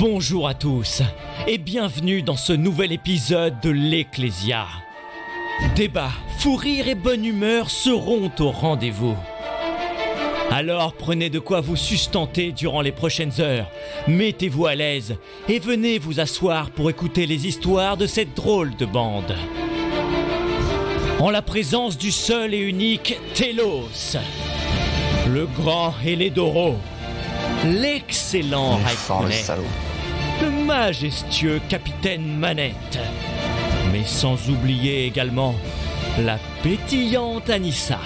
[0.00, 1.02] Bonjour à tous
[1.46, 4.64] et bienvenue dans ce nouvel épisode de l'Ecclésia.
[5.76, 9.14] Débat, fou rire et bonne humeur seront au rendez-vous.
[10.50, 13.70] Alors prenez de quoi vous sustenter durant les prochaines heures,
[14.08, 15.16] mettez-vous à l'aise
[15.50, 19.36] et venez vous asseoir pour écouter les histoires de cette drôle de bande.
[21.18, 24.16] En la présence du seul et unique Telos,
[25.28, 26.76] le grand Hélédoro,
[27.66, 29.89] l'excellent Raikkonen,
[30.70, 33.00] majestueux capitaine Manette,
[33.90, 35.56] mais sans oublier également
[36.20, 37.98] la pétillante Anissa,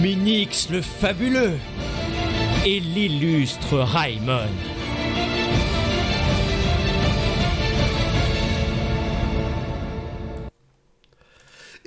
[0.00, 1.58] Minix le fabuleux
[2.64, 4.48] et l'illustre Raimon.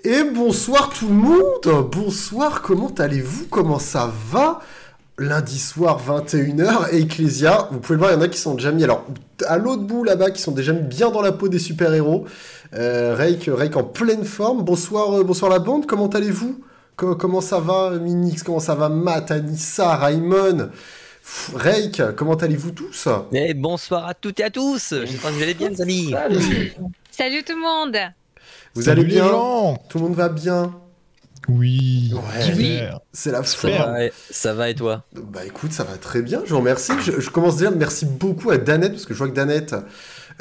[0.03, 1.90] Et bonsoir tout le monde.
[1.92, 3.48] Bonsoir, comment allez-vous?
[3.50, 4.59] Comment ça va?
[5.20, 8.55] Lundi soir 21h et Ecclesia, vous pouvez le voir, il y en a qui sont
[8.55, 9.05] déjà mis, alors
[9.48, 12.25] à l'autre bout là-bas, qui sont déjà mis bien dans la peau des super-héros.
[12.73, 14.64] Euh, Reik, Reik en pleine forme.
[14.64, 16.59] Bonsoir, euh, bonsoir la bande, comment allez-vous?
[16.95, 18.42] Co- Comment ça va Minix?
[18.42, 20.70] Comment ça va Matt, Anissa, Raimon?
[21.22, 23.08] Pff, Reik, comment allez-vous tous?
[23.33, 24.95] Et bonsoir à toutes et à tous.
[25.05, 26.16] J'espère que vous allez bien, les amis.
[27.11, 27.44] Salut.
[27.44, 27.98] Tout le monde.
[28.73, 29.27] Vous Salut allez bien
[29.89, 30.73] Tout le monde va bien?
[31.47, 32.11] Oui.
[32.13, 32.89] Ouais.
[33.11, 33.97] C'est la Ça va,
[34.31, 36.94] ça va et toi Bah écoute, ça va très bien, je vous remercie.
[37.02, 39.75] Je, je commence déjà, merci beaucoup à Danette, parce que je vois que Danette,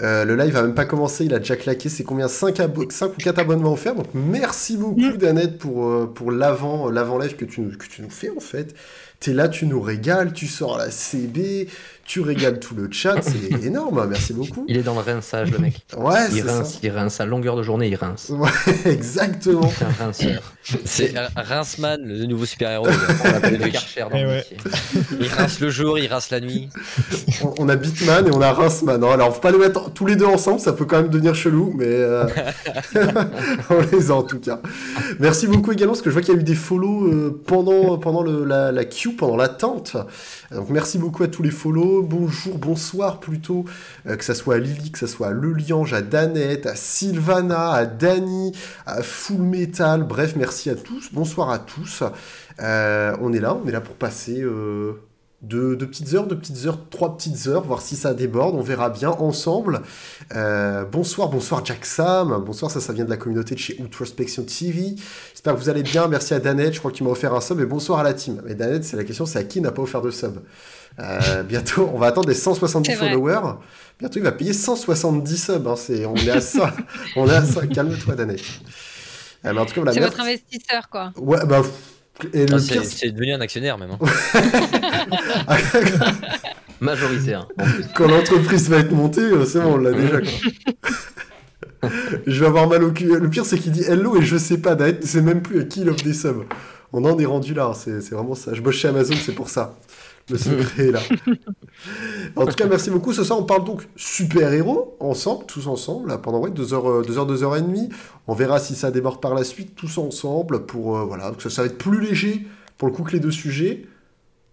[0.00, 2.28] euh, le live a même pas commencé, il a déjà claqué, c'est combien?
[2.28, 7.36] 5, ou 4 abonnements offerts, donc merci beaucoup Danette pour, euh, pour l'avant, l'avant live
[7.36, 8.74] que tu, nous- que tu nous fais en fait.
[9.20, 11.68] T'es là, tu nous régales, tu sors la CB,
[12.04, 14.64] tu régales tout le chat, c'est énorme, merci beaucoup.
[14.68, 15.84] Il est dans le rinçage, le mec.
[15.96, 16.58] Ouais, Il c'est ça.
[16.58, 17.20] rince, il rince.
[17.20, 18.30] À longueur de journée, il rince.
[18.30, 18.48] Ouais,
[18.86, 19.70] exactement.
[19.76, 20.42] C'est un rinceur.
[20.84, 22.86] C'est Rinceman, le nouveau super-héros.
[23.24, 24.36] On l'appelle le Karcher dans Eh le ouais.
[24.36, 24.56] métier.
[25.20, 26.68] Il rince le jour, il rince la nuit.
[27.42, 29.02] On, on a Bitman et on a Rinceman.
[29.02, 29.08] hein.
[29.12, 31.72] Alors, faut pas les mettre tous les deux ensemble, ça peut quand même devenir chelou,
[31.76, 32.26] mais euh,
[33.70, 34.60] on les a en tout cas.
[35.18, 37.98] Merci beaucoup également, parce que je vois qu'il y a eu des follow euh, pendant,
[37.98, 39.96] pendant le- la, la queue, pendant l'attente.
[40.54, 41.91] Donc, merci beaucoup à tous les follow.
[42.00, 43.64] Bonjour, bonsoir plutôt,
[44.06, 47.72] euh, que ça soit à Lily, que ça soit à Leliange, à Danette, à Sylvana,
[47.72, 48.52] à Dani,
[48.86, 50.04] à Full Metal.
[50.04, 51.12] Bref, merci à tous.
[51.12, 52.02] Bonsoir à tous.
[52.60, 54.40] Euh, on est là, on est là pour passer.
[54.40, 54.94] euh,
[55.42, 58.60] deux, deux petites heures, deux petites heures, trois petites heures, voir si ça déborde, on
[58.62, 59.82] verra bien ensemble.
[60.34, 64.44] Euh, bonsoir, bonsoir Jack Sam, bonsoir, ça, ça vient de la communauté de chez Outrospection
[64.44, 64.94] TV.
[65.32, 67.58] J'espère que vous allez bien, merci à Danette, je crois qu'il m'a offert un sub,
[67.60, 68.40] et bonsoir à la team.
[68.46, 70.38] Mais Danette, c'est la question, c'est à qui n'a pas offert de sub
[71.00, 73.08] Euh, Bientôt, on va attendre les 170 C'est vrai.
[73.10, 73.56] followers.
[73.98, 76.72] Bientôt, il va payer 170 subs, hein, c'est, on est à ça,
[77.16, 78.40] on est à ça, calme-toi Danette.
[79.44, 81.12] Euh, mais en tout cas, voilà, C'est votre investisseur quoi.
[81.16, 81.62] Ouais, bah,
[82.32, 83.90] et le Ah, pire, c'est c'est- c'est devenu un actionnaire, même.
[83.92, 83.98] hein.
[86.80, 87.46] Majoritaire.
[87.60, 87.84] en plus.
[87.94, 90.20] quand l'entreprise va être montée, euh, c'est bon, on l'a déjà.
[90.20, 91.90] Quoi.
[92.26, 93.06] je vais avoir mal au cul.
[93.06, 95.82] Le pire, c'est qu'il dit hello et je sais pas, c'est même plus à qui
[95.82, 96.44] il offre des subs.
[96.92, 98.52] On en est rendu là, c'est c'est vraiment ça.
[98.52, 99.74] Je bosse chez Amazon, c'est pour ça.
[100.30, 101.00] Le secret est là.
[102.36, 103.12] en tout cas, merci beaucoup.
[103.12, 107.18] Ce soir, on parle donc super-héros, ensemble, tous ensemble, là, pendant ouais, 2 heures, 2
[107.18, 107.88] heures, 2 heures et demie.
[108.26, 111.50] On verra si ça déborde par la suite, tous ensemble, pour, euh, voilà, que ça,
[111.50, 112.46] ça va être plus léger,
[112.78, 113.86] pour le coup, que les deux sujets.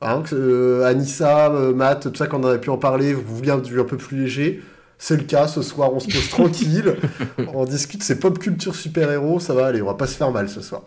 [0.01, 3.35] Hein, que, euh, Anissa, euh, Matt, tout ça, quand on aurait pu en parler, vous
[3.35, 4.61] vouliez un, un peu plus léger.
[4.97, 6.97] C'est le cas, ce soir, on se pose tranquille,
[7.53, 10.49] on discute, c'est pop culture super-héros, ça va aller, on va pas se faire mal
[10.49, 10.83] ce soir.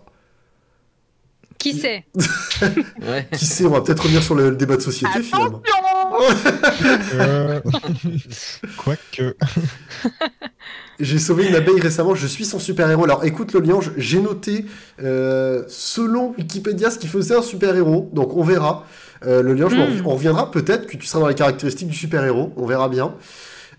[1.63, 2.05] Qui sait
[3.01, 3.29] Ouais.
[3.37, 5.63] Qui sait, on va peut-être revenir sur le, le débat de société finalement.
[7.15, 7.61] Euh,
[8.77, 9.35] Quoique.
[11.01, 13.05] J'ai sauvé une abeille récemment, je suis son super-héros.
[13.05, 14.67] Alors écoute le lien, je- j'ai noté,
[15.03, 18.87] euh, selon Wikipédia, ce qui faisait un super-héros, donc on verra.
[19.27, 20.03] Euh, le lien, je m'en- Mm.
[20.07, 23.15] on reviendra peut-être que tu seras dans les caractéristiques du super-héros, on verra bien.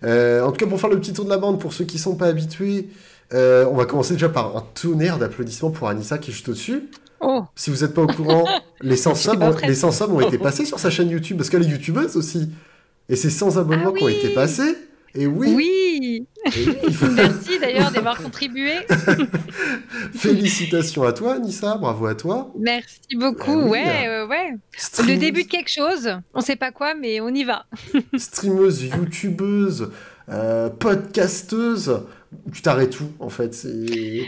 [0.02, 1.98] Euh, en tout cas, pour faire le petit tour de la bande, pour ceux qui
[1.98, 2.88] sont pas habitués,
[3.32, 6.90] euh, on va commencer déjà par un tonnerre d'applaudissements pour Anissa qui est juste au-dessus.
[7.26, 8.44] Oh, Si vous n'êtes pas au courant,
[8.82, 9.68] les 100 subs ont, prête.
[9.68, 12.50] les 100 subs ont été passés sur sa chaîne YouTube, parce qu'elle est youtubeuse aussi.
[13.08, 14.76] Et c'est 100 abonnements Ah qui ont été passés.
[15.16, 18.72] Et oui, oui et oui, il faut- Merci d'ailleurs d'avoir contribué.
[20.14, 22.52] félicitations à toi, Anissa, bravo à toi.
[22.58, 23.52] Merci beaucoup.
[23.52, 23.70] Ah oui.
[23.70, 24.54] ouais, ouais, ouais.
[25.06, 26.10] Le début de quelque chose.
[26.34, 27.66] On sait pas quoi, mais on y va.
[28.16, 29.90] streameuse, youtubeuse,
[30.28, 32.00] euh, podcasteuse,
[32.52, 33.54] tu t'arrêtes tout en fait?
[33.54, 34.24] C'est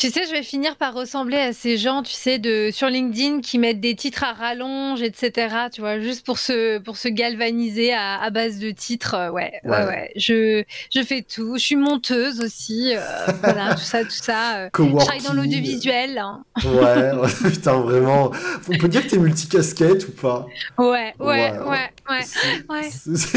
[0.00, 3.42] Tu sais, je vais finir par ressembler à ces gens, tu sais, de sur LinkedIn
[3.42, 5.54] qui mettent des titres à rallonge, etc.
[5.70, 9.12] Tu vois, juste pour se pour se galvaniser à, à base de titres.
[9.12, 9.84] euh, Ouais, ouais, Ouais.
[9.84, 10.10] ouais.
[10.16, 11.56] Je je fais tout.
[11.58, 12.94] Je suis monteuse aussi.
[12.96, 13.00] euh,
[13.42, 14.60] voilà, tout ça, tout ça.
[14.60, 14.68] euh.
[14.74, 16.16] Je travaille dans l'audiovisuel.
[16.16, 16.44] hein.
[16.64, 18.30] Ouais, ouais, putain, vraiment.
[18.70, 20.46] On peut dire que t'es multicasquette ou pas?
[20.78, 22.24] Ouais, ouais, Ouais, ouais,
[22.70, 22.88] ouais.
[22.90, 23.36] C'est-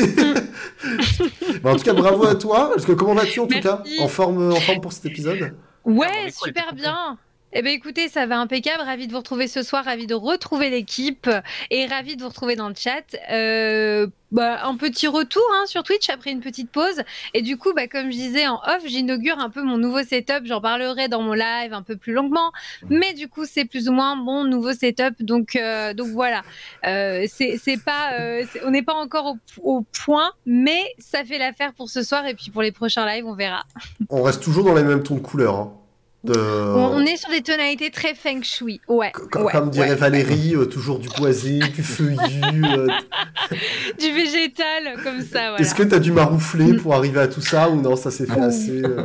[1.62, 2.70] Bah, en tout cas, bravo à toi.
[2.74, 3.84] Parce que comment vas-tu en tout cas?
[4.00, 5.54] En forme, en forme pour cet épisode?
[5.86, 7.18] Ouais, super bien.
[7.56, 8.82] Eh ben écoutez, ça va impeccable.
[8.82, 11.30] Ravi de vous retrouver ce soir, ravi de retrouver l'équipe
[11.70, 13.04] et ravi de vous retrouver dans le chat.
[13.32, 17.04] Euh, bah, un petit retour hein, sur Twitch après une petite pause.
[17.36, 20.46] Et du coup, bah, comme je disais en off, j'inaugure un peu mon nouveau setup.
[20.46, 22.52] J'en parlerai dans mon live un peu plus longuement.
[22.90, 25.22] Mais du coup, c'est plus ou moins mon nouveau setup.
[25.22, 26.42] Donc, euh, donc voilà.
[26.88, 28.14] Euh, c'est pas,
[28.66, 32.26] on n'est pas encore au, au point, mais ça fait l'affaire pour ce soir.
[32.26, 33.64] Et puis pour les prochains lives, on verra.
[34.10, 35.56] On reste toujours dans les mêmes tons de couleur.
[35.56, 35.74] hein.
[36.24, 36.34] De...
[36.38, 38.80] On, on est sur des tonalités très feng shui.
[38.88, 39.12] Ouais.
[39.14, 39.96] Co- co- ouais, Comme dirait ouais.
[39.96, 42.64] Valérie, euh, toujours du boisé, du feuillu.
[42.64, 42.88] euh,
[44.00, 45.58] du végétal comme ça voilà.
[45.60, 48.40] Est-ce que t'as dû maroufler pour arriver à tout ça ou non Ça s'est fait
[48.40, 48.82] assez.
[48.84, 49.04] euh,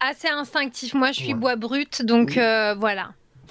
[0.00, 1.34] assez instinctif moi je suis Ouais.
[1.34, 3.10] bois brut donc euh, voilà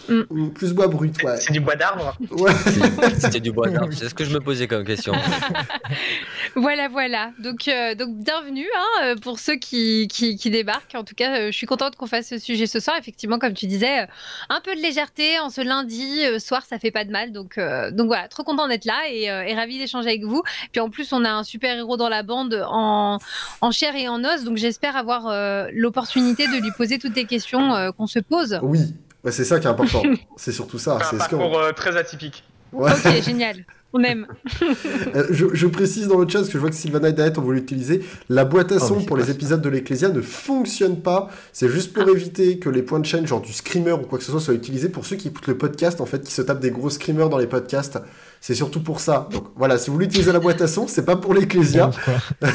[0.09, 1.37] mm, Plus bois brut, ouais.
[1.37, 2.17] C'est du bois d'arbre?
[2.31, 2.51] Ouais.
[3.19, 3.93] C'était du bois d'arbre.
[3.93, 5.13] C'est ce que je me posais comme question.
[6.55, 11.03] voilà voilà donc euh, donc bienvenue hein, euh, pour ceux qui, qui, qui débarquent en
[11.03, 13.67] tout cas euh, je suis contente qu'on fasse ce sujet ce soir effectivement comme tu
[13.67, 14.05] disais euh,
[14.49, 17.91] un peu de légèreté en ce lundi soir ça fait pas de mal donc euh,
[17.91, 20.89] donc voilà trop content d'être là et, euh, et ravi d'échanger avec vous puis en
[20.89, 23.19] plus on a un super héros dans la bande en,
[23.61, 27.25] en chair et en os donc j'espère avoir euh, l'opportunité de lui poser toutes les
[27.25, 28.93] questions euh, qu'on se pose Oui,
[29.29, 30.03] c'est ça qui est important.
[30.37, 30.99] c'est surtout ça.
[31.09, 32.43] C'est un parcours euh, très atypique.
[32.71, 32.91] Ouais.
[32.91, 33.65] ok génial
[33.95, 34.27] on aime
[35.15, 37.37] Euh, je, je précise dans le chat, parce que je vois que Sylvana et Daet
[37.37, 40.99] ont voulu l'utiliser, la boîte à Ah son pour les épisodes de l'Ecclésia ne fonctionne
[41.01, 41.29] pas.
[41.53, 44.23] C'est juste pour éviter que les points de chaîne, genre du screamer ou quoi que
[44.23, 46.59] ce soit, soient utilisés pour ceux qui écoutent le podcast, en fait, qui se tapent
[46.59, 47.99] des gros screamers dans les podcasts.
[48.41, 49.27] C'est surtout pour ça.
[49.31, 51.33] Donc voilà, si vous voulez utiliser la boîte à son, c'est pas pour
[52.05, 52.21] quoi.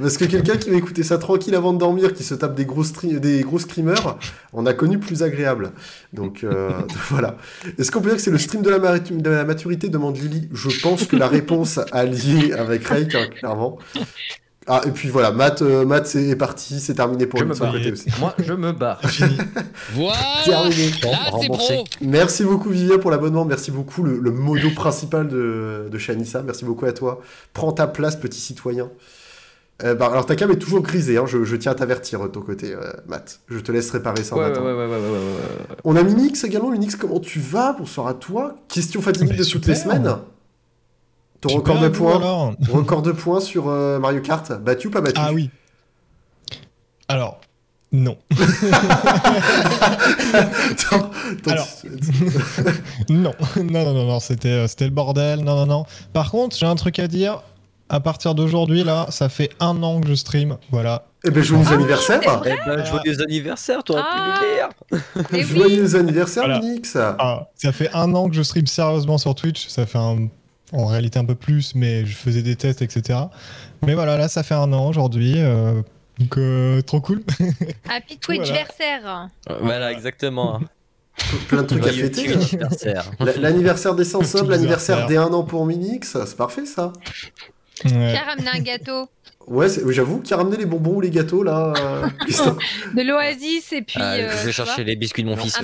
[0.00, 2.66] Parce que quelqu'un qui va écouter ça tranquille avant de dormir, qui se tape des
[2.66, 4.18] gros, des gros screamers,
[4.52, 5.72] on a connu plus agréable.
[6.12, 6.70] Donc euh,
[7.10, 7.36] voilà.
[7.78, 10.16] Est-ce qu'on peut dire que c'est le stream de la, mari- de la maturité demande
[10.18, 10.48] Lily.
[10.52, 13.78] Je pense que la réponse a lié avec hein, clairement.
[14.70, 17.54] Ah, et puis voilà, Matt, euh, Matt est parti, c'est terminé pour Je lui me
[17.54, 17.72] de son barre.
[17.72, 18.06] côté aussi.
[18.20, 18.98] Moi, je me bats.
[19.06, 19.38] Fini.
[19.94, 20.90] Voilà Terminé.
[21.02, 25.88] Bon, Là, pro Merci beaucoup Vivien pour l'abonnement, merci beaucoup le, le modo principal de,
[25.90, 27.20] de Shanissa, merci beaucoup à toi.
[27.54, 28.90] Prends ta place petit citoyen.
[29.84, 32.26] Euh, bah, alors ta cam est toujours grisée, hein, je, je tiens à t'avertir de
[32.26, 33.40] ton côté euh, Matt.
[33.48, 34.66] Je te laisse réparer ça en Ouais, ouais, attendant.
[34.66, 35.18] ouais, ouais, ouais, ouais, ouais,
[35.70, 35.76] ouais.
[35.84, 38.56] On a Minix également, Minix comment tu vas Bonsoir à toi?
[38.68, 40.16] Question fatidique Mais de toutes les semaines.
[41.40, 45.20] Ton record de points, record de points sur euh, Mario Kart, battu ou pas battu?
[45.22, 45.50] Ah oui.
[47.08, 47.40] Alors,
[47.92, 48.18] non.
[50.34, 51.66] Attends, attends, Alors.
[53.08, 55.40] Non, non, non, non, non, c'était, euh, c'était le bordel.
[55.40, 55.84] Non, non, non.
[56.12, 57.42] Par contre, j'ai un truc à dire.
[57.90, 60.58] À partir d'aujourd'hui, là, ça fait un an que je stream.
[60.70, 61.06] Voilà.
[61.24, 64.34] Eh ben joyeux Ah, anniversaire Eh ben, joyeux anniversaire, toi, Ah.
[64.38, 65.32] pu le dire.
[65.32, 65.56] Et oui.
[65.58, 66.60] Joyeux anniversaire Voilà.
[67.18, 69.68] Ah, ça fait un an que je stream sérieusement sur Twitch.
[69.68, 70.28] Ça fait un-
[70.72, 73.18] en réalité un peu plus, mais je faisais des tests, etc.
[73.86, 75.34] Mais voilà, là, ça fait un an aujourd'hui.
[75.36, 75.80] euh,
[76.18, 77.22] donc, euh, trop cool.
[77.88, 79.28] Happy Twitchversaire.
[79.60, 80.60] Voilà, exactement.
[81.48, 82.32] Plein de trucs à fêter.
[82.32, 83.10] anniversaire.
[83.20, 84.12] La- L'anniversaire des Petit
[84.48, 84.52] l'anniversaire
[84.98, 85.06] anniversaire.
[85.06, 86.92] des 1 an pour Minix, c'est parfait ça.
[87.84, 87.90] Ouais.
[87.90, 89.08] Qui a ramené un gâteau
[89.46, 92.06] Ouais, j'avoue, qui a ramené les bonbons ou les gâteaux là euh,
[92.94, 93.96] de l'Oasis et puis.
[93.98, 95.58] Ah, euh, je vais chercher les biscuits de mon fils.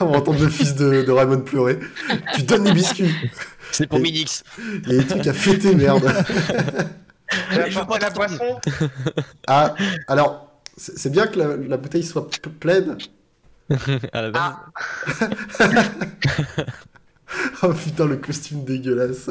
[0.00, 1.78] On va entendre le fils de, de Raymond pleurer.
[2.34, 3.14] Tu donnes les biscuits.
[3.72, 4.42] C'est pour Et- Minix.
[4.86, 6.10] Il y a des trucs à fêter, merde.
[7.66, 8.60] Tu vas apporter la boisson
[9.48, 9.74] Ah,
[10.06, 12.28] alors, c'est bien que la, la bouteille soit
[12.60, 12.96] pleine.
[14.12, 14.52] À la base.
[15.58, 15.76] Ah,
[17.62, 19.28] Oh putain, le costume dégueulasse.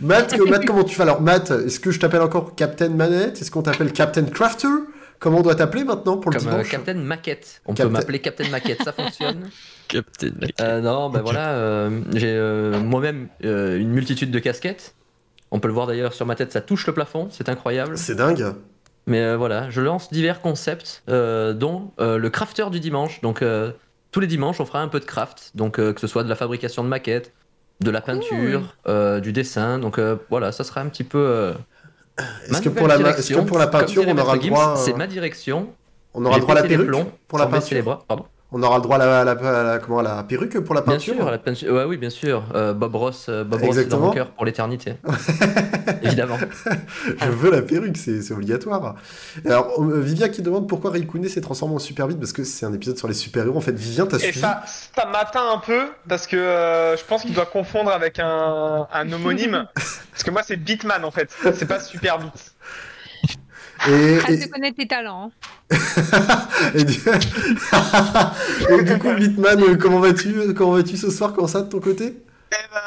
[0.00, 3.42] Matt, euh, Matt, comment tu vas Alors, Matt, est-ce que je t'appelle encore Captain Manette?
[3.42, 4.68] Est-ce qu'on t'appelle Captain Crafter?
[5.18, 7.62] Comment on doit t'appeler maintenant pour le Comme euh, dimanche Captain Maquette.
[7.66, 9.48] On Captain- peut m'appeler Captain Maquette, ça fonctionne.
[9.88, 10.54] Captain Mike.
[10.60, 14.94] Euh, non, ben voilà, euh, j'ai euh, moi-même euh, une multitude de casquettes.
[15.50, 17.96] On peut le voir d'ailleurs sur ma tête, ça touche le plafond, c'est incroyable.
[17.96, 18.44] C'est dingue.
[19.06, 23.20] Mais euh, voilà, je lance divers concepts, euh, dont euh, le crafter du dimanche.
[23.20, 23.70] Donc euh,
[24.10, 25.52] tous les dimanches, on fera un peu de craft.
[25.54, 27.32] Donc euh, que ce soit de la fabrication de maquettes,
[27.80, 29.78] de la peinture, euh, du dessin.
[29.78, 31.54] Donc euh, voilà, ça sera un petit peu.
[32.18, 33.44] Est-ce que, pour la, direction.
[33.44, 35.68] que pour la peinture, on aura droit, euh, C'est ma direction.
[36.14, 38.04] on aura le droit à la perruque pour la peinture bras.
[38.08, 38.24] Pardon.
[38.52, 40.74] On aura le droit à la, à la- à la- comment, à la perruque pour
[40.74, 41.74] la Bien peinture sûr, la peinture.
[41.74, 42.44] Ouais, oui, bien sûr.
[42.54, 44.94] Euh, Bob Ross, euh, Bob Ross est dans mon cœur pour l'éternité.
[46.02, 46.38] Évidemment.
[47.20, 48.94] Je veux la perruque, c'est c'est obligatoire.
[49.44, 52.66] Alors, euh, Vivien qui demande pourquoi Raikkonen s'est transformé en super vite, parce que c'est
[52.66, 53.56] un épisode sur les super-héros.
[53.56, 57.04] En fait, Vivien, t'as Et suivi ça, ça m'atteint un peu parce que euh, je
[57.04, 59.66] pense qu'il doit confondre avec un, un homonyme.
[59.74, 61.30] parce que moi, c'est Beatman en fait.
[61.54, 62.52] C'est pas Super Beat.
[63.88, 65.30] Et, et- de connaître tes talents.
[66.74, 66.94] et du...
[68.70, 71.80] et du coup, Bitman, euh, comment vas-tu Comment vas-tu ce soir Comment ça de ton
[71.80, 72.16] côté?
[72.52, 72.80] Eh ben,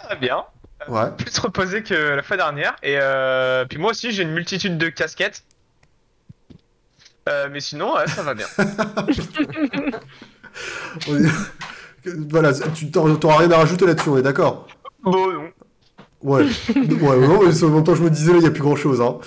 [0.00, 0.44] ça va bien.
[0.88, 1.10] Ouais.
[1.16, 2.76] Plus reposé que la fois dernière.
[2.82, 5.44] Et euh, puis moi aussi, j'ai une multitude de casquettes.
[7.28, 8.46] Euh, mais sinon, ouais, ça va bien.
[12.04, 14.66] Voilà, tu t'auras rien à rajouter là-dessus, on est d'accord?
[15.02, 15.50] Bon, non.
[16.20, 16.42] Ouais.
[16.44, 19.00] ouais, non, mais en même temps, je me disais, il n'y a plus grand-chose.
[19.00, 19.18] Hein.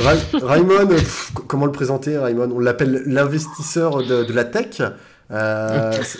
[0.00, 0.14] Ra-
[0.46, 4.80] Raymond, euh, pff, comment le présenter, Raymond On l'appelle l'investisseur de, de la tech.
[5.30, 6.18] Euh, c'est-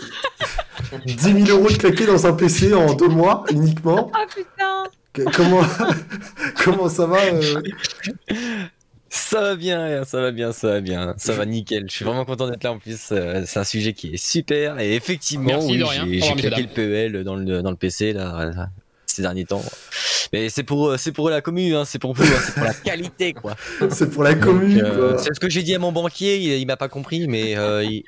[1.07, 4.11] 10 000 euros de claqués dans un PC en deux mois uniquement.
[4.15, 5.63] Oh putain Que- Comment,
[6.65, 7.61] comment ça va euh?
[9.09, 11.85] Ça va bien, ça va bien, ça va bien, ça va nickel.
[11.89, 13.11] Je suis vraiment content d'être là en plus.
[13.13, 15.83] euh, C'est un sujet qui est super et effectivement, oui,
[16.21, 18.51] j'ai claqué le PEL dans le, dans le PC là,
[19.07, 19.63] ces derniers temps.
[20.33, 22.65] Mais c'est pour, euh, c'est pour la commune, hein, c'est pour vous, hein, c'est pour
[22.65, 23.55] la qualité quoi.
[23.91, 25.19] C'est pour la commune, euh, quoi.
[25.23, 27.85] c'est ce que j'ai dit à mon banquier, il, il m'a pas compris, mais euh,
[27.85, 28.03] il,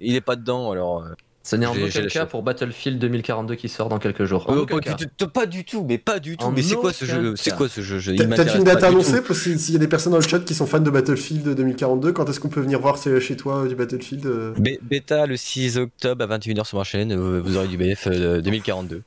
[0.00, 1.02] il est pas dedans alors.
[1.04, 1.10] euh,
[1.44, 4.48] Ce n'est en aucun cas pour Battlefield 2042 qui sort dans quelques jours.
[4.48, 4.94] En euh, aucun pas, cas.
[4.94, 6.46] du tout, pas du tout, mais pas du tout.
[6.46, 8.82] En mais c'est quoi ce jeu C'est quoi ce jeu Je- il T'as- une date
[8.82, 9.20] annoncée?
[9.34, 12.12] Si- s'il y a des personnes dans le chat qui sont fans de Battlefield 2042
[12.12, 14.54] Quand est-ce qu'on peut venir voir chez toi euh, du Battlefield euh?
[14.82, 18.40] Bêta le 6 octobre à 21h sur ma chaîne, euh, vous aurez du BF euh,
[18.40, 19.02] 2042.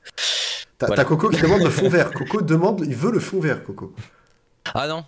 [0.78, 1.06] T'as Voilà.
[1.06, 2.12] Coco qui demande le fond vert.
[2.12, 3.94] Coco demande, il veut le fond vert, Coco.
[4.74, 5.06] Ah non,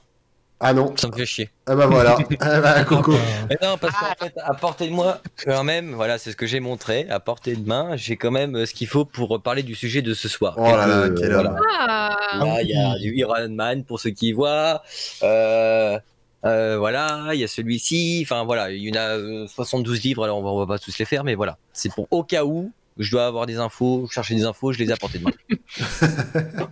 [0.59, 1.49] Ah non, ça me fait chier.
[1.65, 2.17] ah bah voilà.
[2.39, 3.13] Ah bah, Coco.
[3.49, 6.45] Mais non, parce qu'en fait, à portée de moi, quand même, voilà, c'est ce que
[6.47, 9.61] j'ai montré, à portée de main, j'ai quand même euh, ce qu'il faut pour parler
[9.63, 10.55] du sujet de ce soir.
[10.57, 11.49] Oh là là, quel voilà.
[11.51, 11.59] homme.
[11.79, 14.81] Ah Là, il y a du Iron Man pour ceux qui voient.
[15.23, 15.99] Euh,
[16.45, 18.21] euh, voilà, il y a celui-ci.
[18.23, 20.79] Enfin voilà, il y en a euh, 72 livres, alors on va, on va pas
[20.79, 21.57] tous les faire, mais voilà.
[21.73, 24.89] C'est pour au cas où je dois avoir des infos, chercher des infos, je les
[24.89, 25.31] ai à portée de main.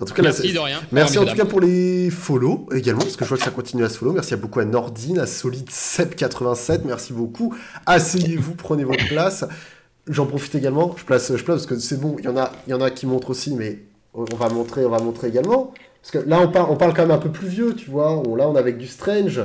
[0.00, 0.80] En tout cas, Merci de rien.
[0.92, 3.84] Merci en tout cas pour les follow également, parce que je vois que ça continue
[3.84, 4.12] à se follow.
[4.12, 7.54] Merci à beaucoup à Nordine, à Solid787, merci beaucoup.
[7.86, 9.46] Asseyez-vous, prenez votre place.
[10.06, 12.52] J'en profite également, je place, je place parce que c'est bon, il y en a,
[12.66, 13.78] il y en a qui montrent aussi, mais
[14.12, 15.72] on va montrer, on va montrer également.
[16.02, 18.12] Parce que là, on parle, on parle quand même un peu plus vieux, tu vois.
[18.26, 19.40] On- là, on est avec du Strange.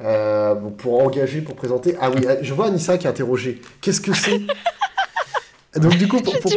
[0.00, 1.96] euh, pour engager, pour présenter.
[2.00, 3.60] Ah oui, je vois Anissa qui est interrogée.
[3.80, 4.40] Qu'est-ce que c'est?
[5.76, 6.52] Donc du coup, pour, pour,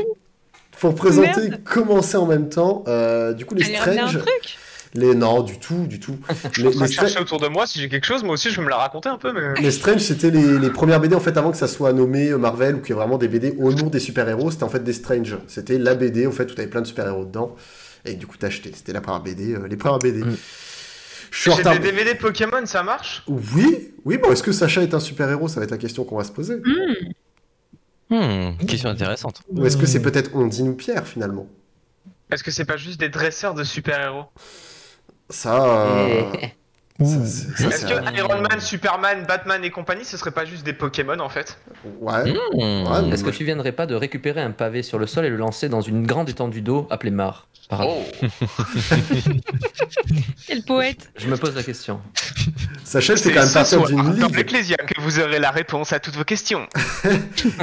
[0.79, 4.57] pour présenter, commencer en même temps, euh, du coup les un Strange, truc
[4.93, 6.17] les non, du tout, du tout.
[6.53, 8.23] Je Les, les chercher autour de moi si j'ai quelque chose.
[8.23, 9.31] Moi aussi, je vais me la raconter un peu.
[9.33, 9.61] Mais...
[9.61, 12.37] les Strange, c'était les, les premières BD en fait avant que ça soit nommé euh,
[12.37, 14.51] Marvel ou qu'il y ait vraiment des BD au nom des super-héros.
[14.51, 15.37] C'était en fait des Strange.
[15.47, 17.55] C'était la BD en fait où t'avais plein de super-héros dedans
[18.05, 18.71] et du coup t'achetais.
[18.73, 20.23] C'était la première BD, euh, les premières BD.
[20.23, 20.37] Mm.
[21.29, 23.23] Je suis en J'ai des DVD Pokémon, ça marche?
[23.27, 24.17] Oui, oui.
[24.17, 25.49] Bon, est-ce que Sacha est un super-héros?
[25.49, 26.55] Ça va être la question qu'on va se poser.
[28.09, 29.41] Hmm, question intéressante.
[29.49, 31.47] Ou est-ce que c'est peut-être Ondine ou Pierre finalement?
[32.31, 34.25] Est-ce que c'est pas juste des dresseurs de super-héros?
[35.29, 35.85] Ça.
[35.85, 36.23] euh,
[36.99, 41.29] Est-ce que Iron Man, Superman, Batman et compagnie, ce serait pas juste des Pokémon en
[41.29, 41.57] fait?
[42.01, 42.33] Ouais.
[42.33, 42.87] Hmm.
[42.87, 45.35] Ouais, Est-ce que tu viendrais pas de récupérer un pavé sur le sol et le
[45.37, 47.95] lancer dans une grande étendue d'eau appelée mare par hasard
[50.47, 51.19] Quel poète Oh.
[51.19, 51.99] Je me pose la question.
[52.83, 54.35] Sacha, c'est quand même partir soir, d'une dans ligue.
[54.35, 56.65] l'Ecclésia que vous aurez la réponse à toutes vos questions.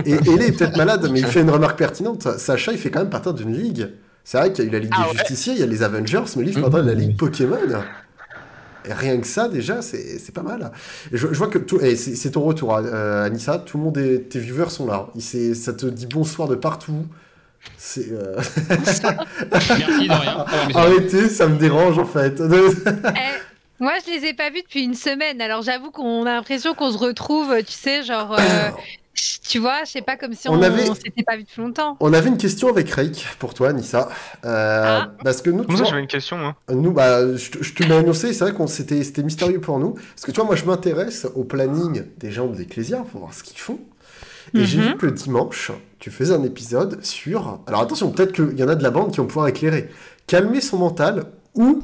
[0.05, 2.39] Et Ellie est peut-être malade, mais il fait une remarque pertinente.
[2.39, 3.91] Sacha, il fait quand même partir d'une ligue.
[4.25, 5.19] C'est vrai qu'il y a eu la Ligue Ah des ouais?
[5.19, 7.59] Justiciers, il y a les Avengers, mais lui, il fait partie de la Ligue Pokémon.
[8.87, 10.71] Et rien que ça, déjà, c'est c'est pas mal.
[11.13, 11.59] Et je, je vois que
[11.97, 13.59] c'est ton retour, euh, Anissa.
[13.59, 15.07] Tout le monde, est, tes viewers sont là.
[15.19, 17.07] Ça te dit bonsoir de partout.
[17.79, 18.13] C'est.
[18.13, 18.37] euh,
[18.69, 19.01] Merci
[20.09, 20.45] de rien.
[20.75, 22.41] Arrêtez, ça me dérange en fait.
[22.41, 25.41] Eh, Moi, je les ai pas vus depuis une semaine.
[25.41, 28.71] Alors, j'avoue qu'on a l'impression qu'on se retrouve, tu sais, genre, euh,
[29.49, 31.61] tu vois, je sais pas, comme si On on, avait- on s'était pas vu depuis
[31.63, 31.97] longtemps.
[32.01, 34.09] On avait une question avec Rake pour toi, Anissa.
[34.45, 35.11] Euh, Ah.
[35.23, 37.95] Parce que nous, vois, j'avais une question, moi Nous, bah, je, te- je te l'ai
[37.95, 39.91] annoncé, c'est vrai qu'on c'était c'était mystérieux pour nous.
[39.93, 43.35] Parce que tu vois, moi, je m'intéresse au planning des gens de l'Ecclésia pour voir
[43.35, 43.79] ce qu'ils font.
[44.55, 44.85] Et j'ai Mhm.
[44.85, 47.61] vu que dimanche, tu faisais un épisode sur.
[47.67, 49.89] Alors attention, peut-être qu'il y en a de la bande qui vont pouvoir éclairer.
[50.27, 51.83] Calmer son mental ou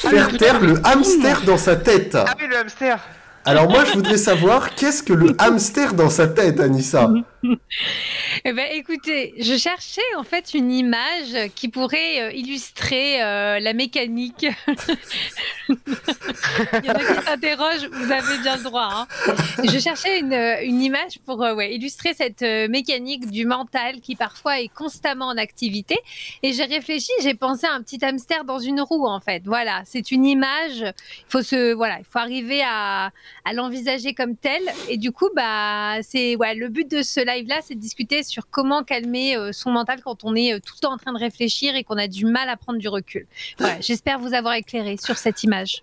[0.00, 2.14] faire Ah, taire le hamster dans sa tête.
[2.14, 2.98] Ah oui, le hamster
[3.46, 7.10] Alors moi, je voudrais savoir qu'est-ce que le hamster dans sa tête, Anissa?
[8.44, 13.72] Eh ben, écoutez, je cherchais en fait une image qui pourrait euh, illustrer euh, la
[13.72, 14.46] mécanique.
[15.68, 15.76] Il
[16.84, 18.88] y en a qui s'interrogent, vous avez bien le droit.
[18.92, 19.06] hein.
[19.62, 24.68] Je cherchais une, euh, une image pour illustrer cette mécanique du mental qui parfois est
[24.68, 25.96] constamment en activité.
[26.42, 29.42] Et j'ai réfléchi, j'ai pensé à un petit hamster dans une roue en fait.
[29.46, 30.80] Voilà, c'est une image.
[30.80, 33.10] Il faut se, voilà, il faut arriver à,
[33.52, 34.62] l'envisager comme tel.
[34.88, 38.82] Et du coup, bah, c'est le but de ce live-là, c'est de discuter sur comment
[38.84, 41.74] calmer euh, son mental quand on est euh, tout le temps en train de réfléchir
[41.74, 43.26] et qu'on a du mal à prendre du recul.
[43.58, 45.82] Voilà, j'espère vous avoir éclairé sur cette image.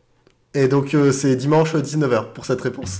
[0.54, 3.00] Et donc, euh, c'est dimanche 19h pour cette réponse.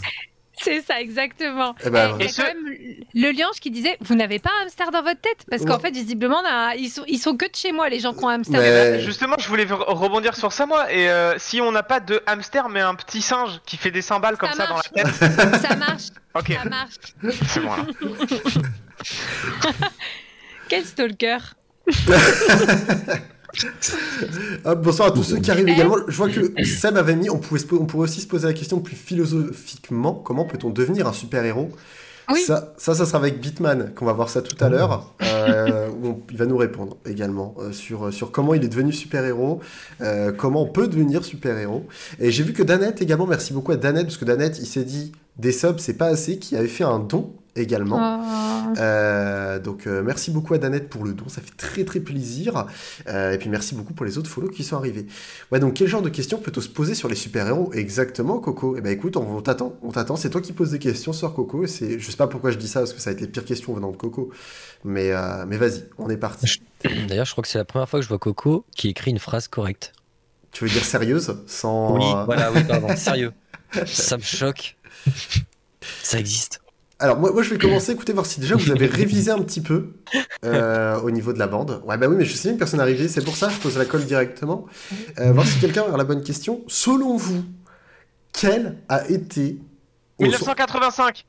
[0.64, 1.76] C'est ça, exactement.
[1.86, 2.76] Eh ben, Et ce- quand même
[3.14, 5.92] le liange qui disait Vous n'avez pas un hamster dans votre tête Parce qu'en fait,
[5.92, 6.42] visiblement,
[6.78, 8.60] ils, sont, ils sont que de chez moi, les gens qui ont un hamster.
[8.60, 10.92] Mais- Justement, je voulais re- rebondir sur ça, moi.
[10.92, 14.02] Et euh, si on n'a pas de hamster, mais un petit singe qui fait des
[14.02, 15.62] cymbales comme Ça ça dans la tête.
[15.62, 16.04] Ça marche,
[16.36, 16.96] Ok, ça marche.
[17.48, 17.86] c'est bon alors.
[20.70, 21.38] Quel stalker
[24.66, 25.98] Hop, bonsoir à tous ceux qui arrivent également.
[26.08, 28.80] Je vois que Seb avait mis, on, pouvait on pourrait aussi se poser la question
[28.80, 31.70] plus philosophiquement, comment peut-on devenir un super-héros?
[32.32, 32.40] Oui.
[32.40, 35.14] ça, ça, ça sera avec Bitman, qu'on va voir ça tout à l'heure.
[35.22, 38.94] euh, où on- il va nous répondre également euh, sur, sur comment il est devenu
[38.94, 39.60] super-héros,
[40.00, 41.86] euh, comment on peut devenir super-héros.
[42.20, 44.86] Et j'ai vu que Danette également, merci beaucoup à Danette, parce que Danette, il s'est
[44.86, 47.98] dit, des subs, c'est pas assez, qui avait fait un don également.
[48.00, 48.74] Oh.
[48.80, 52.66] Euh, donc euh, merci beaucoup à Danette pour le don, ça fait très très plaisir.
[53.08, 55.06] Euh, et puis merci beaucoup pour les autres follow qui sont arrivés.
[55.52, 58.76] Ouais, donc quel genre de questions peut-on se poser sur les super-héros Exactement, Coco?
[58.78, 60.16] Eh ben écoute, on, t'attend, on t'attend.
[60.16, 61.64] C'est toi qui poses des questions, sur Coco.
[61.64, 63.28] Et c'est, je sais pas pourquoi je dis ça parce que ça va être les
[63.28, 64.32] pires questions venant de Coco.
[64.84, 66.62] Mais euh, mais vas-y, on est parti.
[67.08, 69.20] D'ailleurs, je crois que c'est la première fois que je vois Coco qui écrit une
[69.20, 69.94] phrase correcte.
[70.52, 71.98] Tu veux dire sérieuse, sans.
[71.98, 72.90] Oui, voilà, oui, pardon.
[72.96, 73.32] Sérieux.
[73.86, 74.76] Ça me choque.
[76.04, 76.62] Ça existe.
[77.02, 79.60] Alors moi, moi je vais commencer, écoutez, voir si déjà vous avez révisé un petit
[79.62, 79.94] peu
[80.46, 81.82] euh, au niveau de la bande.
[81.86, 83.58] Ouais bah oui mais je sais bien que personne n'est arrivé, c'est pour ça je
[83.58, 84.66] pose la colle directement.
[85.20, 86.62] Euh, voir si quelqu'un a la bonne question.
[86.68, 87.44] Selon vous,
[88.34, 89.58] quel a été...
[90.20, 91.26] au- 1985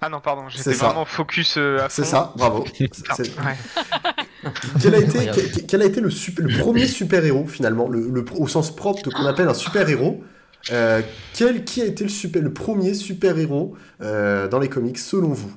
[0.00, 2.02] Ah non, pardon, j'étais vraiment focus euh, à fond.
[2.02, 2.64] C'est ça, bravo.
[3.16, 4.50] C'est- ouais.
[4.80, 8.24] Quel a été, quel, quel a été le, super- le premier super-héros finalement, le, le-
[8.38, 10.22] au sens propre de qu'on appelle un super-héros?
[10.70, 11.02] Euh,
[11.34, 15.52] quel, Qui a été le, super, le premier super-héros euh, dans les comics selon vous?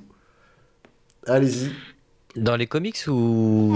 [1.28, 1.72] Allez-y.
[2.36, 3.74] Dans les comics ou.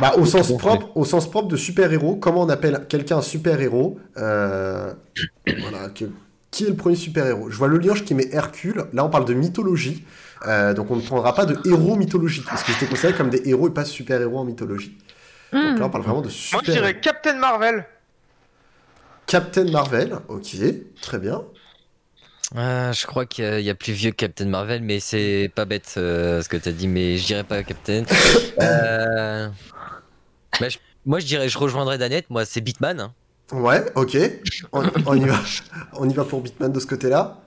[0.00, 3.98] Bah, au, sens propre, au sens propre de super-héros, comment on appelle quelqu'un un super-héros
[4.18, 4.92] euh,
[5.60, 6.04] voilà, que-
[6.50, 7.48] Qui est le premier super-héros?
[7.50, 8.84] Je vois le liange qui met Hercule.
[8.92, 10.04] Là, on parle de mythologie.
[10.46, 12.44] euh, donc, on ne prendra pas de héros mythologiques.
[12.46, 14.96] Parce qu'ils étaient considérés comme des héros et pas super-héros en mythologie.
[15.52, 15.78] Donc Hmm.
[15.78, 17.86] là, on parle vraiment de Moi, super je dirais Captain Marvel.
[19.26, 20.56] Captain Marvel, ok,
[21.00, 21.42] très bien.
[22.54, 25.00] Ah, je crois qu'il y a- il y, a plus vieux que Captain Marvel, mais
[25.00, 28.04] c'est pas bête euh, ce que t'as dit, mais je dirais pas Captain.
[28.62, 29.48] Euh,
[30.60, 32.30] bah, je- Moi, je dirais, je rejoindrais Danette.
[32.30, 33.00] Moi, c'est Bitman.
[33.00, 33.12] hein.
[33.52, 34.16] Ouais, ok.
[34.72, 35.40] On, on y va.
[35.94, 37.38] On y va pour Bitman de ce côté-là.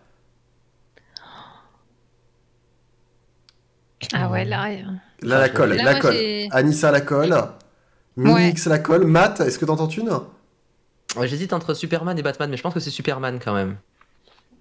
[4.14, 4.68] Ah ouais, là.
[4.70, 4.82] euh,
[5.22, 6.18] Là, la colle, Là, la colle.
[6.52, 7.36] Anissa, la colle.
[8.16, 9.06] Minix, la colle.
[9.06, 10.10] Matt, est-ce que t'entends une?
[11.24, 13.78] J'hésite entre Superman et Batman, mais je pense que c'est Superman quand même.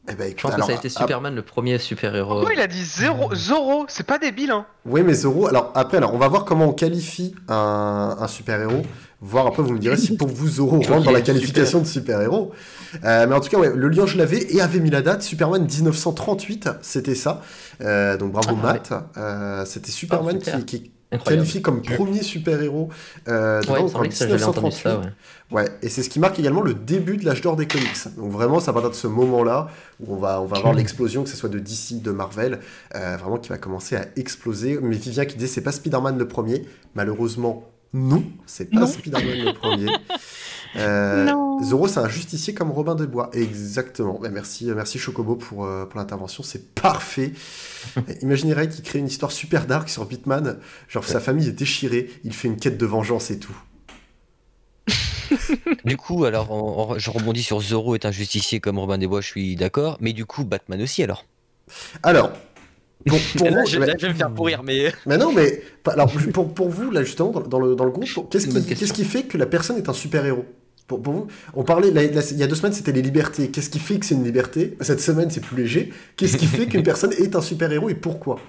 [0.09, 2.35] Eh ben, Je pense que ça a été ah, Superman le premier super-héros.
[2.35, 5.97] Pourquoi il a dit zéro, Zoro C'est pas débile, hein Oui, mais Zoro, alors après,
[5.97, 8.83] alors, on va voir comment on qualifie un, un super-héros.
[9.21, 12.53] Voir après, vous me direz si pour vous, Zoro rentre dans la qualification de super-héros.
[13.03, 15.23] Euh, mais en tout cas, ouais, le lion, je l'avais et avait mis la date.
[15.23, 17.43] Superman 1938, c'était ça.
[17.81, 18.93] Euh, donc bravo, Ah, Matt.
[19.17, 20.65] Euh, c'était Superman Ah, super.
[20.67, 21.43] qui, Incroyable.
[21.43, 22.89] qualifié comme premier super-héros.
[23.29, 24.83] Euh, Ouais, en semblait que ça, j'avais entendu 1938.
[24.83, 25.13] ça, ouais.
[25.53, 27.97] Ouais, et c'est ce qui marque également le début de l'âge d'or des comics.
[28.17, 29.69] Donc vraiment, c'est à partir de ce moment-là
[30.01, 32.59] où on va, on va avoir l'explosion, que ce soit de DC, de Marvel,
[32.97, 34.79] euh, vraiment qui va commencer à exploser.
[34.83, 36.65] Mais Vivien qui disait c'est pas Spider-Man le premier,
[36.95, 38.87] malheureusement non, c'est pas.
[38.87, 39.87] Spider-Man le premier.
[40.79, 41.27] Euh.
[41.63, 43.31] Zoro, c'est un justicier comme Robin des Bois.
[43.33, 44.19] Exactement.
[44.21, 47.33] Ben, merci, merci Chocobo pour, euh, pour l'intervention, c'est parfait.
[48.23, 50.59] Imaginez Ray qui crée une histoire super dark sur Bitman,
[50.89, 53.57] genre sa famille est déchirée, il fait une quête de vengeance et tout.
[55.85, 59.07] Du coup, alors, on- on- je rebondis sur Zoro est un justicier comme Robin des
[59.07, 59.97] Bois, je suis d'accord.
[60.01, 61.25] Mais du coup, Batman aussi, alors.
[62.03, 62.31] Alors,
[63.07, 64.93] pour, pour Là, vous, je, mais- là, je vais me faire pourrir, mais.
[65.07, 68.93] Mais non, mais alors pour, pour vous là justement dans, le, dans le groupe, qu'est-ce
[68.93, 70.45] qui, fait que la personne est un super héros
[70.87, 73.51] pour, pour vous, on parlait la- la- il y a deux semaines c'était les libertés.
[73.51, 74.77] Qu'est-ce qui fait que c'est une liberté?
[74.81, 75.93] Cette semaine c'est plus léger.
[76.17, 78.41] Qu'est-ce qui fait qu'une personne est un super héros et pourquoi?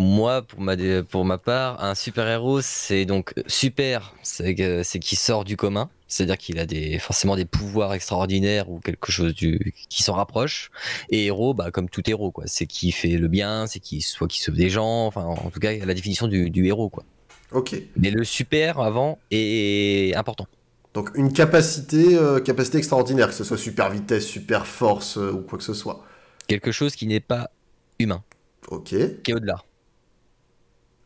[0.00, 5.44] Moi, pour ma, pour ma part, un super-héros, c'est donc super, c'est c'est qui sort
[5.44, 10.04] du commun, c'est-à-dire qu'il a des, forcément des pouvoirs extraordinaires ou quelque chose du, qui
[10.04, 10.70] s'en rapproche.
[11.10, 14.28] Et héros, bah, comme tout héros, quoi, c'est qui fait le bien, c'est qui soit
[14.28, 17.04] qui sauve des gens, enfin, en tout cas, la définition du, du héros, quoi.
[17.52, 17.74] Ok.
[17.96, 20.46] Mais le super avant est important.
[20.94, 25.42] Donc une capacité, euh, capacité extraordinaire, que ce soit super vitesse, super force euh, ou
[25.42, 26.04] quoi que ce soit.
[26.46, 27.50] Quelque chose qui n'est pas
[27.98, 28.24] humain,
[28.68, 28.94] Ok.
[29.22, 29.62] qui est au-delà.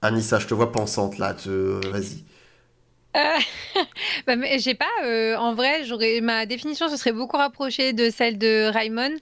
[0.03, 1.35] Anissa, je te vois pensante là.
[1.35, 2.25] te- Vas-y.
[4.27, 4.87] Bah, mais j'ai pas.
[5.05, 9.17] euh, en vrai, j'aurais ma définition se serait beaucoup rapprochée de celle de Raymond.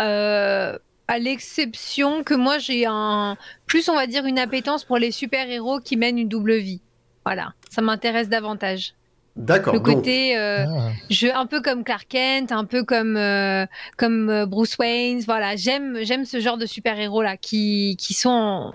[0.00, 5.10] Euh, à l'exception que moi j'ai un plus on va dire une appétence pour les
[5.10, 6.80] super héros qui mènent une double vie.
[7.24, 8.94] Voilà, ça m'intéresse davantage.
[9.36, 9.72] D'accord.
[9.72, 10.90] Le donc, côté euh, Ah.
[11.10, 13.66] je un peu comme Clark Kent, un peu comme euh,
[13.96, 18.72] comme euh, Bruce Wayne, voilà, j'aime j'aime ce genre de super-héros là qui qui sont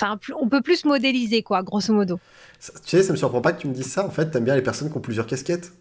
[0.00, 2.18] enfin on peut plus modéliser quoi, grosso modo.
[2.58, 4.06] ça- tu sais, ça me surprend pas que tu me dises ça.
[4.06, 5.72] En fait, t'aimes bien les personnes qui ont plusieurs casquettes.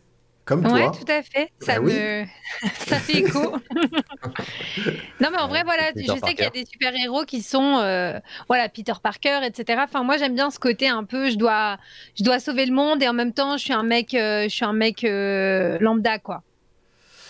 [0.47, 0.91] Comme Ouais, toi.
[0.97, 1.51] tout à fait.
[1.59, 1.93] Ça Bah oui.
[2.87, 3.41] ça fait écho.
[5.19, 7.77] non mais en vrai voilà, Peter je sais qu'il y a des super-héros qui sont
[7.79, 9.81] euh, voilà, Peter Parker etc.
[9.83, 11.77] Enfin moi j'aime bien ce côté un peu je dois
[12.17, 14.49] je dois sauver le monde et en même temps je suis un mec euh, je
[14.55, 16.43] suis un mec euh, lambda quoi.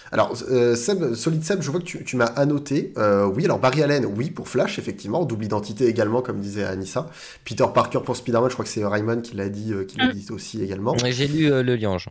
[0.10, 2.94] Alors, euh, Seb, Solid Seb, je vois que tu, tu m'as annoté.
[2.98, 5.26] Euh, oui, alors Barry Allen, oui, pour Flash, effectivement.
[5.26, 7.08] Double identité également, comme disait Anissa.
[7.44, 10.08] Peter Parker pour Spider-Man, je crois que c'est Raymond qui l'a dit, euh, qui l'a
[10.08, 10.12] Mm.
[10.14, 10.96] dit aussi également.
[10.98, 12.08] J'ai lu euh, le liange.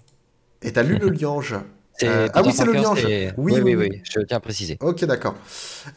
[0.63, 1.55] Et t'as lu le liange.
[2.03, 3.05] Euh, ah oui, c'est le liange.
[3.07, 3.89] Oui, Oui, oui, oui, oui.
[3.93, 4.77] oui, je tiens à préciser.
[4.81, 5.35] Ok, d'accord.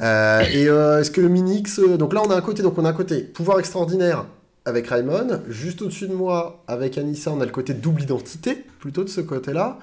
[0.02, 1.80] Euh, et euh, est-ce que le Minix...
[1.80, 4.26] donc là, on a un côté, donc on a un côté pouvoir extraordinaire
[4.66, 5.42] avec Raymond.
[5.50, 9.20] Juste au-dessus de moi, avec Anissa, on a le côté double identité, plutôt de ce
[9.22, 9.80] côté-là.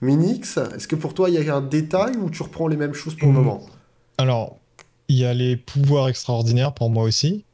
[0.00, 2.94] Minix, est-ce que pour toi, il y a un détail ou tu reprends les mêmes
[2.94, 3.36] choses pour le Mm.
[3.36, 3.66] moment?
[4.18, 4.58] Alors,
[5.08, 7.44] il y a les pouvoirs extraordinaires pour moi aussi.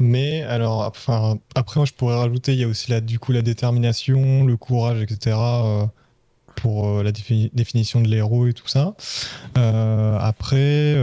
[0.00, 4.44] Mais alors, après, je pourrais rajouter, il y a aussi la, du coup la détermination,
[4.44, 5.36] le courage, etc.
[5.36, 5.86] euh,
[6.56, 8.94] pour euh, la défi- définition de l'héros et tout ça.
[9.58, 10.96] Euh, après,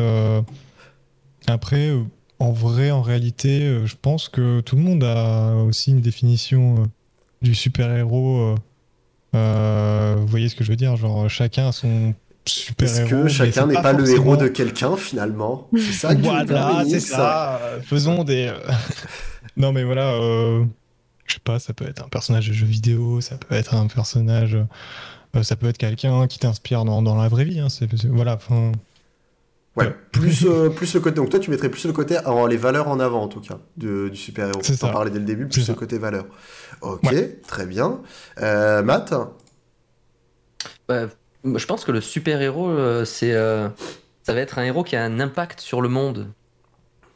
[1.47, 1.91] après
[2.39, 6.89] en vrai, en réalité, je pense que tout le monde a aussi une définition
[7.41, 8.37] du super-héros.
[8.39, 8.55] euh,
[9.35, 10.95] euh, vous voyez ce que je veux dire?
[10.95, 12.13] Genre, chacun a son
[12.45, 13.06] super-héros.
[13.08, 16.99] Est-ce que chacun n'est pas, le forcément- héros de quelqu'un, finalement C'est ça voilà, c'est
[16.99, 17.60] ça.
[17.86, 18.47] Faisons des.
[18.47, 18.71] euh,
[19.58, 20.13] non, mais voilà.
[20.13, 20.65] euh,
[21.25, 23.88] Je sais pas, ça peut être un personnage de jeu vidéo, ça peut être un
[23.88, 24.56] personnage.
[25.36, 27.60] euh, ça peut être quelqu'un qui t'inspire dans, dans la vraie vie.
[27.60, 28.71] hein, c'est- c'est- voilà, enfin.
[29.75, 31.15] Ouais, plus, euh, plus le côté.
[31.15, 32.17] Donc toi, tu mettrais plus le côté,
[32.49, 34.60] les valeurs en avant, en tout cas, de- du super-héros.
[34.63, 34.93] C'est T'en ça.
[34.93, 36.25] parlais dès le début, plus le côté valeur.
[36.82, 37.12] Ok,
[37.47, 37.99] très bien.
[38.41, 39.13] Euh, Matt?
[40.88, 41.08] Bah,
[41.43, 43.67] je pense que le super-héros, euh, c'est, euh,
[44.23, 46.27] ça va être un héros qui a un impact sur le monde,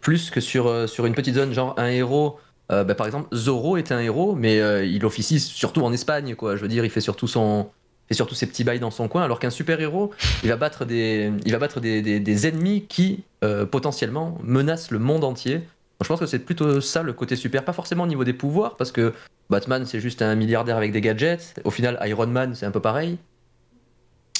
[0.01, 1.53] plus que sur, euh, sur une petite zone.
[1.53, 5.93] Genre un héros, bah, par exemple, Zorro est un héros, mais il officie surtout en
[5.93, 6.57] Espagne, quoi.
[6.57, 7.69] Je veux dire, il fait surtout son,
[8.09, 10.11] fait surtout ses petits bails dans son coin, alors qu'un super-héros,
[10.43, 13.23] il va battre des, il des, des- ennemis qui
[13.71, 15.55] potentiellement menacent le monde entier.
[15.55, 18.33] Donc, je pense que c'est plutôt ça le côté super, pas forcément au niveau des
[18.33, 19.13] pouvoirs, parce que
[19.49, 21.55] Batman c'est juste un milliardaire avec des gadgets.
[21.63, 23.17] Au final, Iron Man c'est un peu pareil.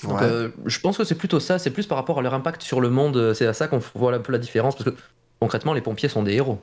[0.04, 0.24] Donc, Ouais.
[0.28, 2.82] euh, je pense que c'est plutôt ça, c'est plus par rapport à leur impact sur
[2.82, 4.96] le monde, c'est à ça qu'on voit un peu la différence, parce que
[5.40, 6.62] concrètement, les pompiers sont des héros.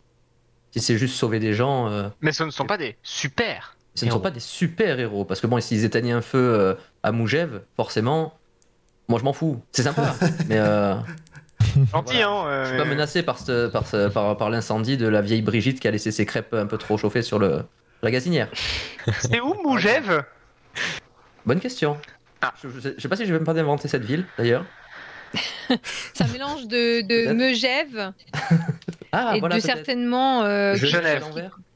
[0.73, 3.77] Si c'est juste sauver des gens, euh, Mais ce ne sont pas des super.
[3.95, 4.23] ce ne sont Héros.
[4.23, 8.35] pas des super héros, parce que bon, s'ils éteignaient un feu euh, à Mougève, forcément,
[9.09, 10.15] moi je m'en fous, c'est sympa,
[10.49, 10.95] mais euh,
[11.93, 12.29] Gentil, Voilà.
[12.29, 12.47] hein.
[12.47, 15.43] euh, je suis pas menacé par, ce- par, ce- par, par l'incendie de la vieille
[15.43, 17.63] Brigitte qui a laissé ses crêpes un peu trop chauffées sur le,
[18.03, 18.49] la gazinière.
[19.21, 20.25] C'est où Mougève?
[21.47, 21.97] Bonne question.
[22.47, 22.53] Ah.
[22.63, 24.65] Je, je sais, pas si je vais même pas inventer cette ville d'ailleurs.
[26.13, 27.33] C'est un mélange de, de.
[27.33, 28.13] Megève
[29.13, 31.25] Ah, et voilà, de certainement euh, Genève.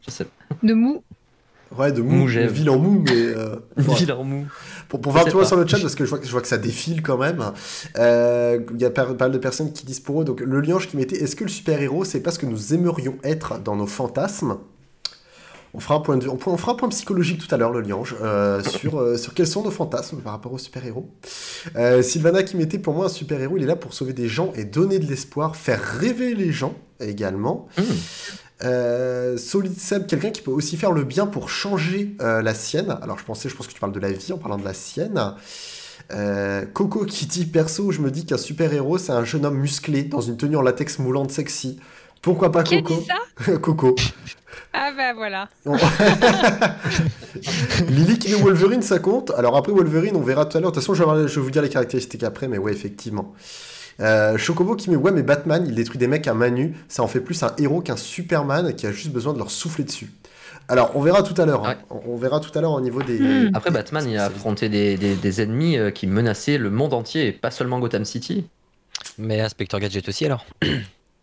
[0.04, 0.26] Je sais.
[0.62, 1.02] de mou.
[1.76, 3.12] Ouais, de mou, une ville en mou, mais.
[3.14, 4.46] euh, Une ville en mou.
[4.88, 5.44] Pour, pour voir pas.
[5.44, 7.52] sur le chat, parce que je vois, que- je vois que ça défile quand même.
[7.98, 10.24] Euh, Il y a pas, pas mal de personnes qui disent pour eux.
[10.24, 13.16] Donc, le liange qui mettait Est-ce que le super-héros, c'est pas ce que nous aimerions
[13.22, 14.56] être dans nos fantasmes?
[15.74, 17.80] On fera, un point de, on, on fera un point psychologique tout à l'heure, le
[17.80, 21.08] liange, euh, sur, euh, sur quels sont nos fantasmes par rapport aux super-héros.
[21.76, 24.52] Euh, Sylvana qui mettait pour moi un super-héros, il est là pour sauver des gens
[24.54, 27.68] et donner de l'espoir, faire rêver les gens également.
[27.78, 29.36] Mmh.
[29.36, 32.98] Solid Seb, quelqu'un qui peut aussi faire le bien pour changer la sienne.
[33.02, 34.74] Alors je pensais, je pense que tu parles de la vie en parlant de la
[34.74, 35.34] sienne.
[36.10, 39.58] Euh, Coco qui dit perso, je me dis qu'un super héros c'est un jeune homme
[39.58, 41.78] musclé dans une tenue en latex moulante sexy.
[42.22, 43.94] Pourquoi pas Qui a Coco dit ça Coco.
[44.72, 45.48] Ah bah voilà.
[47.88, 49.30] Lily qui Wolverine, ça compte?
[49.36, 50.70] Alors après Wolverine, on verra tout à l'heure.
[50.70, 53.34] De toute façon, je vais, vous dire les caractéristiques après, mais ouais, effectivement.
[54.00, 57.02] Euh, Chocobo qui met ouais mais Batman il détruit des mecs à main nue, ça
[57.02, 60.12] en fait plus un héros qu'un Superman qui a juste besoin de leur souffler dessus.
[60.68, 61.74] Alors on verra tout à l'heure, hein.
[61.90, 63.18] on, on verra tout à l'heure au niveau des.
[63.18, 63.50] Hmm.
[63.54, 67.26] Après, Batman, il a affronté des, des- des ennemis euh, qui menaçaient le monde entier
[67.26, 68.46] et pas seulement Gotham City.
[69.18, 70.44] Mais Inspector Gadget aussi alors?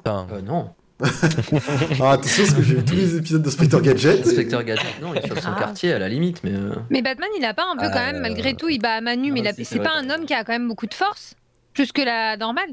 [0.08, 0.70] Enfin, Euh, non.
[1.02, 4.26] Ah, attention parce que j'ai vu tous les épisodes de Spectre Gadget.
[4.26, 5.60] Inspecteur Gadget, non, il est sur son Ah.
[5.60, 6.54] quartier à la limite, mais.
[6.54, 8.94] euh, Mais Batman, il a pas un peu quand même, Euh, malgré tout, il bat
[8.94, 10.88] à Manu, mais ah, si, c'est vrai, pas un homme qui a quand même beaucoup
[10.88, 11.36] de force,
[11.74, 12.70] plus que la normale.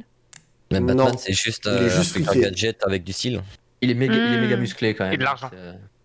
[0.70, 1.18] même Batman, Non.
[1.18, 2.18] c'est juste, est euh, juste.
[2.40, 3.42] Gadget avec du style.
[3.80, 4.40] Il est méga, il est Hmm.
[4.40, 5.12] méga musclé quand même.
[5.14, 5.50] Et de l'argent.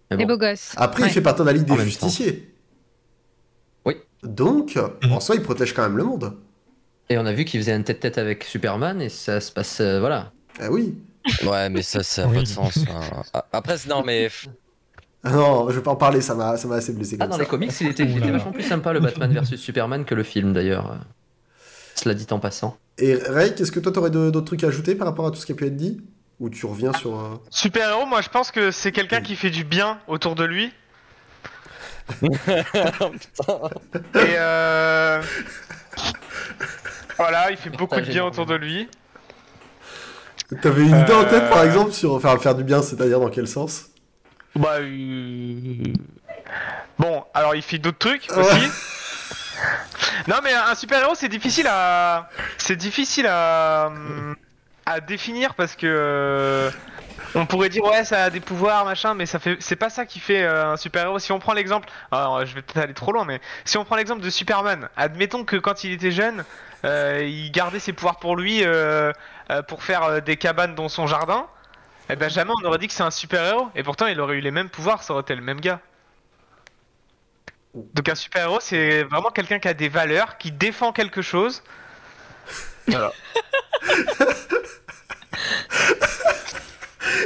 [0.10, 0.34] Les Mais bon.
[0.34, 0.74] beaux gosses.
[0.78, 1.10] Après Ouais.
[1.10, 2.52] il fait partie de la Ligue En des même Justiciers.
[3.86, 3.96] Oui.
[4.24, 4.78] Donc
[5.12, 6.34] en soi il protège quand même le monde.
[7.10, 9.80] Et on a vu qu'il faisait un tête-tête avec Superman et ça se passe.
[9.80, 10.32] euh, voilà.
[10.60, 10.96] Ah oui.
[11.46, 12.36] Ouais, mais ça, ça a Oui.
[12.36, 12.78] pas de sens.
[12.90, 13.24] hein.
[13.34, 14.30] Ah, Après, non, mais
[15.24, 17.30] Ah non, je vais pas en parler, ça m'a ça m'a assez blessé Ah, comme
[17.32, 17.44] dans ça.
[17.44, 20.24] les comics, il était, il était vachement plus sympa le Batman versus Superman que le
[20.24, 20.98] film d'ailleurs.
[21.96, 22.78] Cela dit en passant.
[23.00, 25.46] Et Ray, qu'est-ce que toi t'aurais d'autres trucs à ajouter par rapport à tout ce
[25.46, 26.02] qui a pu être dit?
[26.40, 27.20] Ou tu reviens sur.
[27.20, 30.44] euh, Super héros, moi je pense que c'est quelqu'un qui fait du bien autour de
[30.46, 30.72] lui.
[32.22, 32.28] Et
[34.38, 35.22] euh...
[37.18, 38.88] Voilà, il fait beaucoup de bien autour de lui.
[40.62, 43.30] T'avais une idée en Euh, tête par exemple sur faire, faire du bien, c'est-à-dire dans
[43.30, 43.88] quel sens?
[44.56, 45.94] Bah, euh,
[46.98, 48.68] bon, alors il fait d'autres trucs aussi.
[50.28, 53.92] non, mais un super héros, c'est difficile à, c'est difficile à,
[54.86, 56.72] à définir parce que euh,
[57.36, 60.06] on pourrait dire ouais, ça a des pouvoirs, machin, mais ça fait, c'est pas ça
[60.06, 61.20] qui fait euh, un super héros.
[61.20, 63.98] Si on prend l'exemple, alors je vais peut-être aller trop loin, mais si on prend
[63.98, 66.46] l'exemple de Superman, admettons que quand il était jeune,
[66.86, 69.12] euh, il gardait ses pouvoirs pour lui euh,
[69.50, 71.48] euh, pour faire euh, des cabanes dans son jardin.
[72.10, 73.68] Eh ben jamais on aurait dit que c'est un super héros.
[73.76, 75.80] Et pourtant il aurait eu les mêmes pouvoirs, ça aurait été le même gars.
[77.74, 81.64] Donc un super héros c'est vraiment quelqu'un qui a des valeurs, qui défend quelque chose.
[82.88, 83.12] Voilà.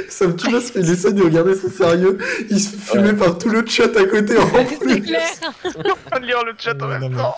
[0.08, 2.18] Ça me tue parce qu'il essaie de regarder son sérieux,
[2.50, 5.00] il se fait fumer par tout le chat à côté en C'est plus.
[5.02, 5.28] clair.
[5.64, 7.36] en train de lire le chat en même temps.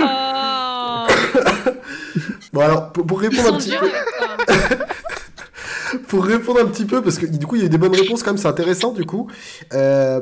[0.00, 1.06] Oh,
[2.52, 4.86] Bon alors, pour, pour ils répondre un petit durs peu, avec toi.
[6.08, 7.94] pour répondre un petit peu, parce que du coup il y a eu des bonnes
[7.94, 9.28] réponses quand même, c'est intéressant du coup.
[9.72, 10.20] Euh,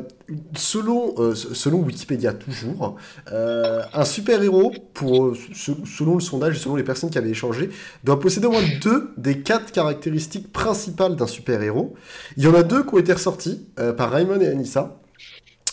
[0.56, 2.96] selon, euh, selon Wikipédia toujours,
[3.32, 7.30] euh, un super héros, pour se- selon le sondage et selon les personnes qui avaient
[7.30, 7.70] échangé,
[8.04, 11.94] doit posséder au moins deux des quatre caractéristiques principales d'un super héros.
[12.36, 14.96] Il y en a deux qui ont été ressortis euh, par Raymond et Anissa.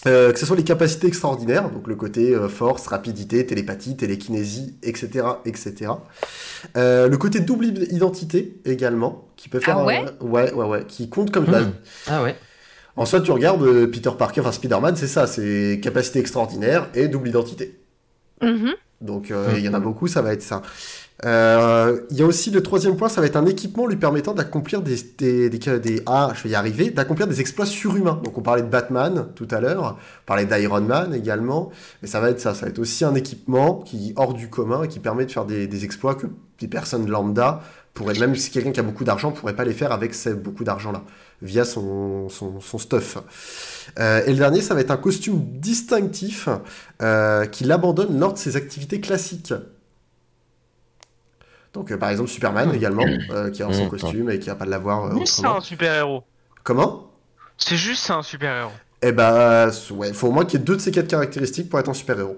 [0.07, 4.75] Euh, que ce soit les capacités extraordinaires, donc le côté euh, force, rapidité, télépathie, télékinésie,
[4.81, 5.91] etc., etc.
[6.77, 10.65] Euh, le côté double id- identité également, qui peut faire Ah un- ouais ouais, ouais,
[10.65, 11.51] ouais, qui compte comme Hmm.
[11.51, 11.67] base.
[12.07, 12.35] Ah ouais.
[12.95, 17.29] En soit, tu regardes Peter Parker, enfin Spider-Man, c'est ça, c'est capacité extraordinaire et double
[17.29, 17.77] identité.
[18.41, 18.73] Mhm.
[19.01, 20.63] Donc euh, il y en a beaucoup, ça va être ça.
[21.25, 24.33] Euh, Il y a aussi le troisième point, ça va être un équipement lui permettant
[24.33, 28.21] d'accomplir des, des, des, des- ah, je vais y arriver, d'accomplir des exploits surhumains.
[28.23, 32.19] Donc on parlait de Batman tout à l'heure, on parlait d'Iron Man également, mais ça
[32.19, 34.99] va être ça, ça va être aussi un équipement qui hors du commun et qui
[34.99, 36.27] permet de faire des, exploits que
[36.59, 37.61] des personnes lambda
[37.95, 40.63] pourraient, même si quelqu'un qui a beaucoup d'argent pourrait pas les faire avec ce beaucoup
[40.63, 41.03] d'argent là,
[41.41, 43.17] via son, son, son stuff.
[43.99, 46.47] Euh, et le dernier, ça va être un costume distinctif
[47.01, 49.53] euh, qu'il abandonne lors de ses activités classiques.
[51.73, 53.89] Donc, euh, par exemple, Superman également, euh, qui a son Mmh.
[53.89, 55.57] costume et qui va pas l'avoir euh, C'est autrement.
[55.57, 56.23] un super héros.
[56.63, 57.11] Comment?
[57.57, 58.71] C'est juste un super héros.
[59.01, 61.79] Eh ben, ouais, faut au moins qu'il y ait deux de ces quatre caractéristiques pour
[61.79, 62.37] être un super-héros.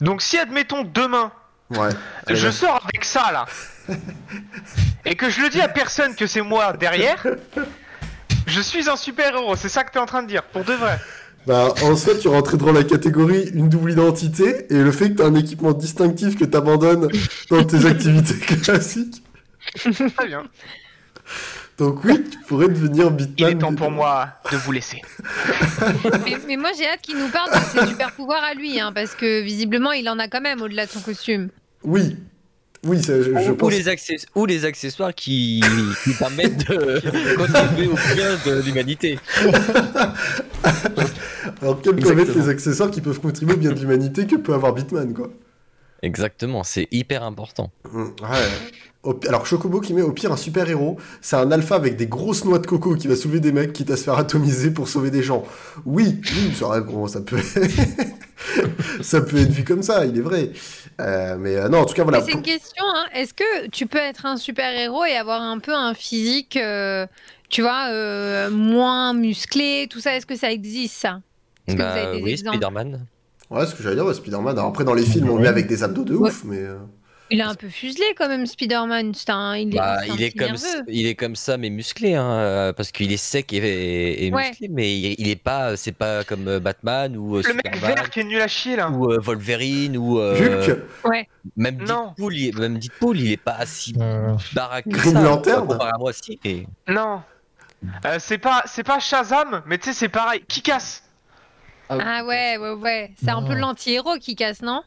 [0.00, 1.32] Donc si admettons demain,
[1.70, 1.88] Ouais.
[2.28, 3.46] je sors avec ça là,
[5.06, 7.26] et que je le dis à personne que c'est moi derrière,
[8.46, 9.56] je suis un super héros.
[9.56, 10.98] C'est ça que t'es en train de dire, pour de vrai.
[11.46, 15.16] Bah, en soi, tu rentrais dans la catégorie une double identité et le fait que
[15.16, 17.08] tu as un équipement distinctif que tu abandonnes
[17.50, 19.22] dans tes activités classiques.
[20.16, 20.44] Très bien.
[21.78, 23.50] Donc oui, tu pourrais devenir Il Bitman.
[23.50, 25.00] est temps pour moi de vous laisser.
[26.24, 28.92] mais, mais moi, j'ai hâte qu'il nous parle de ses super pouvoirs à lui, hein,
[28.94, 31.48] parce que visiblement, il en a quand même au-delà de son costume.
[31.82, 32.16] Oui.
[32.84, 33.70] Oui, ça, je, je ou, pense.
[33.72, 35.62] les access- ou les accessoires qui,
[36.02, 37.00] qui permettent de
[37.36, 39.18] contribuer au bien de l'humanité.
[41.60, 44.54] Alors, quels peuvent être les accessoires qui peuvent contribuer au bien de l'humanité que peut
[44.54, 45.30] avoir Bitman, quoi
[46.02, 47.70] Exactement, c'est hyper important.
[47.92, 49.14] Mm, Ouais.
[49.20, 52.06] Pi- Alors, Chocobo qui met au pire un super héros, c'est un alpha avec des
[52.06, 54.88] grosses noix de coco qui va soulever des mecs quitte à se faire atomiser pour
[54.88, 55.44] sauver des gens.
[55.84, 56.66] Oui, oui, ça,
[57.08, 57.38] ça peut.
[59.00, 60.50] ça peut être vu comme ça, il est vrai.
[61.00, 62.18] Euh, mais euh, non, en tout cas, voilà.
[62.18, 63.06] Mais c'est une question, hein.
[63.14, 67.06] est-ce que tu peux être un super-héros et avoir un peu un physique, euh,
[67.48, 71.20] tu vois, euh, moins musclé, tout ça Est-ce que ça existe, ça?
[71.66, 73.06] Est-ce que vous Bah, avez des oui, Spider-Man.
[73.50, 74.58] Ouais, ce que j'allais dire, ouais, Spider-Man.
[74.58, 76.30] Après, dans les films, on le met avec des abdos de Ouais.
[76.30, 76.58] ouf, mais.
[76.58, 76.78] euh,
[77.30, 79.14] Il est un peu fuselé quand même, Spider-Man.
[79.14, 80.82] C'est un- Il est, Bah, il est comme nerveux.
[80.88, 84.32] il est comme ça mais musclé hein, euh, parce qu'il est sec et, et- et
[84.32, 84.48] Ouais.
[84.50, 87.94] musclé mais il, il est pas c'est pas comme euh, Batman ou Le mec Superman
[87.94, 88.90] vert qui est nul à chier là.
[88.90, 90.78] ou euh, Wolverine ou euh, Hulk
[91.56, 91.76] même.
[91.76, 95.66] Deadpool il est, même Deadpool il est pas si Euh, baraque que Green ça Lantern
[95.66, 97.22] comparé à moi si et- Non.
[98.04, 100.44] Euh, c'est pas, c'est pas Shazam, mais tu sais, c'est pareil.
[100.46, 101.01] Qui casse
[101.88, 103.10] Ah ouais, ouais, ouais.
[103.22, 104.82] C'est un peu l'anti-héros qui casse, non?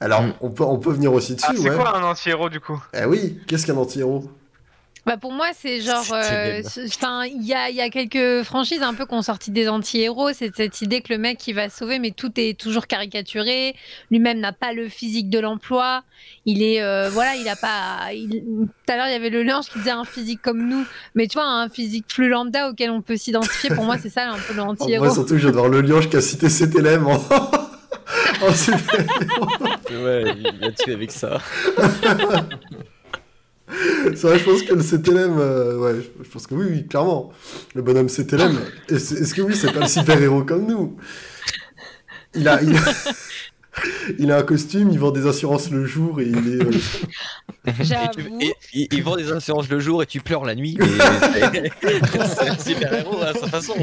[0.00, 1.76] Alors, on, peut, on peut venir aussi dessus, Ah, c'est ouais.
[1.76, 2.82] quoi un anti-héros du coup?
[2.92, 4.30] Eh oui, qu'est-ce qu'un anti-héros?
[5.06, 6.04] Bah pour moi, c'est genre.
[6.12, 9.52] Euh, Enfin, il y a, il y a quelques franchises un peu qui ont sorti
[9.52, 10.32] des anti-héros.
[10.32, 13.76] C'est cette idée que le mec il va sauver, mais tout est toujours caricaturé.
[14.10, 16.02] Lui-même n'a pas le physique de l'emploi.
[16.44, 16.82] Il est.
[16.82, 18.12] euh, voilà, il a pas.
[18.12, 18.42] il-
[18.86, 20.84] Tout à l'heure, il y avait le linge qui disait un physique comme nous.
[21.14, 23.70] Mais tu vois, un physique plus lambda auquel on peut s'identifier.
[23.70, 25.04] Pour moi, c'est ça un peu En l'anti-héros.
[25.06, 27.14] vrai, surtout, j'adore le lion qui a cité cet élève en...
[27.14, 30.04] en super-héros.
[30.04, 31.38] ouais il a tué avec ça
[33.68, 36.86] C'est vrai, je pense que le CTLM, euh, ouais, je- je pense que oui, oui,
[36.86, 37.32] clairement.
[37.74, 40.96] Le bonhomme CTLM, est-ce est-ce que oui, c'est pas le super-héros comme nous?
[42.34, 42.80] Il a, il, a,
[44.18, 46.64] il a un costume, il vend des assurances le jour et il est...
[46.64, 46.70] euh,
[47.66, 48.38] et tu- J'avoue.
[48.40, 50.78] et- il, il vend des assurances le jour et tu pleures la nuit
[51.82, 53.74] c'est un super héros à sa façon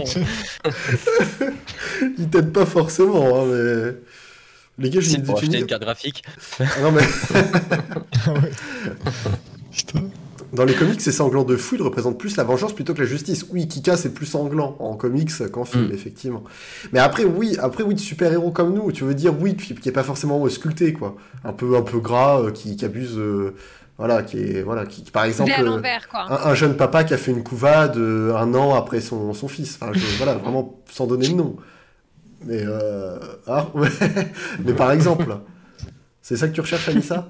[2.18, 3.96] il t'aide pas forcément, hein, mais...
[4.80, 6.24] Les gars, j'ai c'est une pour acheter une carte graphique
[6.60, 7.04] Ah non, mais.
[9.76, 10.02] Putain.
[10.54, 13.08] dans les comics, c'est sanglant de fou, il représente plus la vengeance plutôt que la
[13.08, 13.46] justice.
[13.52, 15.94] Oui, Kika, c'est plus sanglant en comics qu'en film, Mm.
[15.94, 16.44] effectivement.
[16.92, 19.90] Mais après, oui, après, oui, de super-héros comme nous, tu veux dire, oui, qui, qui
[19.90, 21.16] est pas forcément sculpté, quoi.
[21.44, 23.56] Un peu, un peu gras, euh, qui, qui abuse, euh,
[23.98, 25.82] voilà, qui est, voilà, qui, qui, par exemple, euh,
[26.12, 26.26] quoi.
[26.32, 29.48] un, un jeune papa qui a fait une couvade euh, un an après son, son
[29.48, 29.80] fils.
[29.82, 31.56] Enfin, je- voilà, vraiment sans donner de nom.
[32.46, 33.88] Mais, euh, ah, ouais.
[34.66, 35.36] Mais par exemple,
[36.22, 37.28] c'est ça que tu recherches, Anissa?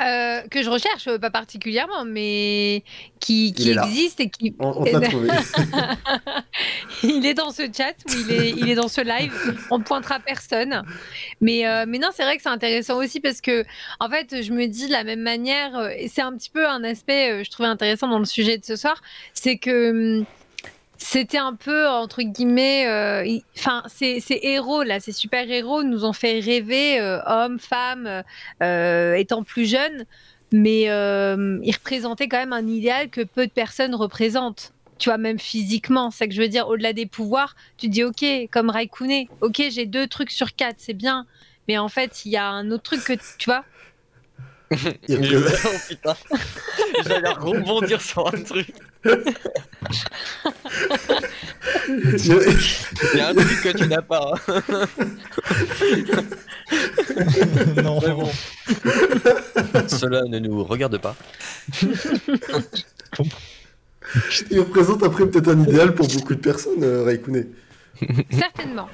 [0.00, 2.82] Euh, que je recherche, euh, pas particulièrement, mais
[3.20, 4.54] qui, existe et qui.
[4.58, 5.28] On, on trouvé.
[7.02, 9.32] il est dans ce chat ou il est, il est dans ce live.
[9.70, 10.82] On ne pointera personne.
[11.40, 13.64] Mais, euh, mais non, c'est vrai que c'est intéressant aussi parce que,
[14.00, 16.84] en fait, je me dis de la même manière, et c'est un petit peu un
[16.84, 19.00] aspect, je trouvais intéressant dans le sujet de ce soir,
[19.34, 20.24] c'est que.
[21.04, 26.12] C'était un peu, entre guillemets, euh, enfin, ces, ces héros, là, ces super-héros nous ont
[26.12, 28.22] fait rêver, euh, hommes, femmes,
[28.62, 30.04] euh, étant plus jeunes,
[30.52, 34.72] mais euh, ils représentaient quand même un idéal que peu de personnes représentent.
[34.98, 38.24] Tu vois, même physiquement, c'est que je veux dire, au-delà des pouvoirs, tu dis, ok,
[38.52, 41.26] comme Raikkonen, ok, j'ai deux trucs sur quatre, c'est bien,
[41.66, 43.64] mais en fait, il y a un autre truc que, tu vois,
[45.08, 45.40] Il oh
[45.88, 46.14] putain
[47.06, 48.68] j'allais rebondir sur un truc
[51.88, 52.36] il y a-
[53.12, 54.62] il y a un truc que tu n'as pas hein.
[57.82, 58.00] non.
[58.00, 58.30] Mais bon.
[59.88, 61.14] Cela ne nous regarde pas.
[64.50, 67.46] Il représente après peut-être un idéal pour beaucoup de personnes, euh, Raikkonen.
[68.30, 68.88] certainement.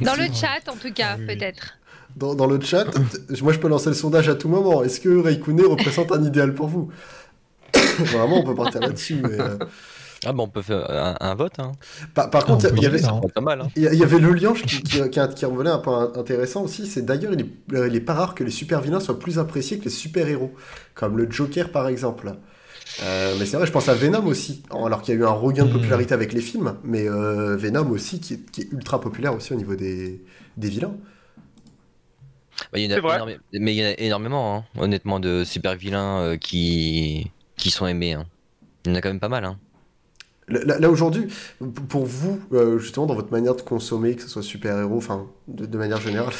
[0.00, 1.26] Dans le chat, en tout cas, oui.
[1.26, 1.76] peut-être.
[2.16, 2.86] Dans, dans le chat,
[3.42, 4.82] moi je peux lancer le sondage à tout moment.
[4.82, 6.90] Est-ce que Raikkonen représente un idéal pour vous?
[7.98, 9.16] Vraiment, on peut partir là-dessus.
[9.22, 9.56] mais, euh,
[10.26, 11.72] Ah bah on peut faire un, un vote, hein.
[12.14, 13.00] Par, par contre, on il y, avait,
[13.76, 16.86] il y avait le liange qui, qui, qui, qui revenait un peu in- intéressant aussi.
[16.86, 19.78] C'est d'ailleurs, il est, il est pas rare que les super vilains soient plus appréciés
[19.78, 20.52] que les super héros,
[20.94, 22.32] comme le Joker par exemple.
[23.04, 25.30] Euh, mais c'est vrai, je pense à Venom aussi, alors qu'il y a eu un
[25.30, 25.72] regain de Mm.
[25.74, 29.52] popularité avec les films, mais euh, Venom aussi qui est, qui est ultra populaire aussi
[29.52, 30.22] au niveau des,
[30.56, 30.94] des vilains.
[32.72, 33.14] Bah, il y en a C'est vrai.
[33.16, 37.30] énorme- Mais il y en a énormément, hein, honnêtement, de super vilains euh, qui...
[37.56, 38.14] qui sont aimés.
[38.14, 38.26] hein.
[38.84, 39.44] Il y en a quand même pas mal.
[39.44, 39.58] Hein.
[40.48, 41.28] Là, là, aujourd'hui,
[41.88, 45.64] pour vous, euh, justement, dans votre manière de consommer, que ce soit super-héros, enfin, de,
[45.66, 46.32] de manière générale,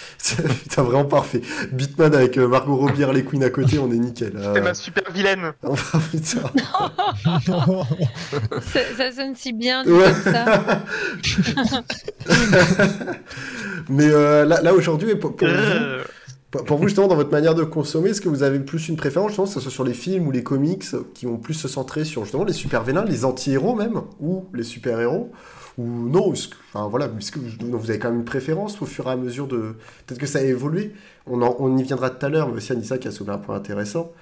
[0.62, 1.42] putain, vraiment parfait.
[1.72, 4.32] Bitman avec euh, Margot Robbie, Harley Quinn à côté, on est nickel.
[4.36, 4.52] euh.
[4.54, 5.52] C'est ma super vilaine.
[5.62, 6.40] Enfin, putain.
[7.48, 7.84] Non.
[8.72, 10.12] Ça, ça sonne si bien, dit Ouais.
[10.24, 10.82] comme ça.
[13.88, 17.64] Mais euh, là, là aujourd'hui, pour, pour vous, pour- vous, justement, dans votre manière de
[17.64, 20.26] consommer, est-ce que vous avez plus une préférence, justement, que ce soit sur les films
[20.26, 24.00] ou les comics, qui vont plus se centrer sur, justement, les super-vilains, les anti-héros même,
[24.20, 25.32] ou les super-héros?
[25.78, 29.06] Ou non est-ce que- Enfin, voilà, que vous avez quand même une préférence au fur
[29.08, 29.74] et à mesure de...
[30.06, 30.92] Peut-être que ça a évolué,
[31.26, 33.38] on, en- on y viendra tout à l'heure, mais aussi Anissa qui a soulevé un
[33.38, 34.12] point intéressant,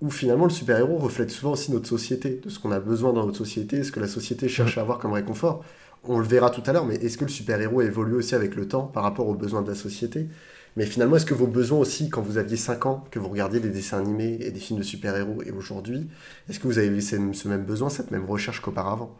[0.00, 3.24] où finalement le super-héros reflète souvent aussi notre société, de ce qu'on a besoin dans
[3.26, 5.64] notre société, ce que la société cherche à avoir comme réconfort.
[6.04, 8.68] On le verra tout à l'heure, mais est-ce que le super-héros évolue aussi avec le
[8.68, 10.28] temps par rapport aux besoins de la société?
[10.76, 13.60] Mais finalement, est-ce que vos besoins aussi, quand vous aviez 5 ans, que vous regardiez
[13.60, 16.08] des dessins animés et des films de super-héros, et aujourd'hui,
[16.48, 17.16] est-ce que vous avez ce
[17.48, 19.16] même besoin, cette même recherche qu'auparavant?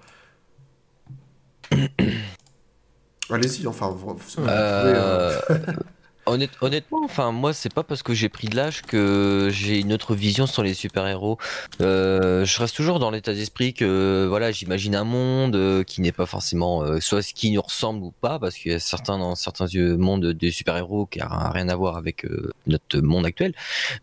[3.31, 5.40] Allez-y, enfin, vous, euh, Euh,
[6.26, 9.92] honnête- honnêtement, enfin moi c'est pas parce que j'ai pris de l'âge que j'ai une
[9.92, 11.37] autre vision sur les super-héros.
[11.81, 16.26] Euh, je reste toujours dans l'état d'esprit que voilà, j'imagine un monde qui n'est pas
[16.26, 19.35] forcément euh, soit ce qui nous ressemble ou pas, parce qu'il y a certains dans
[19.35, 19.66] certains
[19.98, 23.55] mondes des super-héros qui a rien à voir avec euh, notre monde actuel.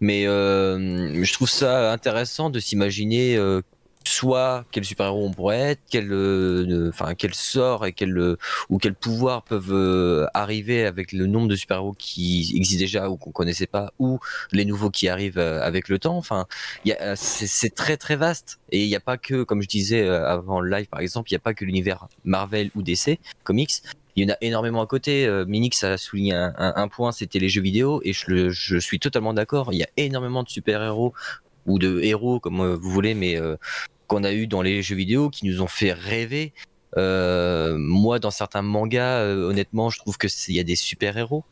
[0.01, 3.37] Mais je trouve ça intéressant de s'imaginer
[4.13, 8.37] soit quel super-héros on pourrait être, quel, euh, enfin quel sort et quel euh,
[8.69, 13.17] ou quels pouvoirs peuvent euh, arriver avec le nombre de super-héros qui existent déjà ou
[13.17, 14.19] qu'on connaissait pas, ou
[14.51, 16.17] les nouveaux qui arrivent euh, avec le temps.
[16.17, 16.45] Enfin,
[16.87, 20.59] euh, c'est très très vaste et il n'y a pas que, comme je disais avant
[20.61, 23.81] le live par exemple, il n'y a pas que l'univers Marvel ou DC Comics.
[24.15, 25.27] Il y en a énormément à côté.
[25.47, 28.77] Minix a souligné un, un- un point, c'était les jeux vidéo, et je, le- je
[28.77, 29.69] suis totalement d'accord.
[29.73, 31.13] Il y a énormément de super-héros
[31.65, 33.55] ou de héros, comme vous voulez, mais euh,
[34.13, 36.53] qu'on a eu dans les jeux vidéo qui nous ont fait rêver.
[36.97, 41.17] Euh, moi, dans certains mangas, euh, honnêtement, je trouve que il y a des super
[41.17, 41.43] héros.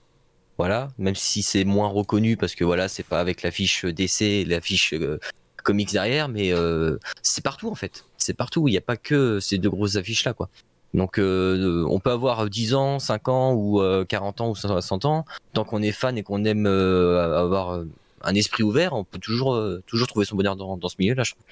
[0.59, 4.93] Voilà, même si c'est moins reconnu parce que voilà, c'est pas avec l'affiche DC, l'affiche
[4.93, 5.19] euh,
[5.63, 8.05] comics derrière, mais euh, c'est partout en fait.
[8.17, 8.67] C'est partout.
[8.67, 10.49] Il n'y a pas que ces deux grosses affiches là, quoi.
[10.93, 15.25] Donc, on peut avoir 10 ans, 5 ans ou euh, 40 ans ou 60 ans.
[15.53, 17.81] Tant qu'on est fan et qu'on aime avoir
[18.23, 19.57] un esprit ouvert, on peut toujours,
[19.87, 21.43] toujours trouver son bonheur dans, dans ce milieu-là, je trouve.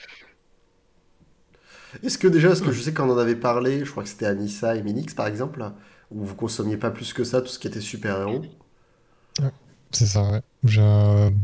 [2.04, 4.26] Est-ce que déjà, parce que je sais qu'on en avait parlé, je crois que c'était
[4.26, 5.64] Anissa et Minix par exemple,
[6.12, 8.44] où vous consommiez pas plus que ça tout ce qui était super-héros.
[9.92, 10.42] C'est ça, ouais.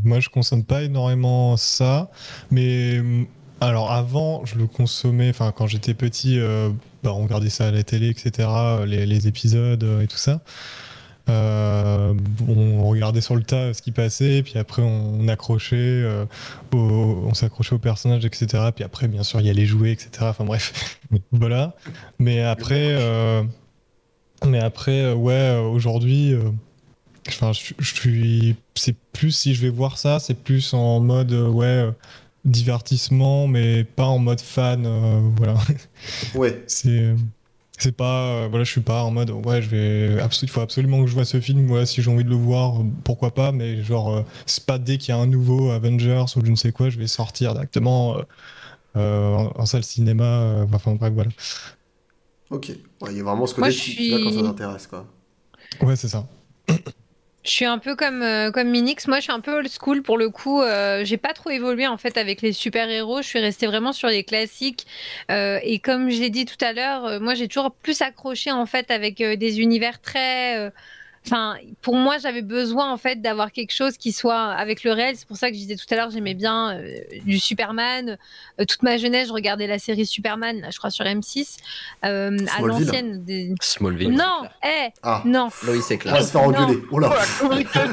[0.03, 2.11] Moi, je consomme pas énormément ça,
[2.51, 3.27] mais hum,
[3.61, 6.69] alors avant, je le consommais, enfin, quand j'étais petit, euh,
[7.03, 8.47] bah, on regardait ça à la télé, etc.,
[8.85, 10.41] les, les épisodes euh, et tout ça.
[11.27, 12.13] Euh,
[12.47, 16.25] on regardait sur le tas ce qui passait, puis après on accrochait, euh,
[16.73, 18.71] au- on s'accrochait aux personnages, etc.
[18.75, 20.09] Puis après, bien sûr, il y a les jouets, etc.
[20.29, 20.99] Enfin bref,
[21.31, 21.75] voilà.
[22.19, 23.43] Mais après, euh,
[24.45, 26.35] mais après, ouais, aujourd'hui.
[27.27, 28.55] Enfin, je, je suis.
[28.75, 31.89] C'est plus si je vais voir ça, c'est plus en mode ouais
[32.43, 34.85] divertissement, mais pas en mode fan.
[34.85, 35.55] euh, voilà.
[36.35, 37.15] Ouais, C'est.
[37.77, 38.43] C'est pas.
[38.45, 40.17] euh, voilà, je suis pas en mode ouais, je vais.
[40.41, 41.69] Il faut absolument que je vois ce film.
[41.69, 43.51] Ouais, si j'ai envie de le voir, pourquoi pas.
[43.51, 46.55] Mais genre, euh, c'est pas dès qu'il y a un nouveau Avengers ou je ne
[46.55, 48.21] sais quoi, je vais sortir directement euh,
[48.97, 50.23] euh, en, en salle cinéma.
[50.25, 51.31] euh, enfin bref, voilà.
[52.49, 52.71] ok.
[53.01, 54.43] Ouais, il y a vraiment ce côté Moi, que je tu vas quand ça suis-
[54.43, 55.05] t'intéresse, quoi.
[55.81, 56.27] Ouais, c'est ça.
[57.45, 59.07] Je suis un peu comme, euh, comme Minix.
[59.07, 60.61] Moi, je suis un peu old school pour le coup.
[60.63, 63.21] Euh, j'ai pas trop évolué en fait avec les super-héros.
[63.21, 64.87] Je suis restée vraiment sur les classiques.
[65.29, 68.51] Euh, et comme je l'ai dit tout à l'heure, euh, moi, j'ai toujours plus accroché
[68.51, 70.71] en fait avec euh, des univers très.
[71.25, 75.15] Enfin, pour moi, j'avais besoin en fait d'avoir quelque chose qui soit avec le réel.
[75.17, 78.17] C'est pour ça que je disais tout à l'heure, j'aimais bien euh, du Superman.
[78.59, 81.57] Euh, toute ma jeunesse, je regardais la série Superman, là, je crois sur M6,
[82.05, 83.23] euh, à l'ancienne.
[83.25, 84.11] des- Smallville.
[84.11, 85.49] Non, eh, Ah, non.
[85.65, 86.79] Loïs et on va se faire engueuler.
[86.91, 87.09] Oh là,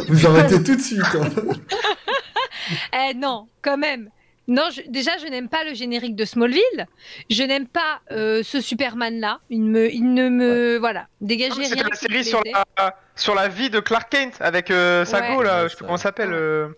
[0.09, 1.01] vous arrêtez tout de suite.
[1.15, 1.29] hein.
[2.95, 4.09] Eh non, quand même.
[4.49, 6.87] Non, je- déjà, je n'aime pas le générique de Smallville.
[7.31, 9.39] Je n'aime pas euh, ce Superman-là.
[9.51, 10.79] Il, me, il ne me.
[10.79, 11.07] Voilà.
[11.21, 11.89] Dégagez C'était rien.
[11.91, 12.43] la série sur
[12.77, 15.45] la, sur la vie de Clark Kent avec euh, Sago, Ouais.
[15.45, 16.33] là, Ouais, je sais plus comment ça s'appelle.
[16.33, 16.69] euh.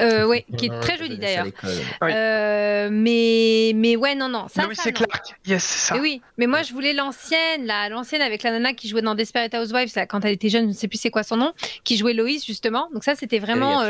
[0.00, 1.54] Euh, oui, qui est très Je joli laisse à d'ailleurs.
[2.02, 2.10] Oui.
[2.12, 4.46] Euh, mais, mais ouais, non, non.
[4.48, 4.98] Ça, Lois ça, et non.
[5.04, 5.94] Clark, yes, c'est ça.
[5.94, 9.16] Mais oui, mais moi je voulais l'ancienne, là, l'ancienne avec la nana qui jouait dans
[9.16, 11.52] Desperate Housewives là, quand elle était jeune, je ne sais plus c'est quoi son nom,
[11.82, 12.88] qui jouait Loïs justement.
[12.94, 13.82] Donc ça c'était vraiment,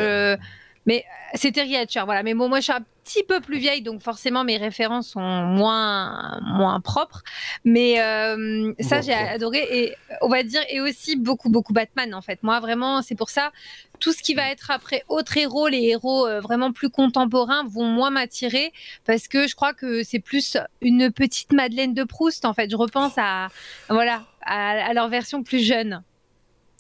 [0.89, 2.23] mais c'était Terry Hatcher, voilà.
[2.23, 5.21] Mais bon, moi je suis un petit peu plus vieille, donc forcément mes références sont
[5.21, 7.23] moins moins propres.
[7.63, 12.23] Mais euh, ça j'ai adoré et on va dire et aussi beaucoup beaucoup Batman en
[12.23, 12.43] fait.
[12.43, 13.53] Moi vraiment c'est pour ça
[14.01, 17.85] tout ce qui va être après autres héros, les héros euh, vraiment plus contemporains vont
[17.85, 18.73] moins m'attirer
[19.05, 22.71] parce que je crois que c'est plus une petite Madeleine de Proust en fait.
[22.71, 23.49] Je repense à
[23.91, 26.03] voilà à, à leur version plus jeune.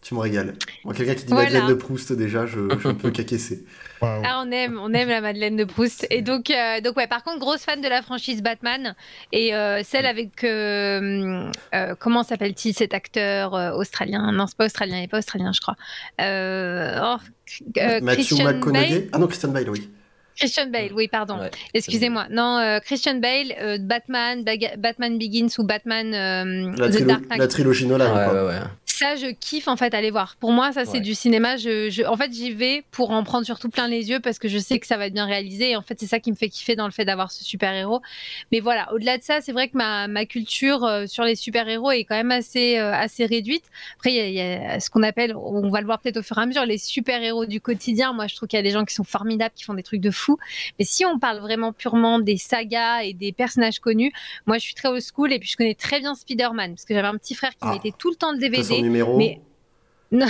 [0.03, 0.55] Tu me régales.
[0.85, 1.51] Moi, quelqu'un qui dit Voilà.
[1.51, 3.11] Madeleine de Proust, déjà, je, je peux.
[4.01, 4.23] Waouh.
[4.25, 6.07] Ah, on aime, on aime la Madeleine de Proust.
[6.11, 7.09] Et donc, euh, donc ouais.
[7.09, 8.95] Par contre, grosse fan de la franchise Batman
[9.33, 14.31] et euh, celle avec euh, euh, comment s'appelle-t-il cet acteur euh, australien?
[14.31, 15.77] Non, c'est pas australien, il est pas australien, je crois.
[16.21, 17.17] Euh, oh,
[17.79, 19.09] euh, Matthew Christian McConaughey.
[19.13, 19.91] Ah non, Christian Bale, oui.
[20.39, 21.39] Christian Bale, oui, pardon.
[21.39, 21.51] Ouais.
[21.75, 22.27] Excusez-moi.
[22.31, 27.23] Non, euh, Christian Bale, euh, Batman, Baga- Batman Begins ou Batman euh, La, The Dark
[27.29, 27.39] Knight.
[27.41, 28.35] la trilogie Nolan, Ouais, quoi.
[28.45, 28.61] ouais, ouais.
[28.87, 30.35] Ça, je kiffe en fait aller voir.
[30.41, 31.01] Pour moi, ça c'est Ouais.
[31.01, 31.57] du cinéma.
[31.57, 34.49] Je, je- en fait, j'y vais pour en prendre surtout plein les yeux parce que
[34.49, 35.71] je sais que ça va être bien réalisé.
[35.71, 37.73] Et en fait, c'est ça qui me fait kiffer dans le fait d'avoir ce super
[37.73, 38.03] héros.
[38.51, 41.69] Mais voilà, au-delà de ça, c'est vrai que ma, ma culture euh, sur les super
[41.69, 43.63] héros est quand même assez euh, assez réduite.
[43.99, 46.17] Après, il y, a- il y a ce qu'on appelle, on va le voir peut-être
[46.17, 48.13] au fur et à mesure, les super héros du quotidien.
[48.13, 50.01] Moi, je trouve qu'il y a des gens qui sont formidables, qui font des trucs
[50.01, 50.28] de fou.
[50.79, 54.13] Mais si on parle vraiment purement des sagas et des personnages connus,
[54.47, 56.95] moi, je suis très old school et puis je connais très bien Spider-Man parce que
[56.95, 57.73] j'avais un petit frère qui Ah.
[57.73, 58.83] mettait tout le temps le son DVD.
[58.83, 59.41] numéro Mais
[60.11, 60.27] Non.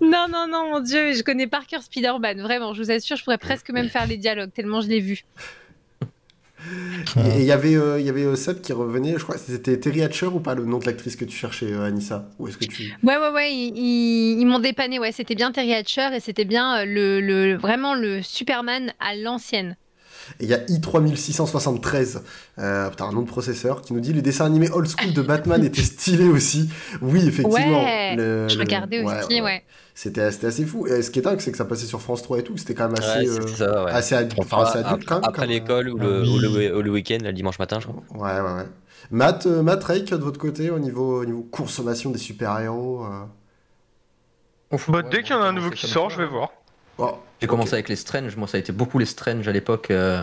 [0.00, 3.24] non, non, non, mon Dieu, je connais par cœur Spider-Man, vraiment, je vous assure, je
[3.24, 5.24] pourrais presque même faire les dialogues, tellement je l'ai vu.
[7.16, 9.78] Et il y avait, euh, il y avait euh, Seb qui revenait, je crois, c'était
[9.78, 12.28] Terry Hatcher ou pas le nom de l'actrice que tu cherchais, euh, Anissa?
[12.38, 12.92] Ou est-ce que tu...
[13.02, 16.44] Ouais, ouais, ouais, ils, ils- ils m'ont dépanné, ouais, c'était bien Terry Hatcher et c'était
[16.46, 19.76] bien euh, le, le, vraiment le Superman à l'ancienne.
[20.40, 22.20] Et il y a i3673,
[22.58, 25.22] euh, putain, un nom de processeur, qui nous dit les dessins animés old school de
[25.22, 26.70] Batman étaient stylés aussi.
[27.02, 27.82] Oui, effectivement.
[27.84, 29.62] Ouais, le- Je le- regardais aussi, ouais.
[29.96, 30.86] C'était c'était assez fou.
[30.88, 32.74] Et ce qui est dingue, c'est que ça passait sur France 3 et tout, c'était
[32.74, 33.90] quand même assez, Ouais, euh, ça, ouais.
[33.92, 35.24] assez, adu- enfin, adulte après quand même.
[35.24, 36.70] après comme, l'école ou, Ah le, oui.
[36.72, 38.02] ou le, week-end, le dimanche matin, je crois.
[38.14, 38.66] Ouais, ouais, ouais.
[39.12, 43.04] Matt, euh, Matt Rake, de votre côté, au niveau, au niveau consommation des super-héros
[44.72, 46.48] euh, Bah, dès qu'il y en a un nouveau qui sort, je vais voir.
[46.98, 49.90] oh, J'ai commencé avec les Strange, moi ça a été beaucoup les Strange à l'époque
[49.90, 50.22] euh,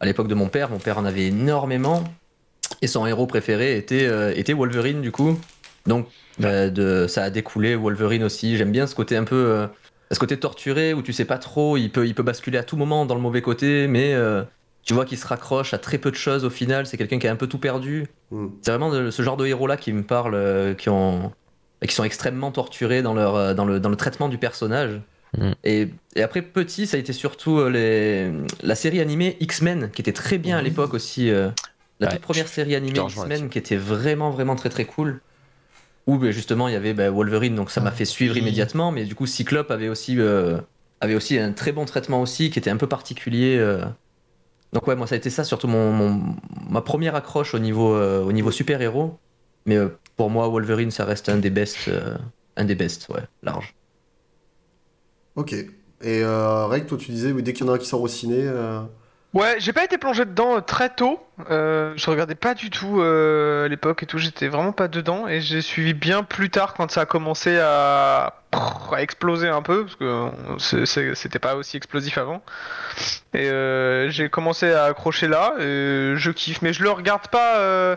[0.00, 2.04] à l'époque de mon père, mon père en avait énormément.
[2.80, 5.38] Et son héros préféré était, euh, était Wolverine du coup.
[5.86, 7.74] Donc bah, de, ça a découlé.
[7.74, 9.66] Wolverine aussi, j'aime bien ce côté un peu euh,
[10.10, 12.76] ce côté torturé où tu sais pas trop, il peut, il peut basculer à tout
[12.76, 14.14] moment dans le mauvais côté mais
[14.84, 17.28] tu vois qu'il se raccroche à très peu de choses au final, c'est quelqu'un qui
[17.28, 18.08] a un peu tout perdu.
[18.30, 18.48] Hmm.
[18.62, 21.32] C'est vraiment ce genre de héros là qui me parle, qui, ont,
[21.86, 25.00] qui sont extrêmement torturés dans, leur, dans, le, dans le traitement du personnage.
[25.38, 25.52] Mm.
[25.64, 30.00] Et, et après, petit, ça a été surtout euh, les, la série animée X-Men, qui
[30.02, 31.30] était très bien à l'époque aussi.
[31.30, 31.50] euh,
[32.00, 35.20] la Ouais, toute première série animée X-Men, qui était vraiment, vraiment très, très cool.
[36.06, 38.40] Où ben, justement, il y avait ben, Wolverine, donc ça m'a Ah, fait suivre oui.
[38.40, 38.90] immédiatement.
[38.92, 40.58] Mais du coup, Cyclope avait aussi, euh,
[41.00, 43.56] avait aussi un très bon traitement aussi, qui était un peu particulier.
[43.58, 43.84] euh.
[44.72, 46.36] Donc ouais, moi, ça a été ça, surtout mon, mon-
[46.68, 49.18] ma première accroche au niveau, euh, au niveau super-héros.
[49.66, 52.16] Mais euh, pour moi, Wolverine, ça reste un des best, euh,
[52.56, 53.74] un des best, ouais, large.
[55.36, 55.52] Ok.
[55.52, 55.68] Et
[56.04, 58.08] euh, Rake, toi, tu disais, oui, dès qu'il y en a un qui sort au
[58.08, 58.36] ciné.
[58.40, 58.80] euh,
[59.34, 61.18] Ouais, j'ai pas été plongé dedans euh, très tôt.
[61.50, 64.18] Euh, je regardais pas du tout euh, à l'époque et tout.
[64.18, 68.34] J'étais vraiment pas dedans et j'ai suivi bien plus tard quand ça a commencé à,
[68.92, 72.42] à exploser un peu parce que euh, c'était pas aussi explosif avant.
[73.32, 75.54] Et euh, j'ai commencé à accrocher là.
[75.60, 77.96] Et je kiffe, mais je le regarde pas.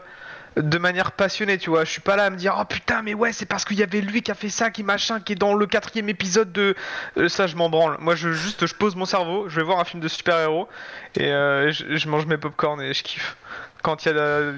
[0.57, 1.83] De manière passionnée, tu vois.
[1.83, 3.83] Je suis pas là à me dire, oh putain, mais ouais, c'est parce qu'il y
[3.83, 6.75] avait lui qui a fait ça, qui machin, qui est dans le quatrième épisode de.
[7.17, 7.97] Euh, ça, je m'en branle.
[7.99, 10.67] Moi, je juste, je pose mon cerveau, je vais voir un film de super-héros
[11.15, 13.37] et euh, je, mange mes popcorn et je kiffe.
[13.83, 14.51] Quand il y a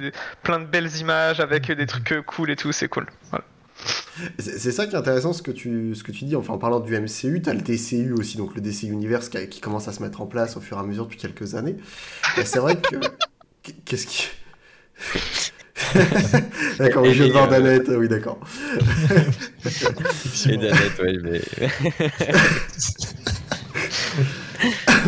[0.44, 3.08] plein de belles images avec des trucs euh, cool et tout, c'est cool.
[4.40, 5.94] C'est ça qui est intéressant ce que tu,
[6.24, 6.36] dis.
[6.36, 9.48] Enfin, en parlant du MCU, tu as le DCU aussi, donc le DC Universe qui,
[9.50, 11.76] qui commence à se mettre en place au fur et à mesure depuis quelques années.
[12.38, 12.96] Et c'est vrai que.
[13.86, 14.30] Qu'est-ce qui.
[16.80, 18.40] D'accord, oui, je de voir euh, Danette, oui, d'accord.
[20.50, 21.42] Et Danette, ouais, mais.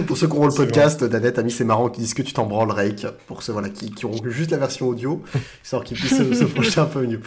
[0.09, 2.33] Pour ceux qui auront le podcast, Danette a mis ses marrants qui disent que tu
[2.33, 3.05] t'en branles, Rake.
[3.27, 5.21] Pour ceux voilà, qui, qui auront juste la version audio,
[5.63, 7.21] histoire qu'ils puissent se, se projeter un peu mieux.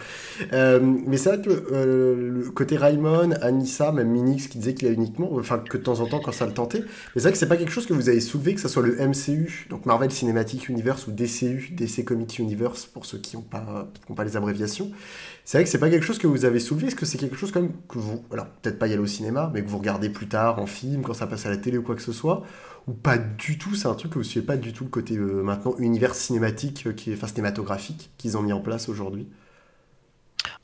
[0.52, 4.88] Euh, mais c'est vrai que euh, le côté Raymond, Anissa, même Minix qui disait qu'il
[4.88, 7.30] a uniquement, enfin que de temps en temps quand ça le tentait, mais c'est vrai
[7.30, 9.86] que c'est pas quelque chose que vous avez soulevé, que ça soit le MCU, donc
[9.86, 14.16] Marvel Cinematic Universe ou DCU, DC Comics Universe, pour ceux qui n'ont pas, qui ont
[14.16, 14.90] pas les abréviations.
[15.44, 16.86] C'est vrai que c'est pas quelque chose que vous avez soulevé.
[16.88, 19.06] Est-ce que c'est quelque chose quand même que vous, alors peut-être pas y aller au
[19.06, 21.78] cinéma, mais que vous regardez plus tard en film, quand ça passe à la télé
[21.78, 22.42] ou quoi que ce soit,
[22.86, 23.74] ou pas du tout?
[23.74, 26.86] C'est un truc que vous suivez pas du tout le côté euh, maintenant univers cinématique,
[26.86, 29.26] euh, qui est, cinématographique, qu'ils ont mis en place aujourd'hui?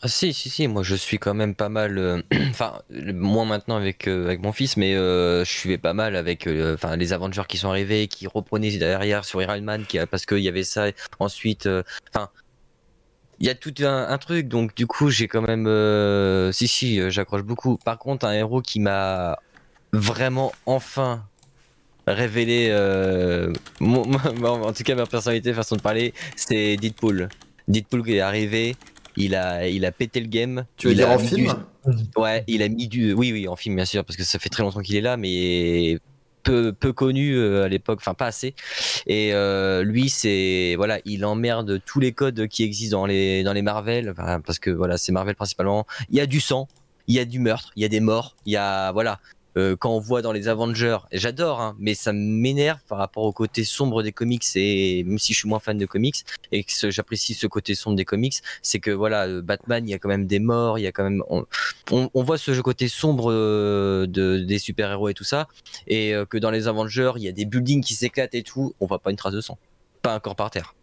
[0.03, 1.99] Ah, si, si, si, moi je suis quand même pas mal.
[1.99, 5.93] euh, Enfin, le- moins maintenant avec, euh, avec mon fils, mais euh, je suivais pas
[5.95, 9.85] mal avec euh, enfin, les Avengers qui sont arrivés, qui reprenaient derrière sur Iron Man,
[10.11, 10.87] parce qu'il y avait ça.
[11.19, 11.83] Ensuite, euh,
[12.15, 12.31] enfin.
[13.41, 15.67] Il y a tout un, un truc, donc du coup j'ai quand même.
[15.67, 17.77] euh, si, si, euh, j'accroche beaucoup.
[17.79, 19.39] Par contre, un héros qui m'a
[19.93, 21.25] vraiment enfin
[22.07, 27.29] révélé, euh, mon- mon- en tout cas ma personnalité, façon de parler, c'est Deadpool.
[27.69, 28.77] Deadpool qui est arrivé,
[29.17, 30.65] il a, il a pété le game.
[30.77, 31.53] Tu veux il dire a en film du-
[32.17, 33.13] Ouais, il a mis du.
[33.13, 35.17] Oui, oui, en film, bien sûr, parce que ça fait très longtemps qu'il est là,
[35.17, 35.99] mais
[36.49, 38.55] peu, connu euh, à l'époque, enfin pas assez.
[39.07, 43.53] Et euh, lui, c'est voilà, il emmerde tous les codes qui existent dans les dans
[43.53, 45.87] les Marvel, parce que voilà, c'est Marvel principalement.
[46.11, 46.69] Il y a du sang,
[47.07, 49.21] il y a du meurtre, il y a des morts, il y a voilà.
[49.59, 53.33] Euh, quand on voit dans les Avengers, j'adore, hein, mais ça m'énerve par rapport au
[53.33, 56.91] côté sombre des comics, et même si je suis moins fan de comics, et que
[56.91, 60.09] j'apprécie ce côté sombre des comics, c'est que voilà, euh, Batman, il y a quand
[60.09, 61.23] même des morts, il y a quand même,
[61.91, 65.49] on, voit ce côté sombre euh, de, des super-héros et tout ça,
[65.87, 68.87] et que dans les Avengers, il y a des buildings qui s'éclatent et tout, on
[68.87, 69.59] voit pas une trace de sang,
[70.03, 70.75] pas un corps par terre.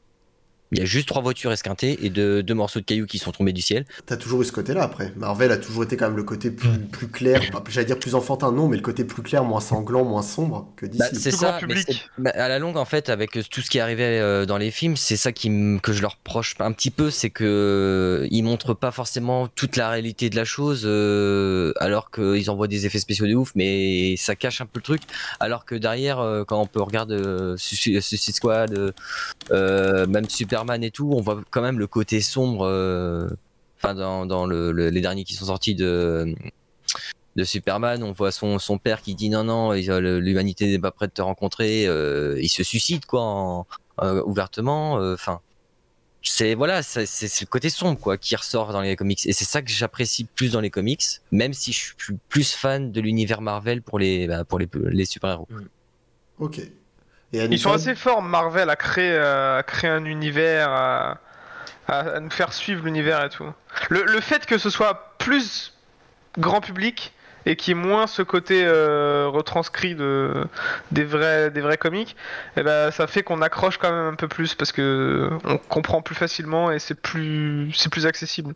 [0.71, 3.31] Il y a juste trois voitures esquintées et deux, deux morceaux de cailloux qui sont
[3.31, 3.85] tombés du ciel.
[4.07, 5.13] T'as toujours eu ce côté-là après.
[5.15, 7.39] Marvel a toujours été quand même le côté plus, plus clair,
[7.69, 10.85] j'allais dire plus enfantin, non, mais le côté plus clair, moins sanglant, moins sombre que
[10.87, 10.97] DC.
[10.99, 11.85] Bah, c'est ça, mais public.
[11.87, 14.57] c'est- bah, à la longue, en fait, avec euh, tout ce qui arrivait euh, dans
[14.57, 17.43] les films, c'est ça qui m- que je leur reproche un petit peu, c'est que
[17.45, 22.67] euh, ils montrent pas forcément toute la réalité de la chose, euh, alors qu'ils envoient
[22.67, 25.01] des effets spéciaux de ouf, mais ça cache un peu le truc.
[25.39, 28.91] Alors que derrière, euh, quand on peut regarder euh, Suicide Squad, euh,
[29.51, 30.25] euh, même
[30.55, 32.65] Superman et tout, on voit quand même le côté sombre.
[32.65, 33.27] euh,
[33.77, 36.33] Enfin, dans, dans le- le- les derniers qui sont sortis de
[37.35, 41.09] de Superman, on voit son, son père qui dit non non, l'humanité n'est pas prête
[41.09, 43.67] de te rencontrer, euh, il se suicide quoi, en-
[44.25, 44.99] ouvertement.
[45.01, 45.41] euh, Enfin,
[46.23, 47.03] c'est voilà, c'est
[47.41, 50.53] le côté sombre quoi qui ressort dans les comics, et c'est ça que j'apprécie plus
[50.53, 54.45] dans les comics, même si je suis plus fan de l'univers Marvel pour les bah,
[54.45, 55.47] pour les, les super héros.
[56.39, 56.61] Ok.
[57.33, 61.19] Et Ils sont assez forts, Marvel, à créer, euh, à créer un univers, à,
[62.19, 63.45] nous faire suivre l'univers et tout.
[63.89, 65.73] Le, le fait que ce soit plus
[66.37, 67.13] grand public
[67.45, 70.45] et qu'il y ait moins ce côté euh, retranscrit de,
[70.91, 72.15] des, vrais, des vrais comics,
[72.57, 76.01] eh ben, ça fait qu'on accroche quand même un peu plus parce que on comprend
[76.01, 78.55] plus facilement et c'est plus, c'est plus accessible,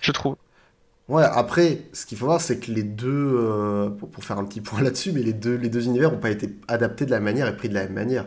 [0.00, 0.36] je trouve.
[1.10, 4.60] Ouais, après, ce qu'il faut voir, c'est que les deux, euh, pour, faire un petit
[4.60, 7.34] point là-dessus, mais les deux, les deux univers n'ont pas été adaptés de la même
[7.34, 8.26] manière et pris de la même manière.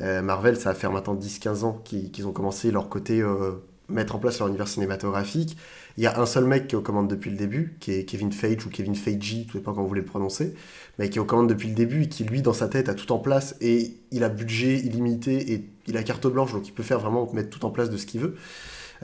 [0.00, 3.52] Euh, Marvel, ça va faire maintenant 10-15 ans qu'ils qu'ils ont commencé leur côté euh,
[3.90, 5.58] mettre en place leur univers cinématographique.
[5.98, 8.04] Il y a un seul mec qui est aux commandes depuis le début, qui est
[8.06, 10.54] Kevin Feige ou Kevin Feige, tout dépend comment vous voulez le prononcer,
[10.98, 12.94] mais qui est aux commandes depuis le début et qui, lui, dans sa tête, a
[12.94, 16.72] tout en place et il a budget illimité et il a carte blanche, donc il
[16.72, 18.36] peut faire vraiment mettre tout en place de ce qu'il veut.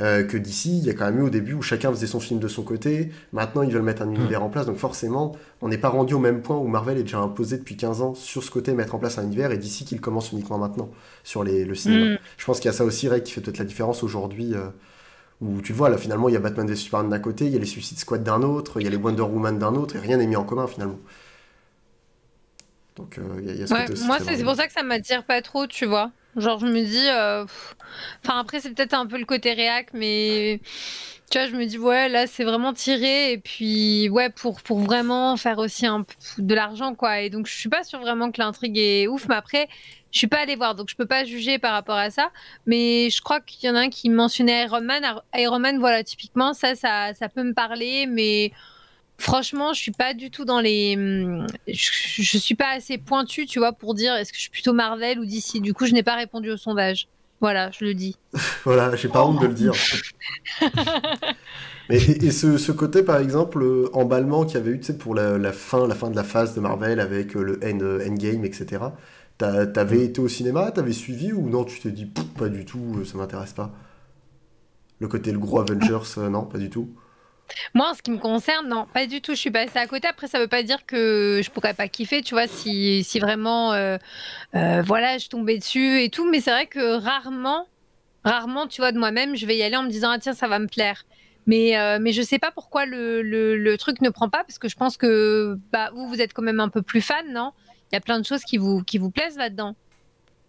[0.00, 2.20] Euh, que d'ici, il y a quand même eu au début où chacun faisait son
[2.20, 3.10] film de son côté.
[3.32, 4.66] Maintenant, ils veulent mettre un univers en place.
[4.66, 7.76] Donc forcément, on n'est pas rendu au même point où Marvel est déjà imposé depuis
[7.76, 10.58] 15 ans sur ce côté, mettre en place un univers, et d'ici qu'il commence uniquement
[10.58, 10.88] maintenant
[11.24, 12.14] sur les, le cinéma.
[12.14, 12.18] Mm.
[12.36, 14.54] Je pense qu'il y a ça aussi, Ray, qui fait peut-être la différence aujourd'hui.
[14.54, 14.68] euh,
[15.40, 17.52] où tu le vois, là, finalement, il y a Batman vs Superman d'un côté, il
[17.52, 19.96] y a les Suicide Squad d'un autre, il y a les Wonder Woman d'un autre,
[19.96, 20.98] et rien n'est mis en commun finalement.
[22.96, 24.56] Donc euh, il y a, il y a ce Ouais, côté aussi moi, c'est pour
[24.56, 26.10] ça que ça m'attire pas trop, tu vois.
[26.38, 27.08] Genre, je me dis.
[27.08, 27.44] euh,
[28.24, 30.60] Enfin, après, c'est peut-être un peu le côté réac, mais.
[31.30, 33.32] Tu vois, je me dis, ouais, là, c'est vraiment tiré.
[33.32, 35.86] Et puis, ouais, pour, pour vraiment faire aussi
[36.38, 37.20] de l'argent, quoi.
[37.20, 39.26] Et donc, je suis pas sûre vraiment que l'intrigue est ouf.
[39.28, 39.68] Mais après,
[40.10, 42.30] je suis pas allée voir, donc je peux pas juger par rapport à ça.
[42.66, 45.02] Mais je crois qu'il y en a un qui mentionnait Iron Man.
[45.34, 48.06] Iron Man, voilà, typiquement, ça, ça, ça peut me parler.
[48.06, 48.52] Mais
[49.20, 50.94] franchement, je suis pas du tout dans les.
[50.96, 54.50] hum, Je, je suis pas assez pointue, tu vois, pour dire est-ce que je suis
[54.50, 55.60] plutôt Marvel ou DC.
[55.60, 57.08] Du coup, je n'ai pas répondu au sondage.
[57.40, 58.16] Voilà, je le dis.
[58.64, 59.88] Voilà, j'ai pas honte de le dire.
[61.88, 64.98] Mais, et ce, ce côté, par exemple, euh, emballement qu'il y avait eu tu sais,
[64.98, 67.78] pour la, la fin, la fin de la phase de Marvel avec euh, le end,
[67.80, 68.96] euh, Endgame, etc.
[69.38, 73.04] T'as- T'avais été au cinéma, t'avais suivi ou non, tu t'es dit pas du tout,
[73.04, 73.72] ça m'intéresse pas?
[75.00, 76.94] Le côté le gros Avengers, non, pas du tout?
[77.74, 79.32] Moi, en ce qui me concerne, non, pas du tout.
[79.32, 80.06] Je suis passée à côté.
[80.08, 83.72] Après, ça veut pas dire que je pourrais pas kiffer, tu vois, si, si vraiment,
[83.72, 83.96] euh,
[84.54, 86.28] euh, voilà, je tombais dessus et tout.
[86.30, 87.66] Mais c'est vrai que rarement,
[88.24, 90.48] rarement, tu vois, de moi-même, je vais y aller en me disant, ah tiens, ça
[90.48, 91.04] va me plaire.
[91.46, 94.58] Mais, euh, mais je sais pas pourquoi le, le, le truc ne prend pas, parce
[94.58, 97.52] que je pense que bah, vous, vous êtes quand même un peu plus fan, non?
[97.90, 99.74] Il y a plein de choses qui vous, qui vous plaisent là-dedans.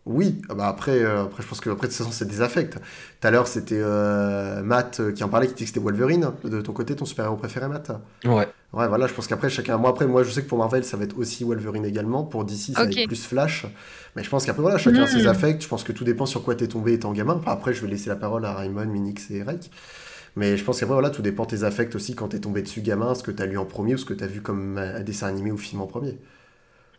[0.05, 2.41] Oui, ah bah après, euh, après, je pense que après, de toute façon, c'est des
[2.41, 2.71] affects.
[2.73, 6.31] Tout à l'heure, c'était euh, Matt euh, qui en parlait, qui disait que c'était Wolverine.
[6.43, 7.91] De ton côté, ton super-héros préféré, Matt?
[8.25, 8.47] Ouais.
[8.73, 9.77] Ouais, voilà, je pense qu'après, chacun.
[9.77, 12.23] Moi, après, moi, je sais que pour Marvel, ça va être aussi Wolverine également.
[12.23, 12.97] Pour DC, ça va Ok.
[12.97, 13.67] être plus Flash.
[14.15, 15.27] Mais je pense qu'après, voilà, chacun a ses Mm.
[15.27, 15.61] affects.
[15.63, 17.35] Je pense que tout dépend sur quoi t'es tombé étant gamin.
[17.35, 19.69] Enfin, après, je vais laisser la parole à Raymond, Minix et Rek.
[20.35, 23.13] Mais je pense qu'après, voilà, tout dépend tes affects aussi quand t'es tombé dessus gamin,
[23.15, 25.57] ce que t'as lu en premier ou ce que t'as vu comme dessin animé ou
[25.57, 26.17] film en premier.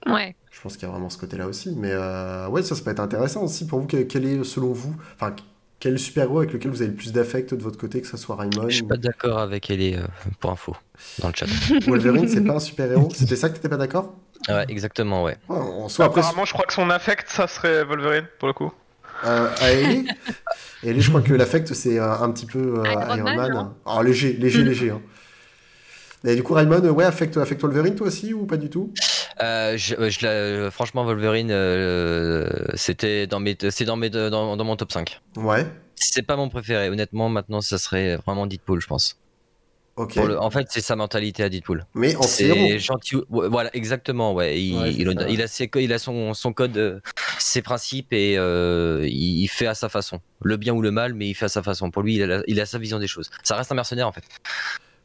[0.06, 0.34] Ouais.
[0.50, 1.74] Je pense qu'il y a vraiment ce côté-là aussi.
[1.76, 3.86] Mais euh, ouais, ça, ça peut être intéressant aussi pour vous.
[3.86, 5.34] Quel, est, selon vous, enfin,
[5.78, 8.36] quel super-héros avec lequel vous avez le plus d'affect de votre côté, que ce soit
[8.36, 10.02] Raymond Je suis ou pas d'accord avec Ellie euh,
[10.40, 10.76] pour info
[11.20, 11.46] dans le chat.
[11.86, 13.08] Wolverine, c'est pas un super-héros?
[13.14, 14.14] C'était ça que t'étais pas d'accord?
[14.48, 15.36] Ah ouais, exactement, ouais.
[15.48, 18.54] Ouais, En soi, après, Apparemment, je crois que son affect, ça serait Wolverine, pour le
[18.54, 18.72] coup.
[19.24, 20.08] Euh, à Ellie?
[20.82, 24.32] Ellie, je crois que l'affect, c'est euh, un petit peu euh, Iron Man, Alors, léger,
[24.32, 24.66] léger, Mm.
[24.66, 24.90] léger.
[24.90, 25.00] hein.
[26.24, 28.92] Et du coup, Raymond, euh, ouais, affect, affect Wolverine, toi aussi, ou pas du tout?
[29.42, 30.26] Euh, je, euh, je
[30.64, 35.18] la- franchement, Wolverine, euh, c'était dans mes, c'est dans mes, dans, dans mon top 5.
[35.36, 37.28] Ouais, C'est pas mon préféré, honnêtement.
[37.30, 39.16] Maintenant, ça serait vraiment Deadpool, je pense.
[39.96, 40.16] ok.
[40.16, 41.86] Le- en fait, c'est sa mentalité à Deadpool.
[41.94, 42.22] Mais en.
[42.22, 43.16] C'est gentil.
[43.30, 44.34] Voilà, exactement.
[44.34, 45.28] Ouais, il, Ouais, c'est il, a- ça.
[45.30, 47.00] il a ses, co- il a son, son code, euh,
[47.38, 50.20] ses principes et euh, il, fait à sa façon.
[50.42, 51.90] Le bien ou le mal, mais il fait à sa façon.
[51.90, 53.30] Pour lui, il a, la- il a sa vision des choses.
[53.42, 54.24] Ça reste un mercenaire en fait.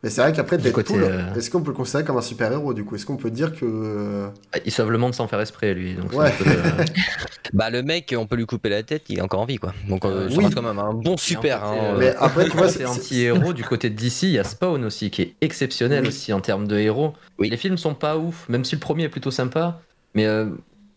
[0.06, 2.84] Mais c'est vrai qu'après Deadpool, euh, est-ce qu'on peut le considérer comme un super-héros du
[2.86, 2.94] coup?
[2.96, 3.66] Est-ce qu'on peut dire que.
[3.66, 4.28] euh,
[4.64, 5.96] Il sauve le monde sans faire esprit, lui.
[5.96, 6.32] Donc Ouais.
[6.38, 6.86] peu, euh,
[7.54, 9.74] Bah le mec, on peut lui couper la tête, il est encore en vie quoi.
[9.90, 10.46] Donc euh, Euh, oui.
[10.54, 11.64] quand même un bon super.
[11.64, 11.76] Hein.
[11.82, 14.44] euh, Mais après, tu vois, c'est c'est- anti-héros du côté de DC, il y a
[14.44, 16.10] Spawn aussi qui est exceptionnel Oui.
[16.10, 17.14] aussi en termes de héros.
[17.40, 17.50] Oui.
[17.50, 19.82] Les films sont pas ouf, même si le premier est plutôt sympa,
[20.14, 20.46] mais euh,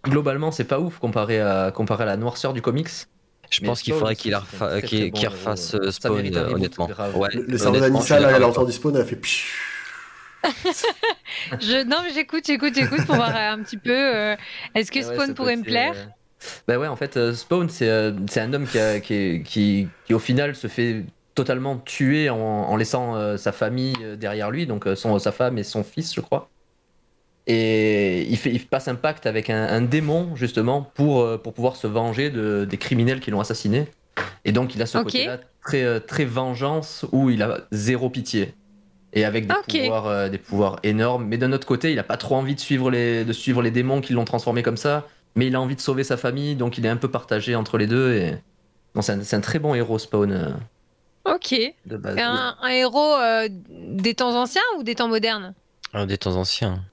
[0.04, 2.90] globalement c'est pas ouf comparé à comparé à la noirceur du comics.
[3.50, 5.26] Je Mais pense qu'il faudrait qu'il refa- bon héros.
[5.30, 6.88] refasse euh, Spawn, euh, honnêtement.
[7.14, 9.20] Ouais, Le, cerveau d'Anissa, là, elle a entendu Spawn, elle a fait.
[11.60, 11.84] Je...
[11.84, 13.90] Non, mais j'écoute, j'écoute, j'écoute pour voir euh, un petit peu.
[13.92, 14.36] euh,
[14.74, 15.94] Est-ce que ouais, Spawn pourrait me plaire
[16.66, 19.88] Bah ouais, en fait, euh, Spawn, c'est euh, c'est un homme qui, a- qui, qui,
[20.06, 24.66] qui, au final se fait totalement tuer en, en laissant euh, sa famille derrière lui,
[24.66, 26.50] donc euh, son, sa femme et son fils, je crois.
[27.50, 31.54] Et il, fait, il passe un pacte avec un, un démon, justement, pour, euh, pour
[31.54, 33.86] pouvoir se venger de, des criminels qui l'ont assassiné.
[34.44, 35.04] Et donc, il a ce Ok.
[35.04, 38.54] côté-là très, euh, très vengeance où il a zéro pitié.
[39.14, 41.24] Et avec des, pouvoirs, euh, des pouvoirs énormes.
[41.24, 43.70] Mais d'un autre côté, il a pas trop envie de suivre les, de suivre les
[43.70, 45.06] démons qui l'ont transformé comme ça.
[45.34, 47.78] Mais il a envie de sauver sa famille, donc il est un peu partagé entre
[47.78, 48.12] les deux.
[48.12, 48.32] Et...
[48.94, 50.50] Non, c'est un, très bon héros Spawn euh,
[51.24, 51.54] Ok.
[51.86, 52.18] de base.
[52.18, 55.54] Un, un héros euh, des temps anciens ou des temps modernes?
[56.06, 56.84] Des temps anciens.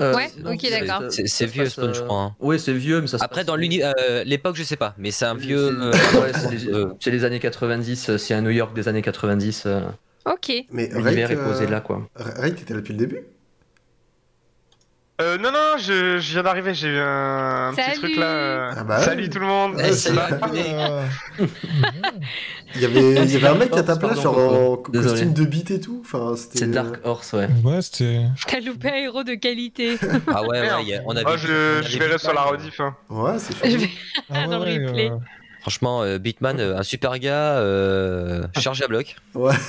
[0.00, 1.02] Euh, Ouais, non, ok, d'accord.
[1.10, 2.36] C'est- vieux, passe, Spawn, je euh, crois, hein.
[2.40, 4.94] Ouais, c'est vieux, mais ça se Après passe- dans l'uni- euh, l'époque je sais pas,
[4.98, 5.70] mais c'est un vieux.
[5.70, 5.90] C'est- euh,
[6.22, 9.64] ouais, c'est les, euh, les années 90, euh, c'est un New York des années 90.
[9.66, 9.80] euh,
[10.26, 10.52] Ok.
[10.70, 12.06] Mais L'univers est posé euh, là, quoi.
[12.14, 13.22] Rake, t'étais là depuis le début?
[15.20, 18.26] Euh, non, non, je, je viens d'arriver, j'ai eu un, un petit truc là.
[18.26, 18.70] euh.
[18.76, 19.74] Ah bah Salut tout le monde.
[19.84, 20.16] Eh, salut.
[20.16, 21.02] Bah, Euh,
[22.76, 25.44] Il y avait, il y avait un mec à ta place, genre en costume de
[25.44, 26.02] bite et tout.
[26.04, 26.58] Enfin, c'était.
[26.60, 27.48] C'est Dark Horse, ouais.
[27.64, 28.26] ouais, c'était.
[28.46, 29.96] T'as loupé un héros de qualité.
[30.28, 30.60] Ah ouais,
[31.06, 31.24] on avait.
[31.26, 32.78] Oh, je, on je verrai sur la rediff.
[32.78, 32.94] Hein.
[33.08, 33.90] Ouais, c'est Je vais-
[34.32, 35.10] Ah Dans le ouais, replay.
[35.10, 35.16] euh,
[35.62, 39.16] Franchement, euh, Bitman, euh, un super gars, euh, chargé à bloc.
[39.34, 39.54] Ouais.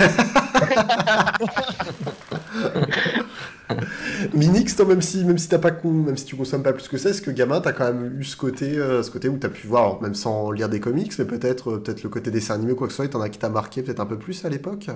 [4.33, 6.97] Minix, toi, même si, même si t'as pas même si tu consommes pas plus que
[6.97, 10.01] ça, est-ce que gamin, t'as quand même eu ce côté, euh, où t'as pu voir,
[10.01, 12.87] même sans lire des comics, mais peut-être, euh, peut-être le côté dessin animé ou quoi
[12.87, 14.89] que ce soit, t'en as qui t'a marqué peut-être un peu plus à l'époque?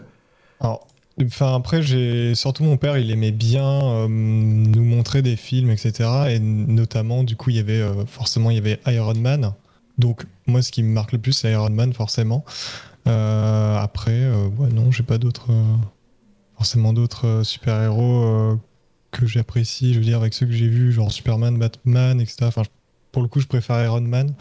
[1.22, 6.10] Enfin après, j'ai surtout mon père, il aimait bien euh, nous montrer des films, etc.
[6.30, 9.54] Et notamment, du coup, il y avait forcément, il y avait Iron Man.
[10.00, 12.44] Donc, moi, ce qui me marque le plus, c'est Iron Man, forcément.
[13.06, 15.52] Après, ouais, non, j'ai pas d'autres,
[16.64, 18.56] forcément d'autres euh, super-héros euh,
[19.12, 19.94] que j'apprécie.
[19.94, 22.38] Je veux dire, avec ceux que j'ai vus, genre Superman, Batman, etc.
[22.44, 22.62] Enfin,
[23.12, 24.34] pour le coup, je préfère Iron Man.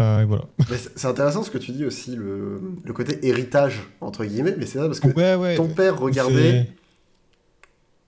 [0.00, 0.44] Euh, et voilà.
[0.70, 4.64] C'est c'est intéressant ce que tu dis aussi, le, le côté héritage, entre guillemets, mais
[4.64, 5.54] c'est ça parce que Ouais, ouais.
[5.56, 6.70] ton père regardait.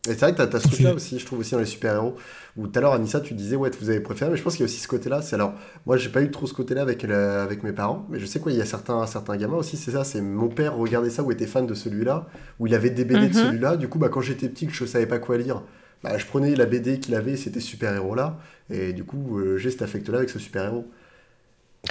[0.07, 1.66] C'est- Et c'est vrai que t'as as ce truc-là aussi, je trouve aussi dans les
[1.66, 2.16] super-héros.
[2.57, 4.61] Où tout à l'heure, Anissa, tu disais, ouais, vous avez préféré, mais je pense qu'il
[4.61, 5.20] y a aussi ce côté-là.
[5.20, 5.52] C'est alors,
[5.84, 8.40] moi, j'ai pas eu trop ce côté-là avec, la- avec mes parents, mais je sais
[8.40, 11.22] quoi, il y a certains, certains gamins aussi, c'est ça, c'est mon père regardait ça
[11.22, 12.26] ou était fan de celui-là,
[12.59, 13.42] où il avait des BD de Mhm.
[13.42, 13.76] celui-là.
[13.76, 15.62] Du coup, bah, quand j'étais petit, que je savais pas quoi lire,
[16.02, 18.38] bah, je prenais la BD qu'il avait, c'était super-héros-là,
[18.70, 20.86] et du coup, euh, j'ai cet affect-là avec ce super-héros.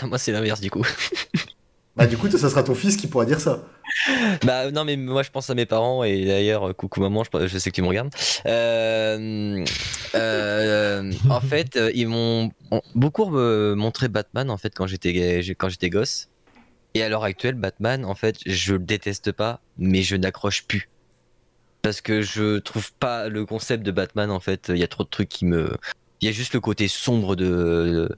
[0.04, 0.84] Moi, c'est l'inverse du coup.
[1.96, 3.64] Bah, du coup, ça sera ton fils qui pourra dire ça.
[4.46, 7.58] Bah non mais moi je pense à mes parents et d'ailleurs euh, coucou maman je,
[7.58, 8.14] sais que tu me regardes.
[8.46, 9.64] Euh,
[10.16, 15.90] euh, en fait ils m'ont ont beaucoup montré Batman en fait quand j'étais quand j'étais
[15.90, 16.30] gosse
[16.94, 20.90] et à l'heure actuelle Batman en fait je le déteste pas mais je n'accroche plus
[21.82, 25.04] parce que je trouve pas le concept de Batman en fait il y a trop
[25.04, 25.78] de trucs qui me
[26.22, 28.10] il y a juste le côté sombre de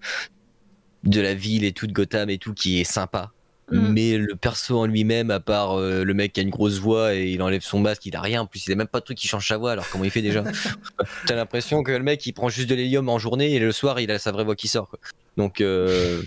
[1.03, 3.31] de la ville et tout de Gotham et tout qui est sympa
[3.69, 3.91] Mm.
[3.91, 7.13] mais le perso en lui-même, à part euh, le mec qui a une grosse voix
[7.15, 8.43] et il enlève son masque, il a rien.
[8.43, 9.73] En plus, il a même pas de truc qui change sa voix.
[9.73, 10.43] Alors comment il fait déjà
[11.27, 13.99] T'as l'impression que le mec il prend juste de l'hélium en journée et le soir
[13.99, 14.87] il a sa vraie voix qui sort.
[14.89, 14.99] quoi.
[15.35, 16.21] Donc euh,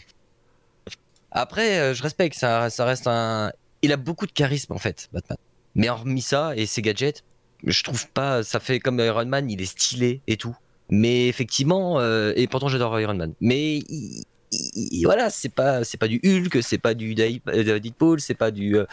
[1.31, 2.37] après, euh, je respecte.
[2.37, 3.53] Ça, ça reste un.
[3.83, 5.39] Il a beaucoup de charisme en fait, Batman.
[5.75, 7.25] Mais hormis ça et ses gadgets,
[7.65, 8.43] je trouve pas.
[8.43, 10.57] Ça fait comme Iron Man, il est stylé et tout.
[10.91, 13.33] Mais effectivement, euh, et pourtant j'adore Iron Man.
[13.41, 17.15] Mais il- il- voilà, c'est pas c'est pas du Hulk, c'est pas du
[17.49, 18.85] euh, Deadpool, c'est pas du euh,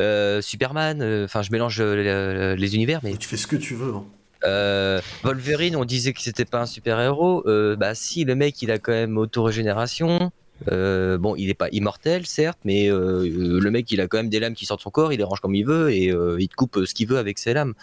[0.00, 1.02] euh, Superman.
[1.24, 3.92] Enfin, je mélange les, les univers, mais Tu fais ce que tu veux.
[3.94, 4.04] hein.
[4.44, 7.42] euh, Wolverine, on disait que c'était pas un super héros.
[7.76, 10.30] bah si, le mec, il a quand même autorégénération.
[10.70, 14.40] Euh, bon, il est pas immortel, certes, mais le mec, il a quand même des
[14.40, 16.06] lames qui sortent de son corps, il les range comme il veut et
[16.38, 17.74] il te coupe ce qu'il veut avec ses lames.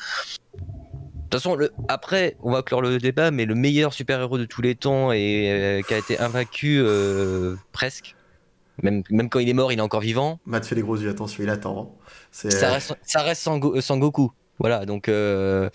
[1.31, 4.43] De toute façon, le, après, on va clore le débat, mais le meilleur super-héros de
[4.43, 8.17] tous les temps et euh, qui a été invaincu euh, presque,
[8.83, 10.41] même, même quand il est mort, il est encore vivant.
[10.45, 11.81] Matt fait les gros yeux, attention, il attend.
[11.81, 11.87] hein.
[12.31, 14.33] C'est- Ça reste, ça reste Sango- euh, Sangoku.
[14.59, 15.69] Voilà, donc euh,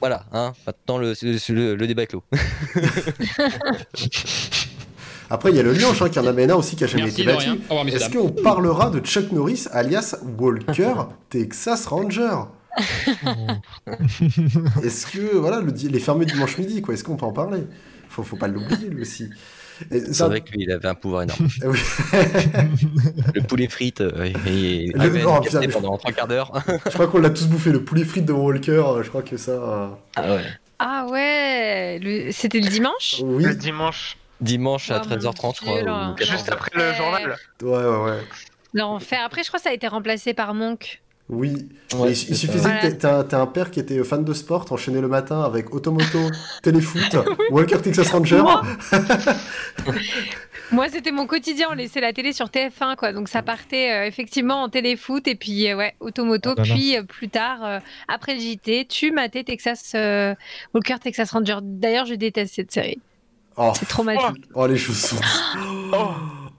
[0.00, 2.24] voilà, hein, maintenant le, le, le débat est clos.
[5.32, 7.04] Après, il y a le lion, hein, qui en amène un aussi qui a jamais
[7.04, 7.60] Merci été battu.
[7.94, 10.94] Est-ce qu'on parlera de Chuck Norris alias Walker
[11.30, 12.30] Texas Ranger?
[14.84, 17.62] Est-ce que, voilà, le, les fermés dimanche midi, quoi, est-ce qu'on peut en parler?
[18.08, 19.30] Faut, faut pas l'oublier, lui aussi.
[19.90, 21.48] C'est ça- vrai que lui, il avait un pouvoir énorme.
[23.34, 26.52] Le poulet frites, euh, il Le- oh, putain, pendant trois quarts d'heure.
[26.84, 29.36] je crois qu'on l'a tous bouffé, le poulet frites de Walker, euh, je crois que
[29.36, 29.52] ça...
[29.52, 30.44] euh, Ah ouais.
[30.78, 33.20] Ah ouais, le- c'était le dimanche?
[33.22, 35.82] Oui, Le dimanche, Dimanche à Oh, mon 13h30, je Dieu, crois.
[35.82, 36.10] là.
[36.10, 36.30] ou 14h.
[36.30, 37.36] juste après le journal.
[37.62, 38.18] ouais, ouais, ouais.
[38.72, 39.20] L'enfer.
[39.24, 41.00] Après, je crois que ça a été remplacé par Monk.
[41.32, 42.70] Oui, Ouais, il suffisait ça.
[42.78, 46.18] que t'aies- un, un père qui était fan de sport, enchaîné le matin avec Automoto,
[46.62, 47.16] Téléfoot,
[47.50, 48.42] Walker Texas Ranger.
[48.42, 48.62] Moi
[50.72, 51.66] Moi, c'était mon quotidien.
[51.70, 53.12] On laissait la télé sur TF1, quoi.
[53.12, 56.50] Donc, ça partait euh, effectivement en téléfoot et puis, euh, ouais, automoto.
[56.56, 56.62] Ah là.
[56.74, 60.32] puis, euh, plus tard, euh, après le JT, tu matais Texas euh,
[60.72, 61.58] Walker, Texas Ranger.
[61.62, 63.00] D'ailleurs, je déteste cette série.
[63.56, 64.44] Oh, C'est traumatique.
[64.54, 65.16] oh, les chaussons.
[65.92, 66.10] Oh,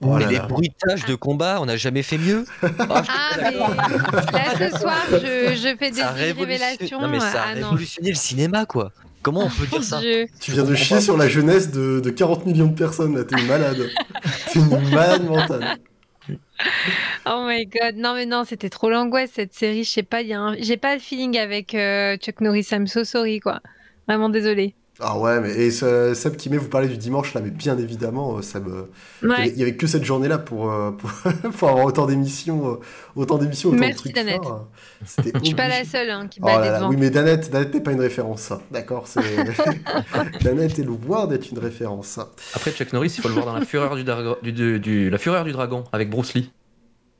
[0.04, 0.46] Oh Mais là les là.
[0.46, 2.44] bruitages de combat, on n'a jamais fait mieux.
[2.62, 2.68] Ah,
[3.08, 7.00] Ah, mais là, ce soir, je, je fais des ça révélations.
[7.00, 7.68] Non, mais ça a ah non.
[7.70, 8.90] révolutionné le cinéma, quoi.
[9.22, 10.26] Comment on peut dire ça Dieu.
[10.40, 13.40] Tu viens de chier sur la jeunesse de, de 40 millions de personnes, là, t'es
[13.40, 13.88] une malade.
[14.52, 15.76] T'es une malade mentale.
[17.26, 19.84] Oh my god, non mais non, c'était trop l'angoisse cette série.
[19.84, 22.68] Je sais pas, un- j'ai pas le feeling avec euh, Chuck Norris.
[22.72, 23.60] I'm so sorry quoi.
[24.08, 24.74] Vraiment désolé.
[25.00, 27.76] Ah ouais, mais et ce- Seb qui met, vous parlez du dimanche là, mais bien
[27.78, 28.84] évidemment, euh, Seb, euh,
[29.22, 29.48] il y avait- Ouais.
[29.48, 31.10] il y avait que cette journée-là pour, euh, pour,
[31.52, 32.78] pour avoir autant d'émissions,
[33.16, 34.42] autant d'émissions, autant Merci, de trucs Danette.
[34.42, 34.68] forts.
[35.06, 36.90] C'était Je suis pas la seule hein, qui Oh bat là des là, devants.
[36.90, 38.60] oui, mais Danette, Danette n'est pas une référence, ça.
[38.70, 39.20] D'accord, c'est.
[40.42, 42.18] Danette est loin d'être une référence.
[42.54, 45.10] Après, Chuck Norris, il faut le voir dans la fureur du, dragon- du, du- du-
[45.10, 46.50] la fureur du dragon avec Bruce Lee.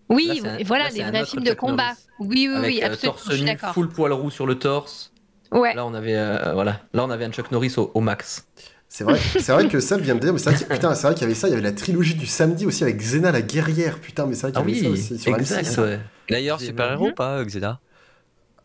[0.09, 1.85] Oui, Là, et voilà là, un vrais films de combat.
[1.85, 1.99] Norris.
[2.21, 3.13] Oui, oui, avec oui, euh, absolument.
[3.15, 5.12] torse Je suis nu, full poil roux sur le torse.
[5.53, 5.75] Ouais.
[5.75, 6.81] Là, on avait, euh, voilà.
[6.95, 8.47] Là, on avait un Chuck Norris au, au max.
[8.89, 11.07] C'est vrai, c'est vrai que Seb vient de dire, mais c'est vrai, que- putain, c'est
[11.07, 13.33] vrai qu'il y avait ça, il y avait la trilogie du samedi aussi avec Xena
[13.33, 15.67] la guerrière, putain, mais c'est vrai qu'il Ah y avait oui, ça aussi sur exact,
[15.67, 15.81] M6.
[15.81, 16.01] ouais.
[16.31, 17.11] D'ailleurs, C'est super-héros Mhm.
[17.13, 17.81] ou pas, Xena?
[17.81, 17.92] Ah,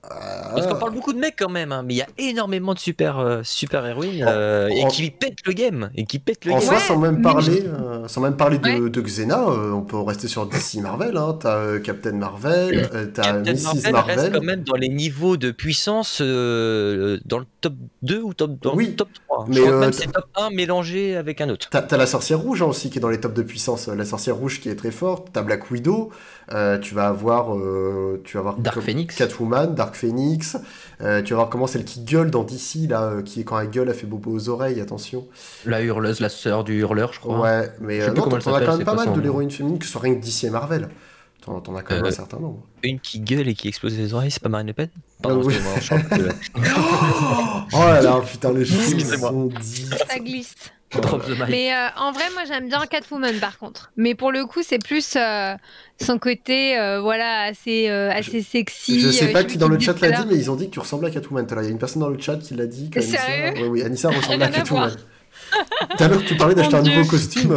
[0.01, 2.79] Parce qu'on parle beaucoup de mecs quand même, hein, mais il y a énormément de
[2.79, 5.89] super, euh, super héroïnes En- euh, et en- qui pètent le game.
[5.95, 6.67] Et qui pètent le En game.
[6.67, 8.89] soi, sans même mais parler, euh, sans même parler de, Ouais.
[8.89, 11.17] de Xena, euh, on peut rester sur DC Marvel.
[11.17, 11.37] Hein.
[11.39, 13.63] T'as euh, Captain Marvel, euh, t'as Mrs.
[13.63, 14.19] Marvel, Marvel.
[14.19, 17.73] reste quand même dans les niveaux de puissance euh, dans le top
[18.07, 19.45] 2 ou top, dans Oui, top 3.
[19.47, 21.69] mais, Je crois que euh, même c'est top 1 mélangé avec un autre.
[21.69, 23.87] T'as t'as la sorcière rouge hein, aussi qui est dans les tops de puissance.
[23.87, 25.29] La sorcière rouge qui est très forte.
[25.33, 26.11] T'as Black Widow.
[26.53, 29.15] Euh, tu vas avoir, euh, tu vas avoir Dark Phoenix.
[29.15, 30.57] Catwoman, Dark Phoenix.
[30.99, 33.95] Tu vas voir comment celle qui gueule dans DC là, qui quand elle gueule, elle
[33.95, 34.81] fait bobo aux oreilles.
[34.81, 35.27] Attention.
[35.65, 37.39] La hurleuse, la sœur du hurleur, je crois.
[37.39, 39.51] Ouais, mais Je sais plus non, comment elle as quand même pas mal de l'héroïne
[39.51, 40.89] féminine que ce soit rien que DC et Marvel.
[41.47, 42.61] T'en t'en as quand même Euh, un certain nombre.
[42.83, 44.89] Une qui gueule et qui explose les oreilles, c'est pas Marine Le Pen
[45.23, 45.55] Ah oui.
[45.55, 46.59] excusez-moi, je
[47.73, 49.95] Oh là là, putain, les choses sont dites.
[50.09, 50.53] Ça glisse.
[51.49, 53.91] Mais euh, en vrai, moi j'aime bien Catwoman par contre.
[53.97, 55.53] Mais pour le coup, c'est plus euh,
[56.01, 58.99] son côté, euh, voilà, assez, euh, assez sexy.
[58.99, 60.73] Je sais euh, pas qui dans le chat l'a dit, mais ils ont dit que
[60.73, 61.45] tu ressemblais à Catwoman.
[61.49, 62.89] Il y a une personne dans le chat qui l'a dit.
[62.89, 63.53] que Anissa- Sérieux?
[63.63, 64.91] Oui, oui, Anissa ressemblait à Catwoman.
[65.97, 67.53] Tout à l'heure, tu parlais d'acheter un nouveau costume.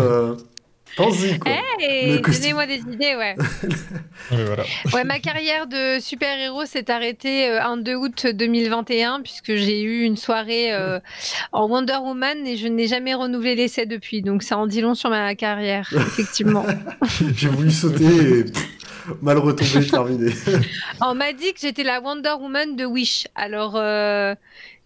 [0.99, 1.53] Euh, Pense-y, quoi.
[1.79, 3.37] Hey, donnez-moi des idées, ouais.
[4.31, 4.65] Voilà.
[4.93, 10.03] Ouais, ma carrière de super-héros s'est arrêtée euh, un 2 août 2021 puisque j'ai eu
[10.03, 11.01] une soirée euh,
[11.53, 14.23] en Wonder Woman et je n'ai jamais renouvelé l'essai depuis.
[14.23, 16.65] Donc ça en dit long sur ma carrière, effectivement.
[17.35, 18.45] J'ai voulu sauter et
[19.23, 20.33] mal retombé, terminé.
[21.01, 23.27] On m'a dit que j'étais la Wonder Woman de Wish.
[23.35, 24.35] Alors euh,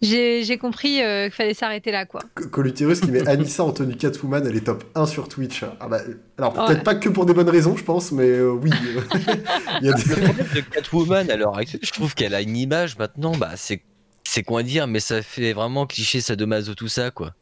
[0.05, 2.21] j'ai j'ai compris euh, qu'il fallait s'arrêter là, quoi.
[2.51, 5.63] Colutirus qui met Anissa en tenue Catwoman, elle est top 1 sur Twitch.
[5.79, 5.99] Ah bah,
[6.37, 6.67] alors, Ouais.
[6.67, 8.69] peut-être pas que pour des bonnes raisons, je pense, mais euh, oui.
[9.81, 10.03] Il y a des...
[10.03, 13.81] Le problème de Catwoman actuelle, je trouve qu'elle a une image maintenant, bah c'est
[14.27, 17.33] c'est quoi dire, mais ça fait vraiment cliché sadomaso tout ça quoi.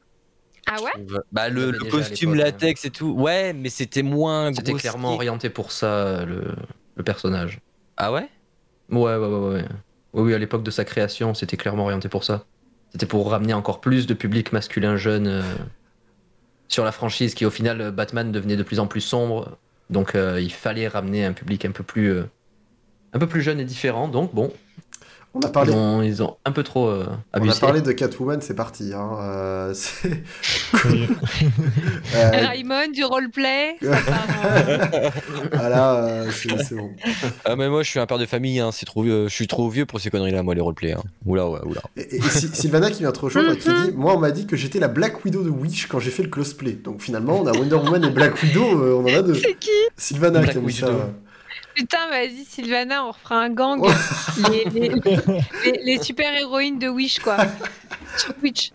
[0.68, 0.92] Ah ouais?
[0.92, 1.22] Trouve.
[1.32, 4.54] Bah le, le costume l'époque, latex et tout, ouais, mais c'était moins.
[4.54, 4.90] C'était grossier.
[4.90, 6.54] clairement orienté pour ça, le,
[6.96, 7.60] le personnage.
[7.98, 8.28] Ah ouais
[8.90, 9.54] Ouais, ouais, ouais, ouais.
[9.56, 9.66] ouais.
[10.14, 12.46] Oui, oui, à l'époque de sa création, c'était clairement orienté pour ça.
[12.94, 15.42] C'était pour ramener encore plus de public masculin jeune euh,
[16.68, 19.58] sur la franchise qui, au final, euh, Batman devenait de plus en plus sombre.
[19.90, 22.20] Donc, euh, il fallait ramener un public un peu plus,
[23.14, 24.08] un peu plus jeune et différent.
[24.08, 24.54] Donc, bon,
[25.36, 25.74] On a ils parlé.
[25.74, 27.60] ont, ils ont un peu trop euh, On a abusé.
[27.60, 28.92] parlé de Catwoman, c'est parti.
[28.94, 29.10] Hein.
[29.20, 29.74] euh,
[32.16, 36.92] euh, Raymond, du roleplay ça part en- voilà, euh, c'est c'est bon.
[37.46, 39.48] Ah mais moi je suis un père de famille, hein, c'est trop vieux, je suis
[39.48, 40.94] trop vieux pour ces conneries là, moi les roleplay.
[40.94, 41.02] Hein.
[41.26, 41.82] Oula ouais, oula.
[41.98, 43.86] Et, et Sy- Sylvana qui vient te rejoindre, qui Mhm.
[43.86, 46.24] dit Moi, on m'a dit que j'étais la Black Widow de Wish quand j'ai fait
[46.24, 46.74] le cosplay.
[46.74, 49.34] Donc finalement, on a Wonder Woman et Black Widow, euh, on en a deux.
[49.36, 49.70] C'est qui?
[49.98, 50.88] Sylvana Black qui a mis ça.
[51.76, 53.80] Putain, vas-y, Sylvana, on refera un gang.
[53.84, 53.92] Oh.
[54.52, 54.90] les, les-
[55.66, 57.38] les- les super-héroïnes de Wish, quoi.
[58.18, 58.72] Sur Twitch.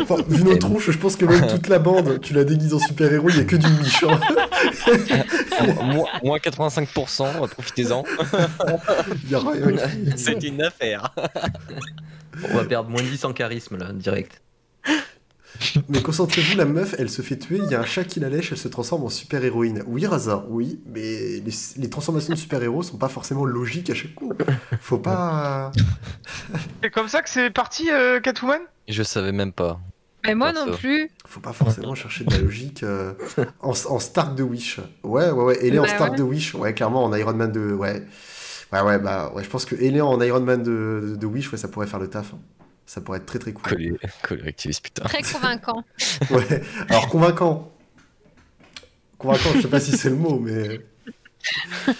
[0.00, 2.78] Enfin, vu nos tronches, je pense que même toute la bande, tu la déguises en
[2.78, 4.18] super-héros, il y a que du méchant.
[5.84, 8.02] moins, moins 85%, profitez-en.
[10.16, 11.12] C'est une affaire.
[12.50, 14.40] On va perdre moins 10 en charisme là, direct.
[15.88, 18.28] Mais concentrez-vous, la meuf, elle se fait tuer, il y a un chat qui la
[18.28, 19.82] lèche, elle se transforme en super-héroïne.
[19.86, 24.14] Oui, Raza, oui, mais les, les transformations de super-héros sont pas forcément logiques à chaque
[24.14, 24.32] coup.
[24.80, 25.72] Faut pas...
[26.82, 28.60] C'est comme ça que c'est parti, euh, Catwoman?
[28.88, 29.80] Je savais même pas.
[30.24, 31.10] Mais moi non plus.
[31.26, 33.12] Faut pas forcément chercher de la logique euh,
[33.60, 34.78] en, en Stark de Wish.
[35.02, 35.58] Ouais, ouais, ouais.
[35.62, 36.18] Elle est en Bah Stark ouais.
[36.18, 36.54] de Wish.
[36.54, 37.72] Ouais, clairement, en Iron Man de.
[37.72, 38.06] Ouais.
[38.72, 41.50] Ouais, ouais, bah, ouais, je pense que Hélène en Iron Man de, de, de Wish,
[41.50, 42.34] ouais, ça pourrait faire le taf.
[42.34, 42.38] hein.
[42.92, 43.98] Ça pourrait être très très cool.
[44.46, 45.04] Activiste, putain.
[45.04, 45.82] Très convaincant.
[46.30, 46.62] Ouais.
[46.90, 47.72] Alors, convaincant.
[49.16, 50.78] Convaincant, je sais pas si c'est le mot, mais.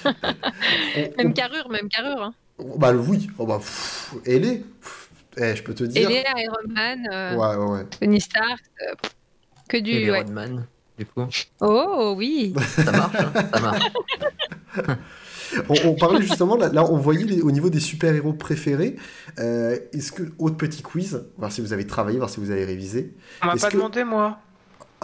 [0.04, 2.22] On- Même carrure, même carrure.
[2.22, 2.34] Hein.
[2.76, 3.30] Bah, oui.
[3.38, 6.10] Oh, bah, pff, Hélène, pff, eh, je peux te dire.
[6.10, 7.86] Ellie, Iron Man, euh, Ouais, ouais, ouais.
[7.98, 8.94] Tony Stark, euh,
[9.70, 9.92] que du.
[9.92, 10.18] les ouais.
[10.18, 10.66] Rodman,
[10.98, 11.24] du coup.
[11.60, 12.52] Oh oui.
[12.76, 13.82] Ça marche, hein ça marche.
[15.68, 18.96] On, on parlait justement, là, là, on voyait les- au niveau des super-héros préférés.
[19.38, 22.64] Euh, Est-ce que, autre petit quiz, voir si vous avez travaillé, voir si vous avez
[22.64, 23.14] révisé.
[23.42, 24.38] On m'a pas que- demandé, moi.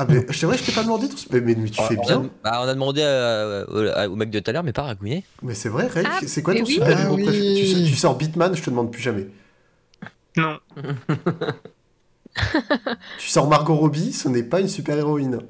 [0.00, 2.02] Ah, mais c'est vrai, je t'ai pas demandé, ton- mais, mais, mais tu fais on,
[2.06, 2.16] bien.
[2.44, 3.62] a, bah, on a demandé à-
[4.02, 5.24] à- au mec de tout à l'heure, mais pas à Ragouinet.
[5.42, 6.74] Mais c'est vrai, Ray, Ah, c'est quoi ton oui.
[6.74, 7.24] super-héros Ah oui.
[7.24, 7.54] préféré?
[7.56, 9.26] Tu, sais- tu sors Bitman, je te demande plus jamais.
[10.36, 10.58] Non.
[13.18, 15.40] Tu sors Margot Robbie, ce n'est pas une super-héroïne.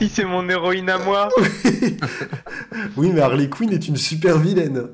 [0.00, 1.28] Si, c'est mon héroïne à moi.
[2.96, 4.88] oui, mais Harley Quinn est une super-vilaine.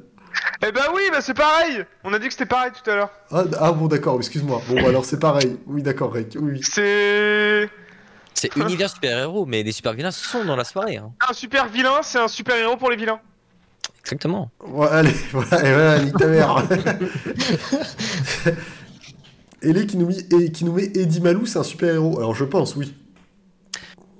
[0.67, 1.85] eh ben oui, bah c'est pareil.
[2.05, 3.11] On a dit que c'était pareil tout à l'heure.
[3.31, 4.63] Ah, ah, bon, d'accord, excuse-moi.
[4.69, 5.59] Bon, bah, alors c'est pareil.
[5.67, 6.27] Oui, d'accord, Ray.
[6.37, 6.61] Oui, oui.
[6.63, 7.69] C'est
[8.35, 10.97] C'est univers super-héros, mais les super-vilains sont dans la soirée.
[10.97, 11.13] Hein.
[11.29, 13.21] un super vilain, c'est un super héros pour les vilains.
[14.03, 14.51] Exactement.
[14.67, 16.65] Ouais, allez, voilà, et voilà, nique ta mère.
[19.63, 22.19] Ellie qui nous, met, et qui nous met Eddie Malou, c'est un super-héros.
[22.19, 22.95] Alors je pense, oui.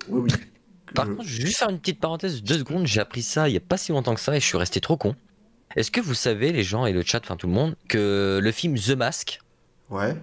[0.09, 0.31] Oui, oui.
[0.95, 2.87] Par Je- contre, je vais juste faire une petite parenthèse de deux secondes.
[2.87, 4.81] J'ai appris ça il y a pas si longtemps que ça et je suis resté
[4.81, 5.15] trop con.
[5.77, 8.53] Est-ce que vous savez, les gens et le chat, enfin tout le monde, que le
[8.53, 9.39] film The Mask,
[9.89, 10.17] Ouais.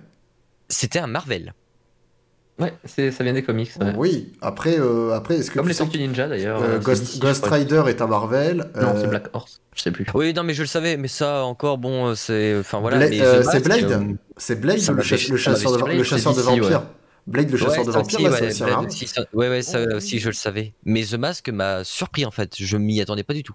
[0.69, 1.53] c'était un Marvel?
[2.59, 3.69] Ouais, ça vient des comics.
[3.79, 3.93] ouais.
[3.95, 4.33] Oui.
[4.41, 6.59] Après, euh, après est-ce que Comme les Tortues Ninja d'ailleurs.
[6.63, 7.45] euh, euh, Ghost.
[7.45, 8.65] Rider est un Marvel.
[8.75, 9.61] Non, euh, c'est Black Horse.
[9.75, 10.07] Je sais plus.
[10.15, 12.57] Oui, non, mais je le savais, mais ça encore, bon, euh, c'est.
[12.59, 12.97] Enfin voilà.
[12.97, 16.41] Bla- euh, c'est Blade euh, C'est Blade, le, chasseur de, surpris, le c'est chasseur de
[16.41, 16.59] DC, ouais.
[16.61, 16.83] vampires.
[17.27, 20.27] Blade, le chasseur ouais, de vampires, ouais, aussi aussi, ça- ouais, ouais, ça aussi, je
[20.29, 20.73] le savais.
[20.85, 22.55] Mais The Mask m'a surpris en fait.
[22.57, 23.53] Je m'y attendais pas du tout.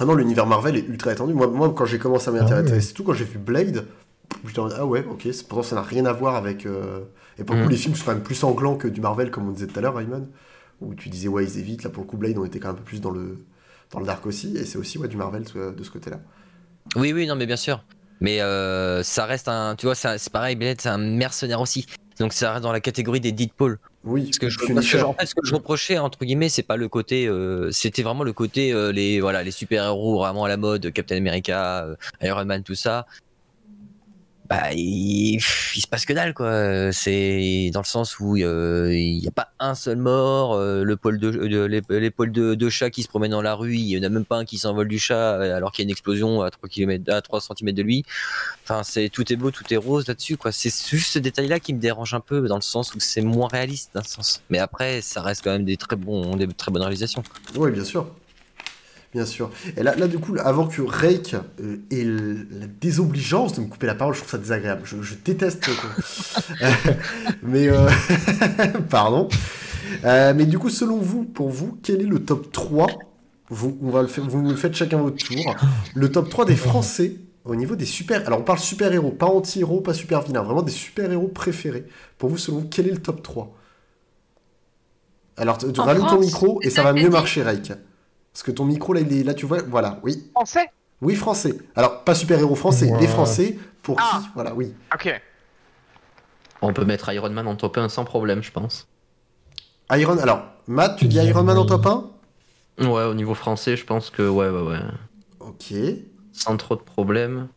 [0.00, 1.34] Ah non, l'univers Marvel est ultra étendu.
[1.34, 2.80] Moi, moi quand j'ai commencé à m'intéresser, Ah ouais.
[2.80, 3.86] c'est tout quand j'ai vu Blade,
[4.46, 6.64] j'étais en mode, ah ouais, ok, c'est- pourtant ça n'a rien à voir avec.
[6.66, 7.00] euh,
[7.38, 7.72] Et pour le coup, Mhm.
[7.72, 9.82] les films sont quand même plus sanglants que du Marvel, comme on disait tout à
[9.82, 10.26] l'heure, Raymond.
[10.80, 11.82] Où tu disais, ouais, ils évitent.
[11.84, 13.44] Là, pour le coup, Blade, on était quand même un peu plus dans le,
[13.92, 14.56] dans le dark aussi.
[14.56, 16.18] Et c'est aussi ouais, du Marvel de ce côté-là.
[16.96, 17.84] Oui, oui, non, mais bien sûr.
[18.22, 19.76] Mais euh, ça reste un.
[19.76, 21.86] Tu vois, ça- c'est pareil, Blade, c'est un mercenaire aussi.
[22.18, 23.78] Donc ça reste dans la catégorie des Deadpool.
[24.04, 26.48] Oui, Parce que je, parce que je- en fait, ce que je reprochais entre guillemets,
[26.48, 30.18] c'est pas le côté, euh, c'était vraiment le côté euh, les voilà les super héros
[30.18, 33.06] vraiment à la mode, Captain America, euh, Iron Man, tout ça.
[34.48, 36.92] Bah, il, se passe que dalle quoi.
[36.92, 40.94] C'est dans le sens où euh, il n'y a pas un seul mort, euh, le
[40.96, 44.24] de, pôles de, chat qui se promènent dans la rue, il y en a même
[44.24, 46.68] pas un qui s'envole du chat euh, alors qu'il y a une explosion à 3
[46.68, 48.04] km, à 3 cm de lui.
[48.64, 48.82] Enfin,
[49.12, 50.52] tout est beau, tout est rose là-dessus quoi.
[50.52, 53.48] C'est juste ce détail-là qui me dérange un peu dans le sens où c'est moins
[53.48, 54.42] réaliste d'un sens.
[54.50, 57.22] Mais après, ça reste quand même des très bons, des très bonnes réalisations.
[57.56, 58.06] Oui, bien sûr.
[59.16, 59.48] Bien sûr.
[59.78, 63.86] Et là, là du coup, avant que Rake euh, ait la désobligeance de me couper
[63.86, 64.82] la parole, je trouve ça désagréable.
[64.84, 65.70] Je, je déteste.
[66.60, 66.70] euh,
[67.42, 67.66] mais.
[67.68, 67.88] euh,
[68.90, 69.30] Pardon.
[70.04, 72.88] Euh, mais du coup, selon vous, pour vous, quel est le top 3
[73.48, 75.56] vous, on va le faire, vous me le faites chacun votre tour.
[75.94, 78.26] Le top 3 des Français au niveau des super.
[78.26, 80.42] Alors, on parle super-héros, pas anti-héros, pas super-vilains.
[80.42, 81.86] Vraiment des super-héros préférés.
[82.18, 83.56] Pour vous, selon vous, quel est le top 3
[85.38, 87.72] Alors, tu rallumes ton micro et ça va mieux marcher, Rake.
[88.36, 90.28] Parce que ton micro, là, il est, là, tu vois, voilà, oui.
[90.32, 90.70] Français?
[91.00, 91.56] Oui, français.
[91.74, 93.00] Alors, pas super-héros français, Ouais.
[93.00, 94.20] les français, pour Ah.
[94.20, 94.28] qui?
[94.34, 94.74] Voilà, oui.
[94.92, 95.08] Ok.
[96.60, 98.88] On peut mettre Iron Man en top 1 sans problème, je pense.
[99.92, 100.18] Iron...
[100.18, 102.10] Alors, Matt, tu dis Iron Man en top 1
[102.86, 104.80] Ouais, au niveau français, je pense que ouais, ouais, ouais.
[105.40, 105.72] Ok.
[106.34, 107.48] Sans trop de problèmes.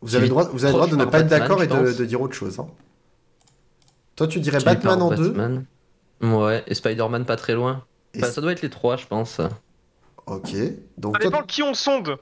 [0.00, 2.04] Vous avez le droit, vous avez le droit de ne pas être d'accord et de,
[2.06, 2.58] dire autre chose.
[2.58, 2.68] hein.
[4.16, 5.28] Toi, tu dirais Batman en deux?
[5.32, 5.66] Batman.
[6.22, 7.84] Ouais, et Spider-Man pas très loin.
[8.14, 9.38] Et Enfin, c- ça doit être les trois, je pense.
[10.30, 10.50] Ok.
[10.96, 12.16] Donc, Ça toi, dépend qui on sonde.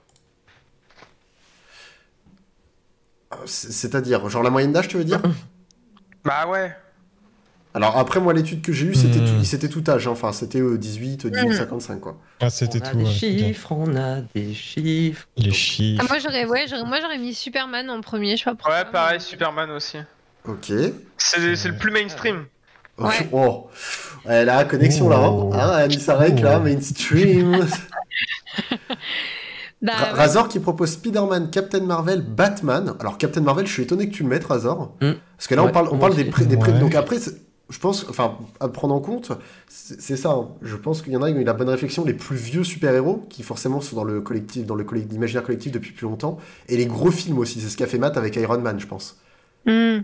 [3.44, 5.20] c'est- c'est-à-dire, genre la moyenne d'âge, tu veux dire?
[6.24, 6.74] Bah ouais.
[7.72, 9.38] Alors après, moi, l'étude que j'ai eue, c'était Hmm.
[9.38, 10.08] tout, c'était tout âge.
[10.08, 10.12] hein.
[10.12, 12.16] Enfin, c'était euh, 18, 18, 55, quoi.
[12.40, 12.96] Ah, c'était on a tout.
[12.96, 13.10] des ouais.
[13.10, 15.26] chiffres, on a des chiffres.
[15.36, 16.02] Les chiffres.
[16.04, 18.74] Ah, moi j'aurais ouais, j'aurais- moi j'aurais mis Superman en premier, je sais pas pourquoi.
[18.76, 19.98] Ouais, pareil, Superman aussi.
[20.48, 20.72] Ok.
[21.18, 22.46] C'est c'est le plus mainstream.
[22.98, 23.28] Ouais.
[23.30, 23.68] Oh.
[24.24, 25.52] Ouais, la connexion là, Oh.
[25.54, 26.64] hein, Anissa Rek, là, Oh.
[26.64, 27.66] mainstream.
[29.82, 30.18] Bah, Ra- ouais.
[30.18, 32.94] Razor qui propose Spider-Man, Captain Marvel, Batman.
[32.98, 34.94] Alors Captain Marvel, je suis étonné que tu le mettes, Razor.
[35.02, 35.12] Hmm.
[35.36, 36.46] Parce que là, on parle, on moi parle des prix.
[36.46, 36.78] Des Ouais.
[36.78, 37.16] Donc après,
[37.68, 39.32] je pense, enfin, à prendre en compte,
[39.68, 40.30] c'est c'est ça.
[40.30, 40.48] hein.
[40.62, 42.04] Je pense qu'il y en a qui ont eu la bonne réflexion.
[42.06, 45.72] Les plus vieux super-héros, qui forcément sont dans le collectif, dans le collectif, l'imaginaire collectif
[45.72, 46.38] depuis plus longtemps,
[46.68, 47.60] et les gros films aussi.
[47.60, 49.18] C'est ce qu'a fait Matt avec Iron Man, je pense.
[49.66, 49.98] Hmm.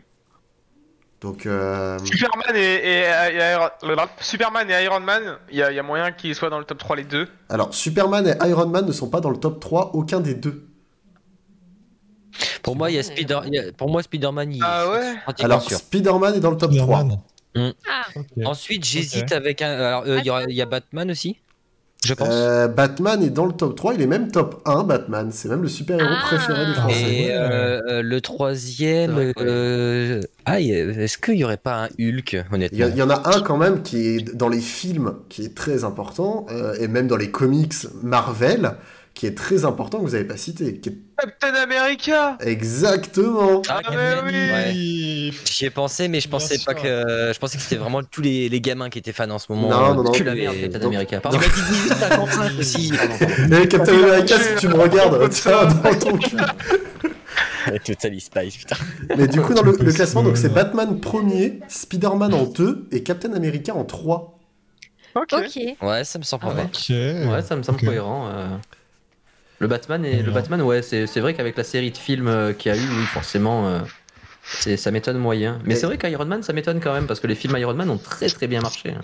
[1.23, 3.03] Donc, euh, Superman et, et-
[3.37, 3.68] et Iron...
[4.20, 6.64] Superman et Iron Man, il y, a- il y a moyen qu'ils soient dans le
[6.64, 7.29] top 3 les deux.
[7.49, 10.66] alors Superman et Iron Man ne sont pas dans le top 3, aucun des deux.
[12.62, 13.41] Pour moi, il y a Spider...
[13.47, 15.62] il y a- Pour moi, Spider-Man, il Ah ouais Alors.
[15.62, 17.01] Spider-Man est dans le top 3.
[17.01, 17.18] Spider-Man.
[17.89, 18.03] Ah.
[18.47, 19.70] Ensuite, j'hésite avec un.
[19.79, 21.39] Alors, euh, il y, il y a Batman aussi,
[22.05, 22.28] je pense.
[22.30, 25.28] Euh, Batman est dans le top 3, il est même top 1, Batman.
[25.32, 26.26] C'est même le super-héros Ah.
[26.26, 27.12] préféré des Français.
[27.14, 29.16] Et euh, euh, le troisième.
[29.16, 29.32] Ouais.
[29.38, 32.86] euh, Ah, il y a- est-ce qu'il y aurait pas un Hulk, Il y, honnêtement?
[32.88, 35.84] il y en a un quand même qui est dans les films, qui est très
[35.84, 38.72] important, euh, et même dans les comics Marvel,
[39.14, 40.78] qui est très important que vous n'avez pas cité.
[40.78, 45.30] qui est- Captain America Exactement Ah, Ah, mais oui Ouais.
[45.44, 47.30] J'y ai pensé, mais je Bien pensais pas que.
[47.32, 49.68] Je pensais que c'était vraiment tous les, les gamins qui étaient fans en ce moment.
[49.70, 50.10] Non, non, non.
[50.12, 51.16] Tu la Mais- merde, Captain donc- America.
[51.16, 51.38] Tu Pardon.
[51.38, 52.92] dit 1855 aussi.
[53.48, 56.36] Mais Captain America, si tu me regardes, tiens, dans ton cul.
[57.84, 58.76] Total Spice, putain.
[59.16, 63.02] Mais du coup, dans le, le classement, donc c'est Batman premier, Spider-Man en 2 et
[63.04, 64.38] Captain America en 3.
[65.14, 65.32] Ok.
[65.32, 65.60] ok.
[65.82, 66.62] Ouais, ça me semble Ah vrai.
[66.64, 66.88] Ok.
[66.90, 67.84] Ouais, ça me semble Ok.
[67.84, 68.28] cohérent.
[68.32, 68.48] euh.
[69.62, 70.34] Le Batman, et, le Ouais.
[70.34, 72.80] Batman, ouais, c'est c'est vrai qu'avec la série de films euh, qu'il y a eu,
[72.84, 73.78] oui, forcément, euh,
[74.44, 75.60] c'est- ça m'étonne moyen.
[75.64, 77.74] Mais Et- c'est vrai qu'Iron Man, ça m'étonne quand même, parce que les films Iron
[77.74, 78.90] Man ont très très bien marché.
[78.90, 79.00] hein.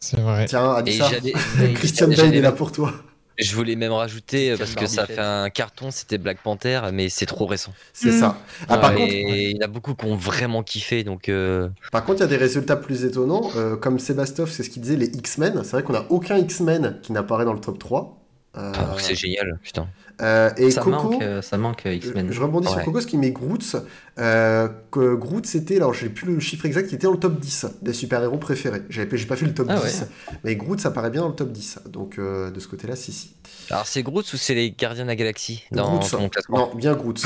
[0.00, 0.46] C'est vrai.
[0.48, 1.08] Tiens, Anissa,
[1.74, 2.92] Christian Bale est là pour toi.
[3.38, 7.08] Je voulais même rajouter, euh, parce que ça fait un carton, c'était Black Panther, mais
[7.08, 7.72] c'est trop récent.
[7.92, 8.36] C'est ça.
[8.68, 11.28] Ah, par contre, il y en a beaucoup qui ont vraiment kiffé, donc.
[11.28, 13.50] euh, Par contre, il y a des résultats plus étonnants.
[13.56, 15.62] euh, comme Sébastov, c'est ce qu'il disait, les X-Men.
[15.64, 18.21] C'est vrai qu'on n'a aucun X-Men qui n'apparaît dans le top 3.
[18.56, 19.88] Euh, alors que c'est génial, putain.
[20.20, 22.30] euh, et ça, Coco, manque, euh, ça manque X-Men.
[22.30, 22.82] je rebondis sur.
[22.84, 23.76] Coco, ce qui met Groot.
[24.18, 27.40] Euh, que Groot, c'était, alors j'ai plus le chiffre exact, qui était dans le top
[27.40, 28.82] 10 des super-héros préférés.
[28.90, 30.04] J'ai pas fait le top Ah 10,
[30.44, 31.78] mais Groot, ça paraît bien dans le top 10.
[31.86, 33.34] Donc euh, de ce côté-là, si, si.
[33.70, 36.58] Alors c'est Groot ou c'est les Gardiens de la Galaxie dans Groot, ton classement?
[36.58, 37.22] Non, bien Groot.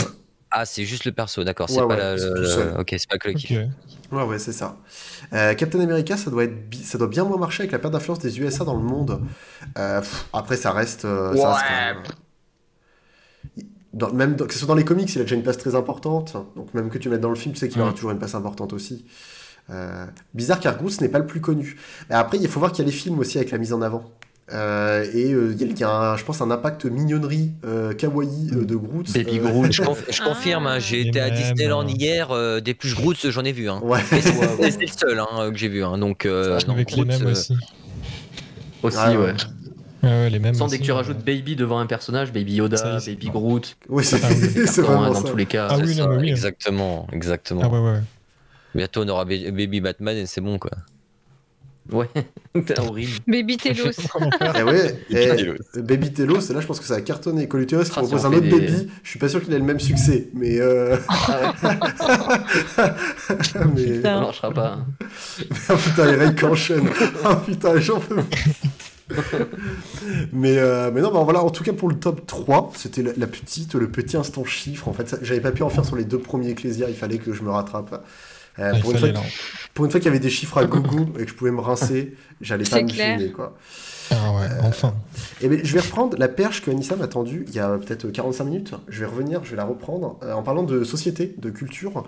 [0.58, 1.68] Ah, c'est juste le perso, d'accord.
[1.68, 2.74] C'est Ouais, pas ouais, la- c'est le- tout seul.
[2.78, 3.58] Ok, c'est pas le collectif.
[3.58, 4.12] Ok.
[4.12, 4.76] Ouais, ouais, c'est ça.
[5.32, 7.92] Euh, Captain America, ça doit, être bi- ça doit bien moins marcher avec la perte
[7.92, 9.20] d'influence des USA dans le monde.
[9.76, 11.04] Euh, pff, après, ça reste.
[11.04, 12.02] euh, ça reste même-
[13.92, 15.74] Dans- même dans- que ce soit dans les comics, il a déjà une place très
[15.74, 16.34] importante.
[16.54, 17.94] Donc, même que tu mettes dans le film, tu sais qu'il aura Mm.
[17.94, 19.06] toujours une place importante aussi.
[19.70, 21.76] Euh, bizarre car Groot n'est pas le plus connu.
[22.08, 23.82] Mais après, il faut voir qu'il y a les films aussi avec la mise en
[23.82, 24.04] avant.
[24.52, 27.50] Euh, et euh, il y a, il y a un- je pense, un impact mignonnerie
[27.64, 29.12] euh, kawaii euh, de Groot.
[29.12, 29.72] Baby Euh, Groot.
[29.72, 31.86] Je, conf- je confirme, hein, j'ai été à Disneyland hein.
[31.88, 33.68] hier, euh, des plus Groot, j'en ai vu.
[33.68, 33.80] Hein.
[33.82, 33.98] Ouais.
[34.08, 35.82] C'est le seul hein, que j'ai vu.
[35.82, 35.98] Hein.
[35.98, 37.56] Donc, euh, non, Avec les mêmes euh, aussi.
[38.84, 39.16] Aussi, Ah, ouais.
[39.16, 39.32] ouais.
[40.04, 40.54] Ouais, ouais, les mêmes.
[40.54, 40.96] Sans dès que tu ouais.
[40.98, 43.28] rajoutes Baby devant un personnage, Baby Ça Yoda, Baby.
[43.30, 44.62] Groot, Oui, c'est Ah oui.
[44.88, 45.28] hein, dans ça.
[45.28, 45.66] tous les cas.
[45.68, 46.28] Ah c'est oui, ça, non, mais oui.
[46.30, 47.62] Exactement, exactement.
[47.64, 48.00] Ah ouais, ouais.
[48.76, 50.70] Bientôt, on aura Ba- Baby Batman et c'est bon, quoi.
[51.92, 52.08] Ouais,
[52.66, 53.12] c'est horrible.
[53.26, 53.90] Baby Telos.
[54.58, 55.28] Eh ouais, Et
[55.76, 57.48] eh, Baby Telos, là je pense que ça a cartonné.
[57.48, 59.64] Coluteros qui Ah, propose un autre des- baby, je suis pas sûr qu'il ait le
[59.64, 60.58] même succès, mais.
[60.60, 60.96] Euh...
[63.74, 64.02] mais...
[64.02, 64.78] Ça marchera pas.
[64.78, 64.86] hein.
[65.68, 66.88] Ah putain, les règles enchaînent.
[67.24, 68.52] Ah putain, j'en peux plus.
[70.32, 73.12] mais, euh, mais non, bah voilà, en tout cas pour le top 3, c'était la,
[73.16, 74.88] la petite, le petit instant chiffre.
[74.88, 77.32] En fait, j'avais pas pu en faire sur les deux premiers Ecclesia, il fallait que
[77.32, 78.04] je me rattrape.
[78.58, 79.08] Euh, Ah, pour, une fois,
[79.74, 81.60] pour une fois qu'il y avait des chiffres à gogo et que je pouvais me
[81.60, 83.18] rincer, j'allais pas me clair.
[83.18, 83.56] gêner, quoi.
[84.10, 84.94] Ah ouais, enfin.
[85.40, 88.08] Et bien, je vais reprendre la perche que Anissa m'a tendue il y a peut-être
[88.10, 88.74] 45 minutes.
[88.88, 92.04] Je vais revenir, je vais la reprendre euh, en parlant de société, de culture.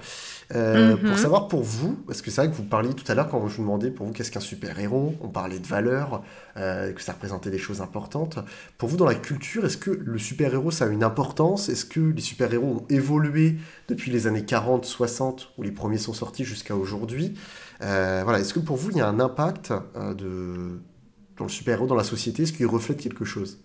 [0.55, 1.09] Euh, Mhm.
[1.09, 3.47] Pour savoir pour vous, parce que c'est vrai que vous parliez tout à l'heure quand
[3.49, 6.23] je vous demandais pour vous qu'est-ce qu'un super-héros, on parlait de valeurs,
[6.57, 8.39] euh, que ça représentait des choses importantes.
[8.79, 11.69] Pour vous, dans la culture, est-ce que le super-héros, ça a une importance?
[11.69, 13.57] Est-ce que les super-héros ont évolué
[13.89, 17.35] depuis les années 40, 60, où les premiers sont sortis, jusqu'à aujourd'hui?
[17.83, 20.81] Euh, Voilà, est-ce que pour vous, il y a un impact euh, de
[21.39, 23.59] dans le super-héros dans la société Est-ce qu'il reflète quelque chose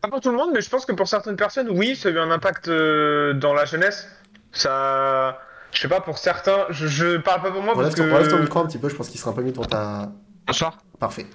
[0.00, 2.12] Pas pour tout le monde, mais je pense que pour certaines personnes, oui, ça a
[2.12, 4.08] eu un impact euh, dans la jeunesse.
[4.52, 5.40] Ça.
[5.72, 8.28] Je sais pas, pour certains, je, je parle pas pour moi Relève parce ton, relève
[8.28, 8.42] ton que.
[8.42, 10.10] micro un petit peu, je pense qu'il sera un peu mieux dans ta.
[10.46, 10.76] Bonsoir.
[10.98, 11.26] Parfait.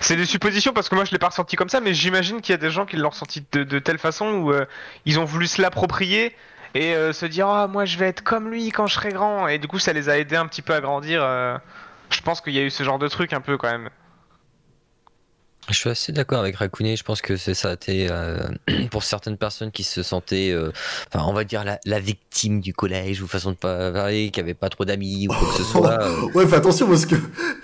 [0.00, 2.52] C'est des suppositions parce que moi je l'ai pas ressenti comme ça, mais j'imagine qu'il
[2.52, 4.64] y a des gens qui l'ont ressenti de, de telle façon où euh,
[5.06, 6.36] ils ont voulu se l'approprier
[6.74, 9.48] et euh, se dire ah moi je vais être comme lui quand je serai grand
[9.48, 11.20] et du coup ça les a aidés un petit peu à grandir.
[11.24, 11.56] euh,
[12.12, 13.90] je pense qu'il y a eu ce genre de truc un peu quand même.
[15.68, 16.96] Je suis assez d'accord avec Rakuné.
[16.96, 17.76] Je pense que c'est ça.
[17.76, 18.36] t'es, euh,
[18.90, 20.72] pour certaines personnes qui se sentaient, euh,
[21.12, 24.40] enfin, on va dire la, la victime du collège ou façon de pas parler, qui
[24.40, 25.90] avait pas trop d'amis ou quoi que ce soit.
[26.02, 27.14] euh, Ouais, fais attention parce que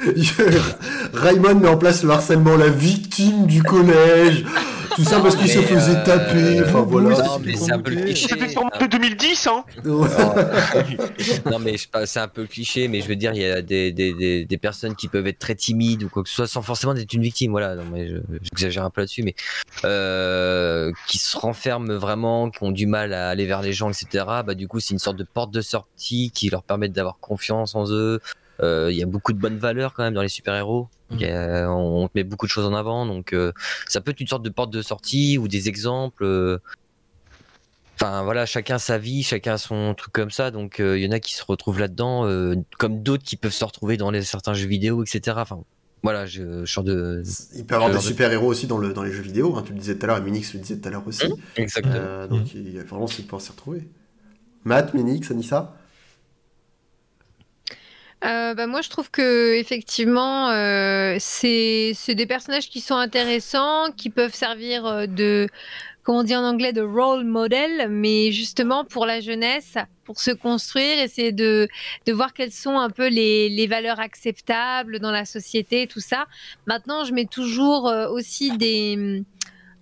[1.12, 4.44] Raymond met en place le harcèlement, la victime du collège.
[4.98, 6.60] Tout ça parce qu'il se faisait euh, taper.
[6.64, 7.10] Enfin voilà.
[7.22, 8.26] non, mais c'est un peu le cliché.
[8.30, 9.64] C'était sûrement de 2010 hein.
[9.84, 10.08] Ouais.
[11.48, 13.92] non mais c'est un peu le cliché, mais je veux dire, il y a des,
[13.92, 16.62] des, des, des personnes qui peuvent être très timides ou quoi que ce soit, sans
[16.62, 17.52] forcément être une victime.
[17.52, 19.36] Voilà, non mais je- j'exagère un peu là-dessus, mais
[19.84, 24.24] euh, qui se renferment vraiment, qui ont du mal à aller vers les gens, etc.
[24.44, 27.76] Bah du coup, c'est une sorte de porte de sortie qui leur permet d'avoir confiance
[27.76, 28.18] en eux.
[28.60, 30.88] Euh, Il y a beaucoup de bonnes valeurs quand même dans les super-héros.
[31.18, 33.52] Il a- on, on met beaucoup de choses en avant, donc euh,
[33.88, 36.24] ça peut être une sorte de porte de sortie ou des exemples.
[36.24, 36.58] euh,
[38.00, 40.50] Enfin voilà, chacun sa vie, chacun son truc comme ça.
[40.50, 43.52] Donc euh, il y en a qui se retrouvent là-dedans, euh, comme d'autres qui peuvent
[43.52, 45.40] se retrouver dans les, certains jeux vidéo, etc.
[45.40, 45.60] Enfin
[46.04, 47.22] voilà, je, je sors de.
[47.56, 49.56] Il peut y avoir des genre de- super-héros aussi dans, le, dans les jeux vidéo.
[49.56, 51.26] hein, tu le disais tout à l'heure, et Minix le disait tout à l'heure aussi.
[51.56, 51.94] Exactement.
[51.96, 53.88] Euh, donc il y a vraiment c'est pouvoir s'y retrouver.
[54.64, 55.74] Matt, Minix, Anissa?
[58.24, 64.10] Euh, bah, moi, je trouve que effectivement, euh, c'est des personnages qui sont intéressants, qui
[64.10, 65.48] peuvent servir euh, de,
[66.02, 70.32] comment on dit en anglais, de role model, mais justement pour la jeunesse, pour se
[70.32, 71.68] construire, essayer de,
[72.06, 76.26] de voir quelles sont un peu les, les valeurs acceptables dans la société, tout ça.
[76.66, 79.22] Maintenant, je mets toujours euh, aussi des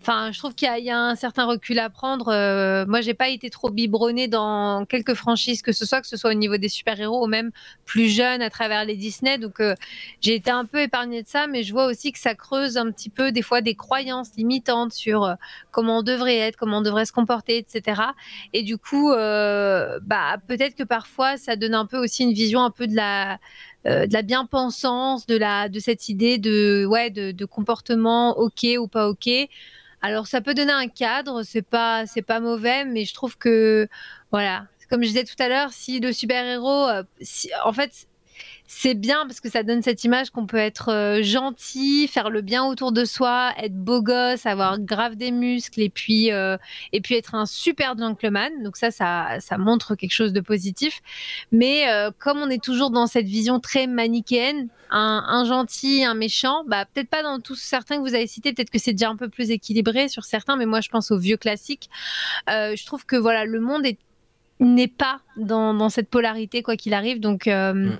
[0.09, 2.28] Enfin, je trouve qu'il y, a- un certain recul à prendre.
[2.28, 6.16] Euh, moi, j'ai pas été trop biberonnée dans quelques franchises que ce soit, que ce
[6.16, 7.51] soit au niveau des super-héros ou même
[7.87, 9.37] plus jeunes à travers les Disney.
[9.37, 9.74] Donc, euh,
[10.20, 12.93] j'ai été un peu épargnée de ça, mais je vois aussi que ça creuse un
[12.93, 15.35] petit peu des fois des croyances limitantes sur euh,
[15.73, 18.01] comment on devrait être, comment on devrait se comporter, etc.
[18.53, 22.62] Et du coup, euh, bah, peut-être que parfois, ça donne un peu aussi une vision
[22.62, 23.39] un peu de la
[23.85, 25.36] de la bien-pensance, de
[25.69, 29.28] de cette idée de ouais de, comportement ok ou pas ok.
[30.03, 33.89] Alors ça peut donner un cadre, c'est pas c'est pas mauvais, mais je trouve que
[34.31, 38.07] voilà, comme je disais tout à l'heure, si le super-héros, euh, si- en fait,
[38.67, 42.41] c'est bien parce que ça donne cette image qu'on peut être euh, gentil, faire le
[42.41, 46.57] bien autour de soi, être beau gosse, avoir grave des muscles et puis euh,
[46.93, 48.63] et puis être un super gentleman.
[48.63, 51.01] Donc ça, ça ça montre quelque chose de positif.
[51.53, 56.15] Mais euh, comme on est toujours dans cette vision très manichéenne, un, un gentil, un
[56.15, 59.09] méchant, bah peut-être pas dans tous certains que vous avez cités, peut-être que c'est déjà
[59.09, 61.89] un peu plus équilibré sur certains, mais moi je pense aux vieux classiques.
[62.51, 63.99] Euh, je trouve que voilà, le monde est
[64.59, 67.21] n'est pas dans, dans cette polarité quoi qu'il arrive.
[67.21, 67.91] Donc euh.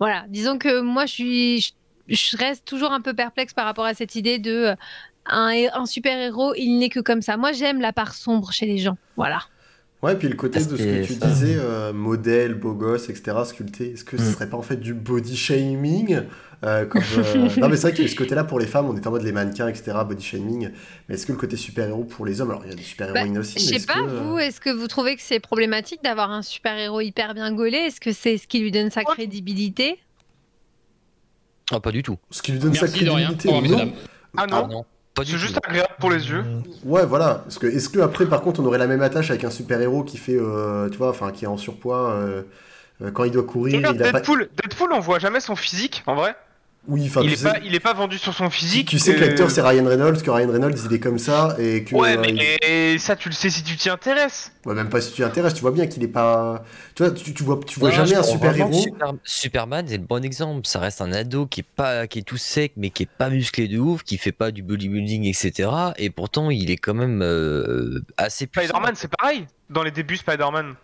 [0.00, 1.70] Voilà, disons que moi je suis, je,
[2.08, 4.74] je reste toujours un peu perplexe par rapport à cette idée de euh,
[5.26, 7.36] un, un super héros, il n'est que comme ça.
[7.36, 8.96] Moi j'aime la part sombre chez les gens.
[9.16, 9.40] Voilà.
[10.02, 11.26] Ouais, puis le côté de ce que tu ça.
[11.26, 14.32] disais, euh, modèle, beau gosse, etc., sculpté, est-ce que ce Mm.
[14.32, 16.22] serait pas en fait du body shaming?
[16.64, 19.06] Euh, comme, euh, Non, mais c'est vrai eu ce côté-là pour les femmes, on est
[19.06, 20.70] en mode les mannequins, etc., body shaming.
[21.08, 23.38] Mais est-ce que le côté super-héros pour les hommes, alors il y a des super-héroïnes
[23.38, 26.42] aussi, Je sais pas, que, vous, est-ce que vous trouvez que c'est problématique d'avoir un
[26.42, 27.78] super héros hyper bien gaulé?
[27.78, 29.98] Est-ce que c'est ce qui lui donne sa crédibilité?
[31.72, 32.18] Ah, pas du tout.
[32.30, 33.34] ce qui lui donne sa Merci de rien.
[33.34, 33.92] crédibilité revoir, non.
[34.36, 34.84] Ah non, Ah non,
[35.14, 35.42] pas du c'est tout.
[35.42, 36.44] juste agréable pour les yeux.
[36.84, 37.36] Ouais, voilà.
[37.44, 40.02] Parce que, est-ce que après, par contre, on aurait la même attache avec un super-héros
[40.04, 42.42] qui fait, euh, tu vois, enfin, qui est en surpoids euh,
[43.14, 44.18] quand il doit courir, Regarde, il a pas.
[44.18, 46.34] Deadpool, Deadpool, on voit jamais son physique en vrai.
[46.88, 48.88] Oui, enfin, il, est sais, pas, il est pas vendu sur son tu, physique.
[48.88, 51.54] tu sais que euh, l'acteur c'est Ryan Reynolds, que Ryan Reynolds il est comme ça
[51.58, 51.94] et que.
[51.94, 54.50] Ouais, euh, mais il- et ça, tu le sais si tu t'y intéresses.
[54.64, 56.64] Ouais, même pas si tu t'y intéresses, tu vois bien qu'il est pas.
[56.94, 60.24] Tu vois, tu, tu vois, tu vois jamais un que Super- Superman, c'est le bon
[60.24, 60.66] exemple.
[60.66, 63.28] Ça reste un ado qui est pas, qui est tout sec, mais qui est pas
[63.28, 65.68] musclé de ouf, qui fait pas du bodybuilding, etc.
[65.98, 68.68] Et pourtant, il est quand même euh, assez puissant.
[68.68, 69.46] Spider-Man, c'est pareil.
[69.68, 70.74] Dans les débuts, Spider-Man.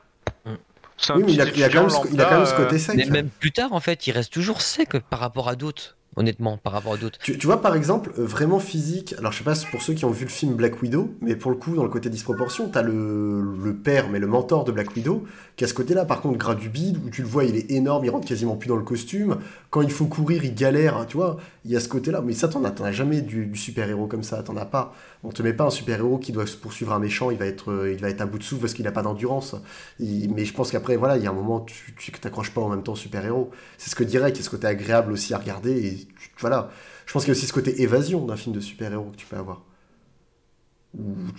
[1.14, 2.38] Oui, mais il a, petit il a quand même, ce- étudiant il a quand même
[2.40, 2.96] lambda, ce côté sec.
[2.96, 5.92] Mais même plus tard, en fait, il reste toujours sec par rapport à d'autres.
[6.18, 7.18] Honnêtement, par rapport à d'autres.
[7.18, 9.14] Tu, tu vois, par exemple, euh, vraiment physique.
[9.18, 11.50] Alors, je sais pas pour ceux qui ont vu le film Black Widow, mais pour
[11.50, 14.96] le coup, dans le côté disproportion, t'as le, le père, mais le mentor de Black
[14.96, 17.54] Widow, qui a ce côté-là, par contre, gras du bide, où tu le vois, il
[17.54, 19.36] est énorme, il rentre quasiment plus dans le costume.
[19.68, 21.36] Quand il faut courir, il galère, hein, tu vois.
[21.66, 22.22] Il y a ce côté-là.
[22.24, 24.94] Mais ça, t'en as, as jamais du, du super-héros comme ça, t'en as pas.
[25.24, 27.72] On te met pas un super-héros qui doit se poursuivre un méchant, il va être,
[27.72, 29.56] euh, il va être à bout de souffle parce qu'il a pas d'endurance.
[29.98, 32.68] Mais je pense qu'après, voilà, il y a un moment, tu, tu t'accroches pas en
[32.68, 33.50] même temps au super-héros.
[33.78, 36.30] C'est ce que dirait, qu'il y a ce côté agréable aussi à regarder, et tu-
[36.38, 36.70] voilà.
[37.06, 39.26] Je pense qu'il y a aussi ce côté évasion d'un film de super-héros que tu
[39.26, 39.62] peux avoir.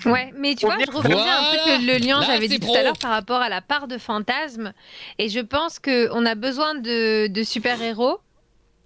[0.06, 2.76] Ouais, mais tu vois, je reviens un truc que le lien j'avais dit tout pro.
[2.76, 4.74] à l'heure par rapport à la part de fantasme.
[5.18, 8.20] Et je pense que on a besoin de, de super-héros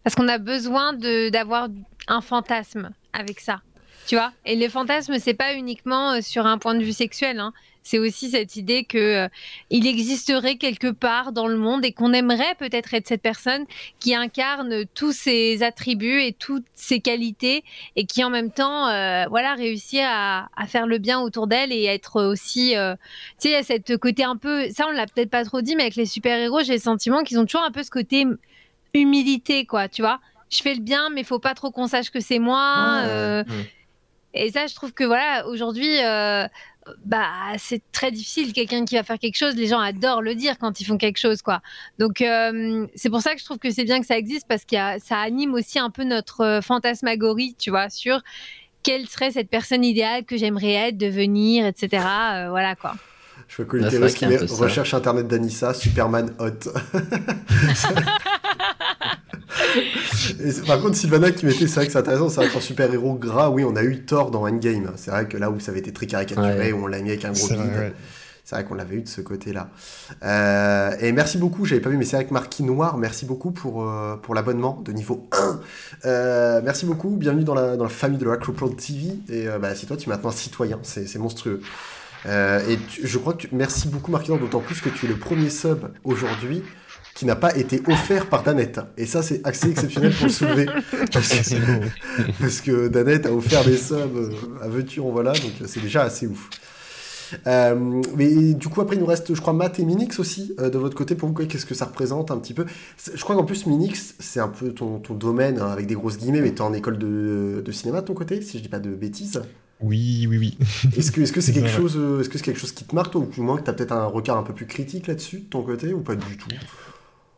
[0.04, 1.68] parce qu'on a besoin de d'avoir
[2.08, 3.62] un fantasme avec ça.
[4.08, 7.40] Tu vois Et les fantasmes, c'est pas uniquement euh, sur un point de vue sexuel.
[7.40, 7.54] Hein.
[7.84, 9.28] C'est aussi cette idée que euh,
[9.70, 13.66] il existerait quelque part dans le monde et qu'on aimerait peut-être être cette personne
[14.00, 17.64] qui incarne tous ses attributs et toutes ses qualités
[17.96, 21.72] et qui en même temps, euh, voilà, réussit à, à faire le bien autour d'elle
[21.72, 23.00] et être aussi, euh, tu
[23.40, 25.76] sais, il y a cette côté un peu, ça on l'a peut-être pas trop dit,
[25.76, 28.26] mais avec les super héros, j'ai le sentiment qu'ils ont toujours un peu ce côté
[28.94, 30.20] humilité, quoi, tu vois.
[30.52, 33.04] Je fais le bien, mais faut pas trop qu'on sache que c'est moi.
[33.06, 33.44] Ouais.
[34.34, 36.48] Et ça, je trouve que voilà, aujourd'hui, euh,
[37.06, 37.28] bah,
[37.58, 38.54] c'est très difficile.
[38.54, 41.18] Quelqu'un qui va faire quelque chose, les gens adorent le dire quand ils font quelque
[41.18, 41.62] chose, quoi.
[42.00, 44.66] Donc, euh, c'est pour ça que je trouve que c'est bien que ça existe parce
[44.66, 48.22] que ça anime aussi un peu notre euh, fantasmagorie, tu vois, sur
[48.84, 52.04] quelle serait cette personne idéale que j'aimerais être, devenir, etc.
[52.34, 52.96] Euh, voilà, quoi.
[53.48, 56.50] Je vois Bah, c'est Terres vrai qui met recherche internet d'Anissa, Superman hot.
[60.44, 63.16] Et par contre, Sylvana qui mettait, c'est vrai que c'est intéressant, c'est vrai qu'en super-héros
[63.16, 64.92] gras, oui, on a eu Thor dans Endgame.
[64.96, 66.72] C'est vrai que là où ça avait été très caricaturé, Ouais.
[66.72, 67.58] où on l'a mis avec un gros bide.
[67.60, 67.94] ouais.
[68.44, 69.70] C'est vrai qu'on l'avait eu de ce côté-là.
[70.24, 73.52] Euh, et merci beaucoup, j'avais pas vu, mais c'est vrai que Marquis Noir, merci beaucoup
[73.52, 75.60] pour, euh, pour l'abonnement de niveau 1.
[76.06, 79.14] Euh, merci beaucoup, bienvenue dans la, dans la famille de la TV.
[79.30, 81.62] Et bah, si toi, tu es maintenant citoyen, c'est monstrueux.
[82.26, 85.10] Et tu- je crois que tu, merci beaucoup Marquis Noir, d'autant plus que tu es
[85.10, 86.64] le premier sub aujourd'hui
[87.16, 88.80] qui n'a pas été offert par Danette.
[88.98, 90.66] Et ça, c'est assez exceptionnel pour le soulever.
[91.14, 91.86] Parce que, c'est beau.
[92.40, 94.30] parce que Danette a offert des subs euh,
[94.62, 96.50] à veux-tu voilà, donc c'est déjà assez ouf.
[97.48, 100.54] Euh, mais du coup, après, il nous reste, je crois, Matt et Minix aussi.
[100.60, 102.66] euh, de votre côté, pour vous, qu'est-ce que ça représente un petit peu?
[102.98, 105.96] C'est- Je crois qu'en plus, Minix, c'est un peu ton, ton domaine, hein, avec des
[105.96, 108.64] grosses guillemets, mais tu es en école de, de cinéma de ton côté, si je
[108.64, 109.42] dis pas de bêtises.
[109.80, 110.58] Oui, oui, oui.
[110.98, 112.94] Est-ce que est-ce que c'est quelque chose, euh, est-ce que c'est quelque chose qui te
[112.94, 115.08] marque, toi, ou du moins que tu as peut-être un regard un peu plus critique
[115.08, 116.50] là-dessus, de ton côté, ou pas du tout?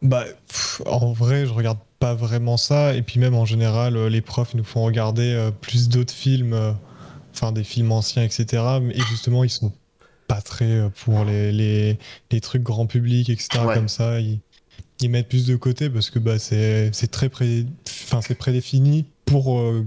[0.04, 2.94] Bah, pff, en vrai, je regarde pas vraiment ça.
[2.96, 6.14] Et puis même en général, euh, les profs ils nous font regarder euh, plus d'autres
[6.14, 6.74] films, euh,
[7.34, 8.64] enfin des films anciens, etc.
[8.92, 9.72] Et justement, ils sont
[10.28, 11.98] pas très pour les, les,
[12.32, 13.66] les trucs grand public, etc.
[13.66, 13.74] Ouais.
[13.74, 14.40] Comme ça, ils,
[15.02, 17.66] ils mettent plus de côté parce que bah, c'est très pré...
[17.86, 19.86] c'est prédéfini pour, euh,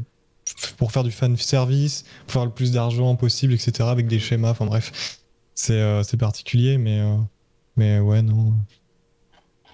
[0.76, 3.88] pour faire du fan service, pour faire le plus d'argent possible, etc.
[3.88, 4.50] Avec des schémas.
[4.50, 5.20] Enfin bref,
[5.54, 7.16] c'est euh, particulier, mais, euh,
[7.76, 8.54] mais ouais, non.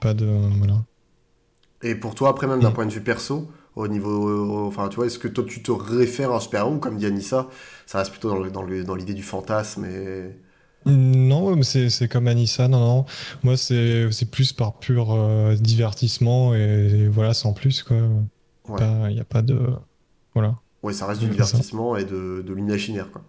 [0.03, 0.27] Pas de.
[0.27, 0.85] Voilà.
[1.83, 2.75] Et pour toi, après, même d'un Mm.
[2.75, 4.67] point de vue perso, au niveau.
[4.67, 7.07] Enfin, tu vois, est-ce que toi, tu te réfères à un super-héros, ou comme dit
[7.07, 7.49] Anissa,
[7.87, 10.37] ça reste plutôt dans le- dans le- dans l'idée du fantasme et.
[10.85, 13.05] Non, mais c'est c'est comme Anissa, non, non.
[13.45, 16.59] Moi, c'est c'est plus par pur euh, divertissement et,
[17.05, 17.99] et voilà, sans plus, quoi.
[18.69, 18.81] Ouais.
[19.09, 19.59] Il n'y a pas de.
[20.35, 20.57] Voilà.
[20.83, 21.61] Ouais, ça reste du Ouais, ça.
[21.61, 23.23] divertissement et de, de l'imaginaire, quoi.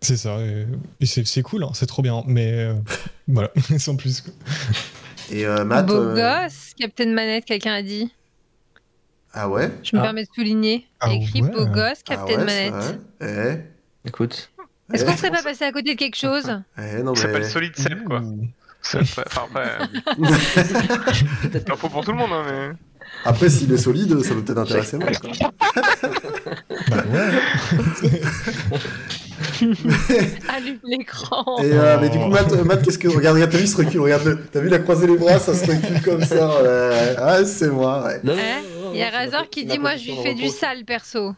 [0.00, 0.38] C'est ça.
[0.44, 0.66] Et,
[1.00, 2.22] et c'est c'est cool, hein, c'est trop bien.
[2.26, 2.74] Mais euh,
[3.28, 4.20] voilà, sans plus.
[4.20, 4.32] quoi.
[5.30, 5.86] Et euh, Matt.
[5.86, 6.14] Beau euh,
[6.44, 8.12] gosse, Captain Manette, quelqu'un a dit.
[9.34, 10.04] Ah ouais Je me Ah.
[10.04, 10.86] permets de souligner.
[11.00, 11.50] Ah écrit ouais.
[11.50, 12.98] beau gosse, Ah Captain ouais, Manette.
[13.20, 13.70] vrai.
[14.06, 17.14] Écoute, Eh, Est-ce eh, qu'on serait pas passé à côté de quelque chose eh, non,
[17.14, 17.48] Ça s'appelle mais.
[17.48, 18.22] Solid Seb, quoi.
[18.80, 19.78] C'est- Enfin, après,
[21.52, 22.70] c'est pas faux pour tout le monde, hein, mais.
[23.24, 25.08] Après, s'il est solide, ça peut peut-être intéresser moi.
[26.88, 28.10] Bah ouais.
[30.48, 31.58] Allume l'écran.
[31.62, 33.08] Et euh, mais du coup, Matt, euh, Matt qu'est-ce que.
[33.08, 34.38] Regarde, regarde, t'as vu ce recul, regarde.
[34.52, 36.48] T'as vu, il a croisé les bras, ça se recule comme ça.
[36.62, 37.16] ouais.
[37.18, 38.20] Ah, c'est moi, ouais.
[38.24, 40.48] non, Hein non, non, Il y a Razor qui dit Moi, je lui fais du
[40.48, 41.34] sale perso.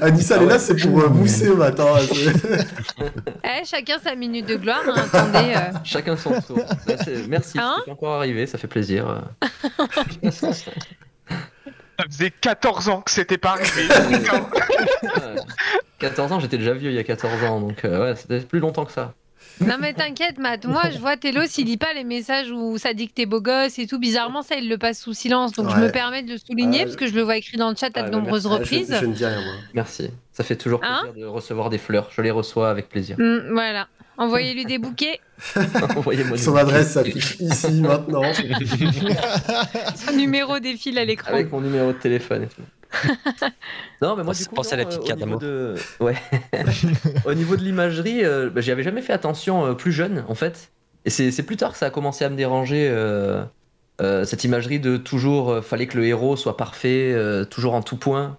[0.00, 0.58] Anissa, elle Ah est là, ouais.
[0.60, 1.72] c'est pour euh, mousser, hein,
[2.08, 2.66] c'est-
[3.44, 5.52] Eh, chacun sa minute de gloire, hein, attendez.
[5.56, 5.72] euh.
[5.84, 6.58] Chacun son tour.
[6.86, 6.94] Là,
[7.28, 9.22] Merci, Hein c'est encore arrivé, ça fait plaisir.
[11.98, 13.88] Ça faisait 14 ans que c'était pas arrivé.
[13.88, 14.46] Putain.
[15.04, 15.36] Ouais.
[15.98, 18.58] 14 ans, j'étais déjà vieux il y a 14 ans, donc euh, ouais, c'était plus
[18.58, 19.12] longtemps que ça.
[19.60, 20.64] Non, mais t'inquiète, Matt.
[20.66, 23.40] Moi, je vois Télos, il lit pas les messages où ça dit que t'es beau
[23.40, 23.98] gosse et tout.
[23.98, 25.52] Bizarrement, ça, il le passe sous silence.
[25.52, 27.76] Donc, je me permets de le souligner parce que je le vois écrit dans le
[27.76, 28.96] chat à Ah, de bah, nombreuses Ah, je, reprises.
[29.00, 29.54] je ne dis rien, moi.
[29.74, 30.10] Merci.
[30.32, 32.08] Ça fait toujours Hein plaisir de recevoir des fleurs.
[32.14, 33.16] Je les reçois avec plaisir.
[33.18, 33.86] Mm, voilà.
[34.16, 35.18] Envoyez-lui des bouquets.
[35.96, 38.22] Envoyez-moi Son adresse s'affiche ici, maintenant.
[39.96, 41.32] Son numéro défile à l'écran.
[41.32, 42.62] Avec mon numéro de téléphone et tout.
[44.02, 45.40] Non, mais moi, du coup, pensez à la non, petite euh, carte au niveau d'amour.
[45.40, 45.74] de...
[46.00, 46.16] Ouais.
[47.26, 50.34] au niveau de l'imagerie, euh, bah, j'y avais jamais fait attention euh, plus jeune, en
[50.34, 50.70] fait.
[51.04, 53.44] Et c'est c'est plus tard que ça a commencé à me déranger, euh,
[54.00, 57.82] euh, cette imagerie de toujours, euh, fallait que le héros soit parfait, euh, toujours en
[57.82, 58.38] tout point.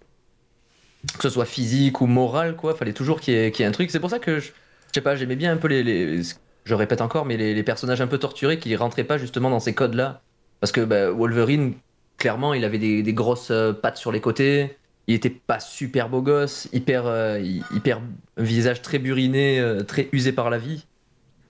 [1.17, 2.73] Que ce soit physique ou moral, quoi.
[2.75, 3.91] Fallait toujours qu'il y, ait- qu'il y ait un truc.
[3.91, 4.51] C'est pour ça que, je, je
[4.95, 5.83] sais pas, j'aimais bien un peu les...
[5.83, 6.21] les-
[6.65, 9.59] je répète encore, mais les, les personnages un peu torturés qui rentraient pas justement dans
[9.59, 10.23] ces codes-là.
[10.61, 11.73] Parce que bah, Wolverine,
[12.17, 14.77] clairement, il avait des, grosses euh, pattes sur les côtés.
[15.07, 18.01] Il était pas super beau gosse, hyper, euh, hy- hyper
[18.37, 20.85] visage très buriné, euh, très usé par la vie.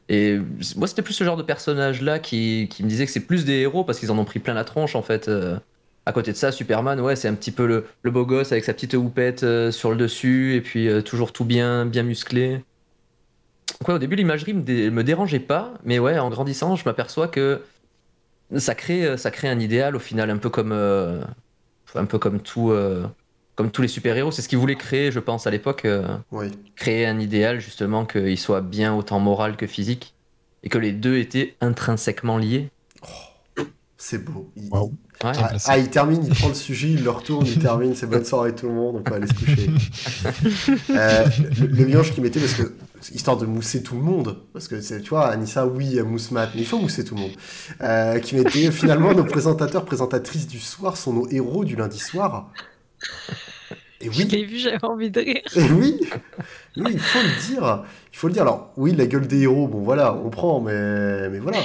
[0.10, 0.38] Et
[0.76, 3.54] moi, c'était plus ce genre de personnage-là qui, qui me disait que c'est plus des
[3.62, 5.30] héros parce qu'ils en ont pris plein la tronche en fait.
[6.06, 8.64] À côté de ça, Superman, ouais, c'est un petit peu le, le beau gosse avec
[8.66, 9.40] sa petite houppette
[9.72, 12.62] sur le dessus et puis toujours tout bien, bien musclé.
[13.88, 17.28] Ouais, au début, l'imagerie me, dé- me dérangeait pas, mais ouais, en grandissant, je m'aperçois
[17.28, 17.62] que
[18.58, 21.22] ça crée, euh, ça crée un idéal au final, un peu comme, euh,
[21.96, 23.06] un peu comme tout, euh,
[23.56, 24.32] comme tous les super-héros.
[24.32, 25.86] C'est ce qu'ils voulaient créer, je pense, à l'époque.
[25.86, 26.48] euh, Oui.
[26.76, 30.14] créer un idéal justement qu'il soit bien autant moral que physique
[30.64, 32.70] et que les deux étaient intrinsèquement liés.
[33.98, 34.52] C'est beau.
[34.58, 34.70] Il-.
[34.72, 34.90] Ouais.
[35.24, 37.96] Ah, ah, il termine, il prend le sujet, il le retourne, il termine.
[37.96, 39.70] C'est bonne soirée tout le monde, on peut aller se coucher.
[40.90, 41.26] Euh,
[41.60, 42.74] le, le mioche qui mettait, parce que,
[43.14, 46.32] histoire de mousser tout le monde, parce que c'est, tu vois, Anissa, oui, elle mousse
[46.32, 47.32] mat, mais il faut mousser tout le monde.
[47.82, 52.52] Euh, qui mettait finalement nos présentateurs, présentatrices du soir sont nos héros du lundi soir.
[54.02, 55.42] Et Je oui, l'ai vu, j'avais envie de rire.
[55.56, 56.00] et oui,
[56.78, 57.84] oui, il faut le dire.
[58.14, 58.42] Il faut le dire.
[58.44, 61.60] Alors, oui, la gueule des héros, bon voilà, on prend, mais, mais voilà.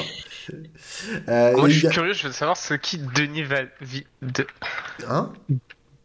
[1.29, 3.71] Euh, Moi, je suis a- curieux, je veux savoir ce qui Denis, Val-
[4.23, 4.47] de-
[5.09, 5.33] Hein?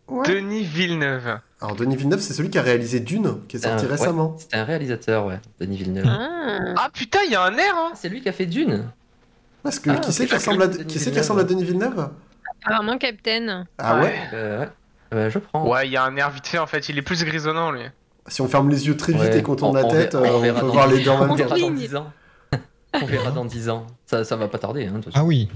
[0.08, 0.28] Ouais.
[0.28, 1.40] Denis Villeneuve?
[1.66, 3.96] Alors, Denis Villeneuve, c'est celui qui a réalisé Dune, qui est sorti Euh, ouais.
[3.96, 4.36] récemment.
[4.38, 6.06] C'était un réalisateur, ouais, Denis Villeneuve.
[6.08, 6.74] Ah.
[6.78, 8.86] Ah putain, il y a un air, hein Ah, c'est lui qui a fait Dune.
[9.64, 11.22] Parce que Ah, qui c'est qui ressemble à, Denis qui c'est qui Villeneuve.
[11.24, 12.10] ressemble à Denis Villeneuve?
[12.64, 13.66] Apparemment, Captain.
[13.78, 14.70] Ah ouais, Euh, ouais.
[15.14, 15.68] Euh, je prends.
[15.68, 17.82] Ouais, il y a un air vite fait en fait, il est plus grisonnant lui.
[18.28, 20.14] Si on ferme les yeux très vite Ouais, et qu'on tourne on- la on tête,
[20.16, 21.62] verra- euh, on on, verra peut voir les deux en On même verra temps.
[21.70, 22.12] dans 10 ans.
[23.02, 23.86] On verra dans 10 ans.
[24.08, 24.88] Ça, ça va pas tarder.
[24.88, 25.00] Hein.
[25.14, 25.50] Ah oui.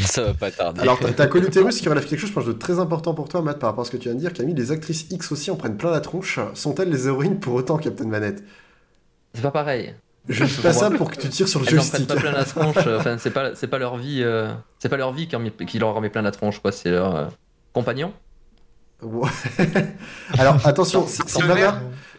[0.06, 0.80] Ça va pas tarder.
[0.80, 3.42] Alors, t'as- t'as Colutérus qui relève quelque chose, je pense, de très important pour toi,
[3.42, 4.32] Matt, par rapport à ce que tu viens de dire.
[4.32, 6.38] Camille, les actrices X aussi en prennent plein la tronche.
[6.54, 8.42] Sont-elles les héroïnes pour autant, Captain Manette?
[9.34, 9.94] C'est pas pareil.
[10.28, 12.08] Je dis pas ça pour que tu tires sur le Elles en prennent joystick.
[12.08, 12.86] pas plein la tronche.
[12.98, 14.22] Enfin, c'est pas, c'est pas leur vie.
[14.22, 16.72] euh, c'est pas leur vie qui, met- qui leur en met plein la tronche, quoi.
[16.72, 17.26] C'est leur euh,
[17.72, 18.12] compagnon.
[19.02, 19.30] Ouais.
[20.38, 21.22] Alors, attention, si.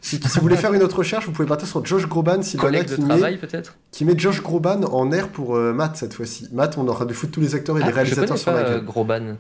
[0.02, 2.69] Si, si vous voulez faire une autre recherche, vous pouvez partir sur Josh Groban, Sylvana,
[2.69, 3.76] Collègue de qui met, travail, peut-être.
[3.91, 6.48] qui met Josh Groban en air pour euh, Matt cette fois-ci.
[6.52, 8.52] Matt, on est en train de foutre tous les acteurs et les Ah, réalisateurs sur
[8.52, 8.86] pas la euh, gueule.
[8.86, 9.36] Gros ban.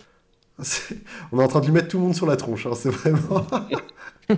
[0.61, 0.97] C'est-
[1.31, 2.89] On est en train de lui mettre tout le monde sur la tronche, hein, c'est
[2.91, 3.47] vraiment.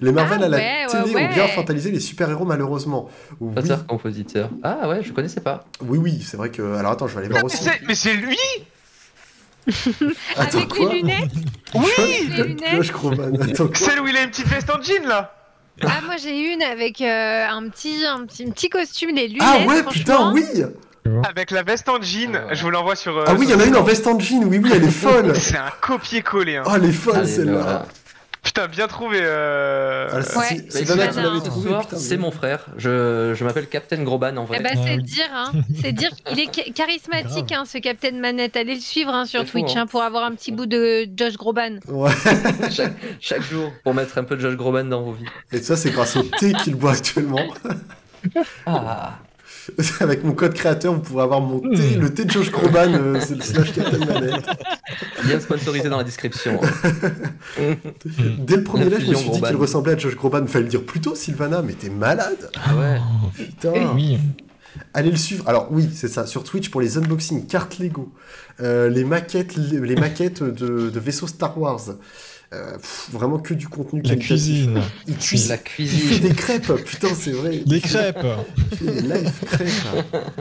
[0.00, 1.24] les Marvel Ah à la ouais, télé ouais.
[1.26, 3.08] ont bien fatalisé les super-héros, malheureusement.
[3.40, 4.50] Oui, Auteur, compositeur.
[4.62, 5.64] Ah ouais, je connaissais pas.
[5.82, 6.74] oui, oui, c'est vrai que.
[6.76, 7.68] Alors attends, je vais aller voir aussi.
[7.86, 8.36] Mais c'est lui
[10.36, 11.30] Attends, Avec quoi les lunettes
[11.74, 11.86] Oui
[12.36, 13.76] les lunettes.
[13.76, 15.34] Celle où il a une petite veste en jean là
[15.82, 19.42] Ah, moi j'ai une avec euh, un, petit, un, petit, un petit costume, les lunettes.
[19.42, 19.90] Ah ouais, franchement.
[19.92, 20.44] putain, oui
[21.28, 23.16] Avec la veste en jean, Ah je vous l'envoie sur.
[23.16, 24.84] euh, Ah oui, il y en a une en veste en jean, oui, oui, elle
[24.84, 26.56] est folle C'est un copier-coller.
[26.56, 26.64] Hein.
[26.66, 27.86] Oh, elle est folle Allez, celle-là.
[28.52, 29.18] Putain, bien trouvé.
[29.22, 30.08] Euh...
[30.12, 30.44] Ah, c'est- Ouais.
[30.68, 31.04] c'est- Bah,
[31.92, 32.66] C'est ce mon frère.
[32.76, 34.56] Je, je m'appelle Captain Groban en vrai.
[34.58, 35.52] Eh ben, Ah c'est dire, hein.
[35.80, 38.56] c'est dire qu'il est cha- charismatique, hein, ce Captain Manette.
[38.56, 39.82] Allez le suivre hein, sur fou, Twitch hein.
[39.82, 41.78] hein, pour avoir un petit bout de Josh Groban.
[41.86, 42.10] Ouais,
[42.72, 45.26] chaque, chaque jour pour mettre un peu de Josh Groban dans vos vies.
[45.52, 47.46] et ça, c'est grâce au thé qu'il boit actuellement.
[48.66, 49.18] Ah,
[50.00, 53.18] Avec mon code créateur, vous pourrez avoir mon thé, le thé de Josh Groban, euh,
[53.20, 54.46] c'est le slash Captain Manette.
[55.24, 56.60] bien sponsorisé dans la description.
[58.38, 60.46] Dès le premier live, je me suis dit qu'il ressemblait à Josh Groban.
[60.46, 62.98] Fallait le dire plus tôt, Sylvana, mais t'es malade Ah ouais.
[63.34, 64.18] Putain Eh Oui.
[64.94, 65.48] Allez le suivre.
[65.48, 68.12] Alors oui, c'est ça, sur Twitch pour les unboxings, cartes Lego,
[68.60, 71.80] euh, les maquettes, les maquettes de, de vaisseaux Star Wars.
[72.52, 74.82] Euh, pff, vraiment que du contenu La cuisine.
[75.06, 75.50] Il cuisine.
[75.50, 76.18] La Il fait cuisine.
[76.28, 77.62] des crêpes, putain, c'est vrai.
[77.64, 78.26] Les crêpes.
[78.72, 79.68] Il fait des live crêpes.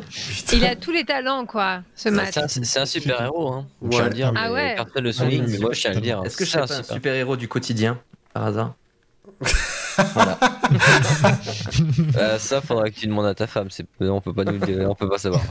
[0.09, 0.57] Putain.
[0.57, 2.33] Il a tous les talents, quoi, ce match.
[2.47, 3.67] C'est un, super héros, hein.
[3.81, 3.91] Ouais.
[3.91, 4.33] Je tiens à le dire.
[4.35, 4.75] Ah mais ouais.
[4.75, 6.21] Personne le souligne, mais moi je tiens à le dire.
[6.25, 7.99] Est-ce que C'est un super- super héros du quotidien
[8.33, 8.73] par hasard
[10.13, 10.39] Voilà.
[12.17, 13.69] Euh, ça, faudra que tu demandes à ta femme.
[13.69, 13.85] C'est...
[14.01, 15.41] On peut pas nous le dire, on peut pas savoir.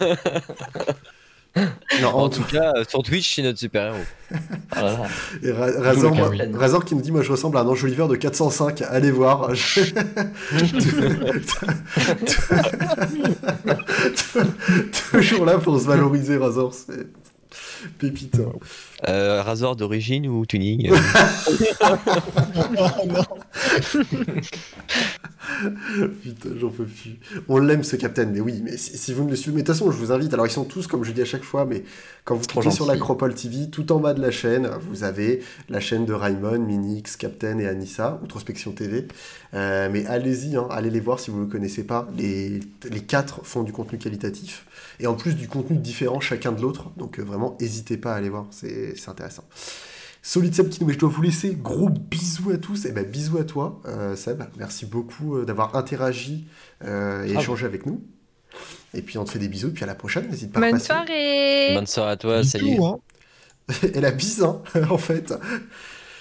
[2.02, 4.04] Non, En en tout cas, euh, sur Twitch, c'est notre super héros.
[4.76, 5.06] Là là.
[5.42, 6.30] Et Ra- Razor, moi-.
[6.54, 9.50] Razor qui nous dit Moi je ressemble à un enjoliveur de 405, allez voir.
[15.10, 17.06] Toujours là pour se valoriser, Razor, c'est
[17.98, 18.36] pépite.
[18.36, 18.52] hein.
[19.08, 20.90] Euh, Razor d'origine ou tuning?
[20.90, 20.96] Euh,
[22.78, 23.22] Oh non.
[26.22, 27.18] Putain, j'en peux plus.
[27.48, 29.66] On l'aime ce Captain, mais oui, mais si, si vous me le suivez, mais de
[29.66, 30.32] toute façon, je vous invite.
[30.34, 31.84] Alors, ils sont tous, comme je dis à chaque fois, mais
[32.24, 35.80] quand vous cliquez sur l'Acropole TV, tout en bas de la chaîne, vous avez la
[35.80, 39.06] chaîne de Raymond, Minix, Captain et Anissa, Outrospection TV.
[39.54, 42.08] Euh, mais allez-y, hein, allez les voir si vous ne le connaissez pas.
[42.16, 42.60] Les,
[42.90, 44.66] les quatre font du contenu qualitatif
[45.00, 46.90] et en plus du contenu différent chacun de l'autre.
[46.96, 49.44] Donc, euh, vraiment, n'hésitez pas à aller voir, c'est c'est intéressant.
[50.22, 51.54] Solid Seb qui nous met je dois vous laisser.
[51.54, 52.84] Gros bisous à tous.
[52.84, 54.42] Et ben bisous à toi, euh, Seb.
[54.58, 56.46] Merci beaucoup euh, d'avoir interagi
[56.84, 58.02] euh, et Ah échangé avec nous.
[58.94, 59.68] Et puis on te fait des bisous.
[59.68, 60.28] Et puis à la prochaine.
[60.28, 60.86] N'hésite pas à Bonne passer.
[60.86, 62.76] soirée Bonne soirée à toi, Du salut.
[62.82, 62.96] hein.
[63.94, 65.32] Et la bise, hein, en fait.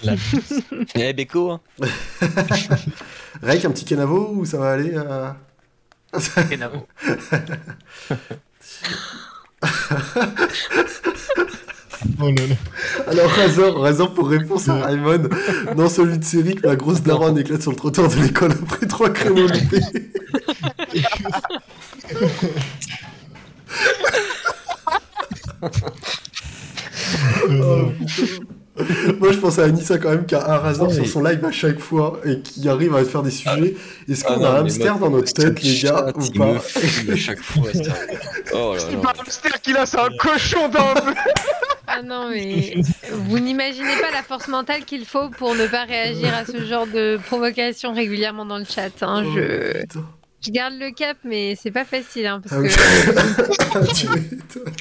[0.04, 0.16] La-
[0.96, 1.62] Eh, Beko, hein.
[3.42, 5.30] Rek, un petit canavo ou ça va aller euh?
[6.50, 6.86] Kenavo.
[12.22, 12.56] Oh là là.
[13.08, 15.30] Alors, Razor, Razor pour réponse à Raymond,
[15.76, 19.10] dans celui de Céric, la grosse daronne éclate sur le trottoir de l'école après trois
[19.10, 19.82] créneaux loupés.
[27.50, 27.92] Oh.
[29.20, 31.52] Moi, je pense à Anissa quand même qui a un Razor sur son live à
[31.52, 33.74] chaque fois et qui arrive à faire des sujets.
[34.10, 36.56] Est-ce Ah qu'on a un hamster dans notre tête, les gars, ou Il pas
[37.14, 37.68] à chaque fois.
[37.74, 37.84] c'est
[38.54, 41.14] Oh pas un hamster qu'il a, c'est un cochon dans le...
[41.88, 42.74] Ah non, mais
[43.14, 46.88] vous n'imaginez pas la force mentale qu'il faut pour ne pas réagir à ce genre
[46.88, 48.92] de provocation régulièrement dans le chat.
[49.04, 49.24] hein.
[49.36, 50.00] Je, Oh,
[50.46, 52.26] je garde le cap, mais c'est pas facile.
[52.28, 52.70] hein, parce Ah oui.
[52.70, 54.06] que...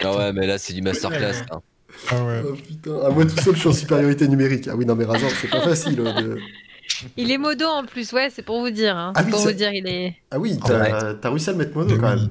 [0.04, 1.42] Ah ouais, mais là, c'est du masterclass.
[1.50, 1.60] hein.
[2.10, 2.42] Ah ouais.
[2.46, 2.90] Oh, putain.
[3.04, 4.68] Ah, moi tout seul, je suis en supériorité numérique.
[4.70, 5.98] Ah oui, non, mais Razor, c'est pas facile.
[6.00, 6.38] euh, de-
[7.16, 8.96] Il est modo en plus, ouais, c'est pour vous dire.
[8.96, 9.12] hein.
[9.14, 10.14] Ah C'est oui, pour ça- vous dire, il est.
[10.30, 12.28] Ah oui, t'as t'as réussi à le mettre mono quand même.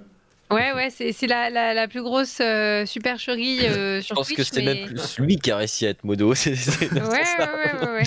[0.52, 4.28] Ouais, ouais, c'est c'est la, la, la plus grosse euh, supercherie euh, Je sur pense
[4.28, 4.38] Twitch.
[4.38, 4.76] que c'est mais...
[4.76, 6.36] même plus lui qui a réussi à être modo.
[6.36, 8.04] c'est- c'est- Ouais, ouais, ouais, ouais, ouais.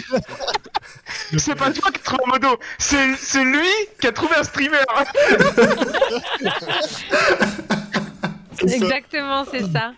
[1.39, 3.67] C'est pas toi qui trouve modo, c'est c'est lui
[4.01, 4.77] qui a trouvé un streamer.
[8.63, 9.93] Exactement, c'est ça.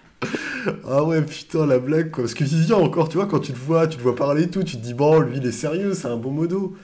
[0.86, 2.24] Ah ouais, putain, la blague quoi.
[2.24, 4.50] Parce que Vivian, encore, tu vois, quand tu le vois, tu le vois parler et
[4.50, 6.76] tout, tu te dis, bon, lui, il est sérieux, c'est un bon modo.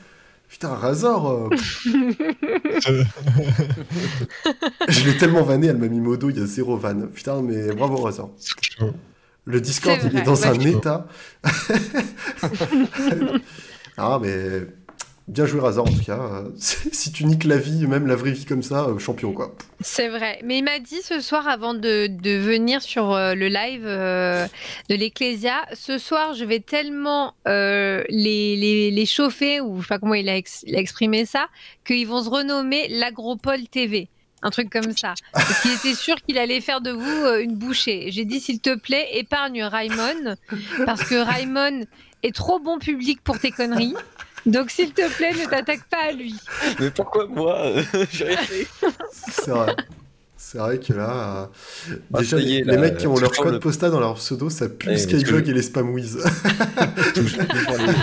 [0.49, 1.27] Putain, Razor.
[1.27, 1.49] euh,
[4.89, 7.09] Je l'ai tellement vanné, elle m'a mis modo, il y a zéro van.
[7.13, 8.31] Putain, mais bravo, Razor.
[9.47, 10.47] Le Discord, il est dans ouais.
[10.47, 11.07] un état.
[13.97, 14.67] ah, mais
[15.29, 16.19] bien joué, Razor, en tout cas.
[16.19, 19.55] Euh, Si tu niques la vie, même la vraie vie comme ça, euh, champion, quoi.
[19.81, 20.41] C'est vrai.
[20.45, 25.65] Mais il m'a dit ce soir, avant de, venir sur euh, le live de l'Ecclésia,
[25.73, 30.29] ce soir, je vais tellement les, les, les chauffer, ou je sais pas comment il
[30.29, 31.49] a, exprimé ça,
[31.87, 34.09] qu'ils vont se renommer l'Agropole TV.
[34.43, 35.15] Un truc comme ça.
[35.33, 38.11] Parce qu'il était sûr qu'il allait faire de vous une bouchée.
[38.11, 40.37] J'ai dit, s'il te plaît, épargne Raimon,
[40.85, 41.87] parce que Raimon
[42.23, 43.95] est trop bon public pour tes conneries.
[44.47, 46.37] Donc, s'il te plaît, ne t'attaque pas à lui.
[46.79, 47.73] Mais pourquoi moi
[48.13, 48.67] J'ai rien fait.
[49.13, 49.75] C'est vrai.
[50.37, 51.49] C'est vrai que là,
[51.91, 54.15] euh, Ah, déjà, est, les là, mecs qui ont leur code le- postal dans leur
[54.17, 56.19] pseudo, ça pue Ouais, Skyjog le- et les Spamwiz.
[57.15, 57.43] toujours,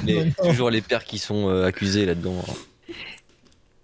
[0.06, 2.44] les, les- toujours les pères qui sont euh, accusés là-dedans.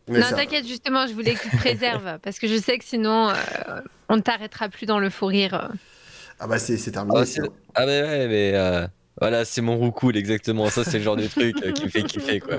[0.08, 2.18] Mais non, t'inquiète, justement, je voulais que tu te préserves.
[2.24, 3.34] parce que je sais que sinon, euh,
[4.10, 5.70] on ne t'arrêtera plus dans le fou rire.
[6.40, 7.20] Ah bah c'est c'est terminé.
[7.20, 7.44] Ah,
[7.76, 8.88] ah mais ouais, mais euh,
[9.20, 10.70] voilà, c'est mon roucoule exactement.
[10.70, 12.58] Ça, c'est le genre de truc euh, qui me fait kiffer quoi.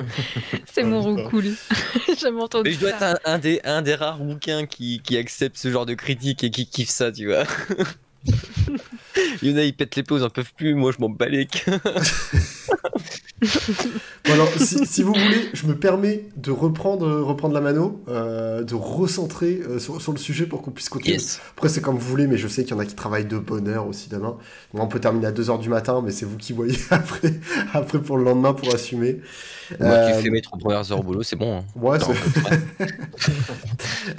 [0.73, 1.45] C'est mon roux cool.
[2.21, 3.13] J'ai entendu Mais je dois ça.
[3.13, 6.43] être un, un des, un des rares bouquins qui, qui accepte ce genre de critique
[6.45, 7.45] et qui kiffe ça, tu vois.
[9.43, 10.75] Il y en a, ils pètent les pauses, ils en peuvent plus.
[10.75, 11.47] Moi, je m'en bats les.
[14.25, 18.63] Bon, alors, si, si vous voulez, je me permets de reprendre, reprendre la mano, euh,
[18.63, 21.17] de recentrer euh, sur, sur le sujet pour qu'on puisse continuer.
[21.17, 21.41] Yes.
[21.57, 23.39] Après, c'est comme vous voulez, mais je sais qu'il y en a qui travaillent de
[23.39, 24.37] bonne heure aussi demain.
[24.75, 27.35] Moi, on peut terminer à 2h du matin, mais c'est vous qui voyez après,
[27.73, 29.21] après pour le lendemain pour assumer.
[29.81, 31.59] Moi Euh, qui fais mes trois premières heures au boulot, c'est bon.
[31.59, 31.65] hein.
[31.77, 31.99] Ouais,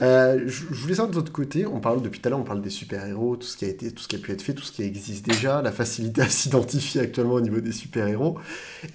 [0.01, 2.43] Euh, je, je voulais savoir de votre côté, on parle depuis tout à l'heure, on
[2.43, 4.53] parle des super-héros, tout ce qui a été, tout ce qui a pu être fait,
[4.53, 8.37] tout ce qui existe déjà, la facilité à s'identifier actuellement au niveau des super-héros.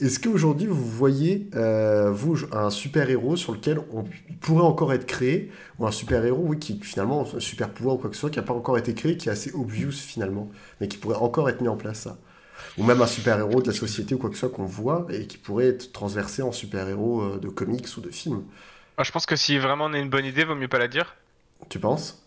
[0.00, 4.04] Est-ce qu'aujourd'hui vous voyez, euh, vous, un super-héros sur lequel on
[4.40, 8.16] pourrait encore être créé, ou un super-héros, oui, qui finalement, un super-pouvoir ou quoi que
[8.16, 10.50] ce soit, qui n'a pas encore été créé, qui est assez obvious finalement,
[10.80, 12.18] mais qui pourrait encore être mis en place ça?
[12.78, 15.26] Ou même un super-héros de la société ou quoi que ce soit qu'on voit et
[15.26, 18.44] qui pourrait être transversé en super-héros euh, de comics ou de films?
[18.96, 20.88] Moi, je pense que si vraiment on a une bonne idée, vaut mieux pas la
[20.88, 21.16] dire.
[21.68, 22.26] Tu penses?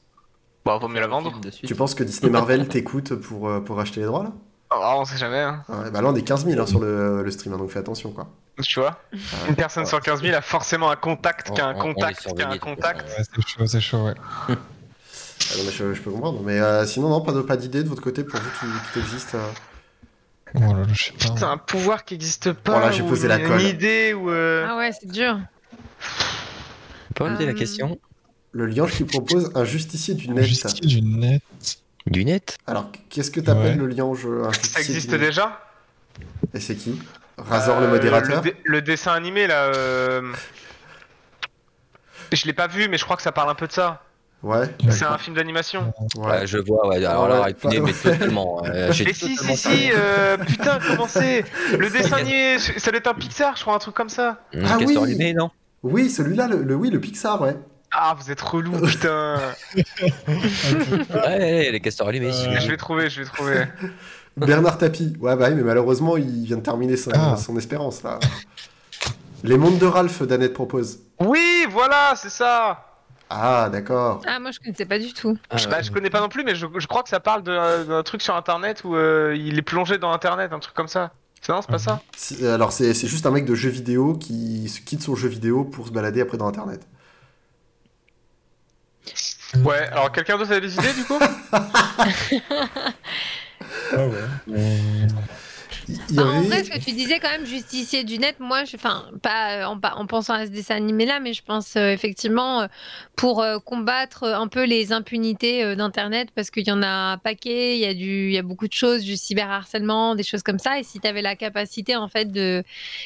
[0.65, 1.39] Bah, vaut mieux la vendre.
[1.65, 4.33] Tu penses que Disney Marvel t'écoute pour, euh, pour acheter les droits là?
[4.69, 5.63] Oh, on sait jamais, hein.
[5.69, 7.69] Ah ouais, Bah là on est 15 000 hein, sur le, le stream, hein, donc
[7.69, 8.27] fais attention quoi.
[8.61, 8.99] Tu vois
[9.47, 12.49] Une personne sur 15 000 a forcément un contact, qui a un contact, qui a
[12.49, 13.01] un contact.
[13.07, 14.15] Ouais, c'est chaud, c'est chaud, ouais.
[14.49, 14.53] Ah
[15.57, 16.41] non, mais je, je peux comprendre.
[16.43, 18.99] Mais euh, sinon, non, pas, de- pas d'idée de votre côté pour vous, tout, tout
[18.99, 19.35] existe.
[19.35, 19.47] euh.
[20.55, 21.35] Oh là là, je sais pas.
[21.37, 22.71] C'est un pouvoir qui existe pas.
[22.73, 23.61] Voilà, j'ai ou posé la colle.
[23.61, 24.31] Une idée ou.
[24.31, 25.37] euh, Ah ouais, c'est dur.
[27.15, 27.97] Peut reposer la question?
[28.51, 30.45] Le liange qui propose un justicier du Un net.
[30.45, 31.43] Justicier du net.
[32.07, 33.87] Du net Alors, qu'est-ce que t'appelles Ouais.
[33.87, 35.59] le liange un justicier Ça existe déjà?
[36.53, 36.99] Et c'est qui?
[37.37, 39.65] Razor le Euh, modérateur le, dessin animé là.
[39.75, 40.21] euh,
[42.31, 44.03] Je l'ai pas vu, mais je crois que ça parle un peu de ça.
[44.43, 44.65] Ouais.
[44.89, 45.93] C'est un film d'animation.
[46.15, 46.25] Ouais.
[46.27, 47.03] Ouais, je vois, ouais.
[47.03, 47.45] Alors Ouais, là, ouais.
[47.47, 48.61] répondez, mais totalement.
[48.65, 51.43] euh, Mais si, totalement si, si, euh, putain, comment c'est?
[51.77, 54.39] Le dessin animé, ça doit être un Pixar, je crois, un truc comme ça.
[54.53, 54.97] Ah Castor oui.
[54.97, 55.49] animé, non?
[55.83, 57.55] Oui, celui-là, le, le- oui, le Pixar, ouais.
[57.91, 59.39] Ah, vous êtes relou, putain.
[61.13, 62.31] Ouais, les castors allumés.
[62.31, 62.43] si.
[62.59, 63.65] Je vais trouver, je vais trouver.
[64.35, 65.15] Bernard Tapie.
[65.19, 67.37] Ouais, bah oui, mais malheureusement, il vient de terminer son, Ah.
[67.37, 68.19] son espérance là.
[69.43, 70.99] Les mondes de Ralph, Danette propose.
[71.19, 72.83] Oui, voilà, c'est ça.
[73.29, 74.21] Ah, d'accord.
[74.25, 75.37] Ah, moi je connaissais pas du tout.
[75.49, 77.83] Ah, Bah, je connais pas non plus, mais je, je crois que ça parle de-
[77.83, 81.11] d'un truc sur internet où euh, il est plongé dans internet, un truc comme ça.
[81.41, 82.01] C'est non, c'est pas ça?
[82.15, 85.27] C'est- Alors, c'est c'est juste un mec de jeu vidéo qui se quitte son jeu
[85.27, 86.87] vidéo pour se balader après dans Internet.
[89.63, 91.19] Ouais, alors quelqu'un d'autre a des idées du coup?
[93.91, 94.57] Ah ouais.
[96.17, 99.53] En vrai, ce que tu disais quand même, justicier du net, moi, je, enfin, pas
[99.61, 102.67] euh, en, pa- en pensant à ce dessin animé-là, mais je pense euh, effectivement euh,
[103.15, 107.17] pour euh, combattre un peu les impunités euh, d'Internet, parce qu'il y en a un
[107.17, 110.43] paquet, il y, a du, il y a beaucoup de choses, du cyberharcèlement, des choses
[110.43, 112.63] comme ça, et si tu avais la capacité, en fait, de,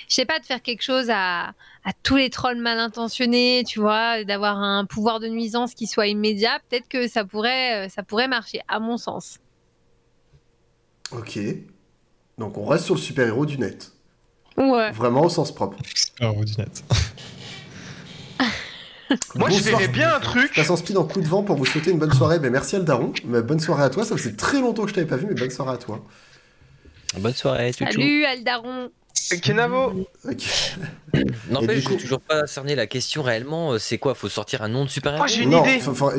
[0.10, 1.49] je sais pas, de faire quelque chose à,
[1.84, 6.08] à tous les trolls mal intentionnés, tu vois, d'avoir un pouvoir de nuisance qui soit
[6.08, 9.38] immédiat, peut-être que ça pourrait, ça pourrait marcher, à mon sens.
[11.12, 11.38] Ok.
[12.42, 13.92] Donc, on reste sur le super-héros du net.
[14.58, 14.90] Ouais.
[14.94, 15.78] Vraiment au sens propre.
[16.20, 16.84] Ah, du net.
[19.36, 20.56] Moi, je verrais bien un Je truc.
[20.56, 22.40] passe en speed en coup de vent pour vous souhaiter une bonne soirée.
[22.40, 23.14] Ben, merci Aldaron.
[23.26, 24.04] Mais bonne soirée à toi.
[24.04, 26.04] Ça faisait très longtemps que je t'avais pas vu, mais bonne soirée à toi.
[27.20, 27.92] Bonne soirée, tchou tchou.
[28.02, 28.90] Salut, Aldaron.
[29.42, 30.44] Kenavo Ok.
[31.50, 33.74] N'empêche, du coup- j'ai toujours pas cerné la question réellement.
[33.74, 35.82] euh, C'est quoi Faut sortir un nom de super-héros Moi, j'ai une non, idée.
[35.88, 36.12] enfin,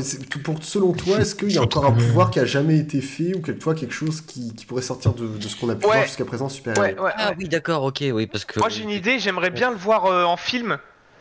[0.43, 3.35] pour, selon toi, est-ce qu'il y a encore un pouvoir qui a jamais été fait
[3.35, 5.87] ou quelque, toi, quelque chose qui, qui pourrait sortir de, de ce qu'on a pu
[5.87, 5.93] Ouais.
[5.95, 8.59] voir jusqu'à présent super-héros Ouais, ouais, Ah oui, d'accord, ok, oui, parce que.
[8.61, 10.79] Moi, j'ai une idée, j'aimerais bien le voir euh, en film,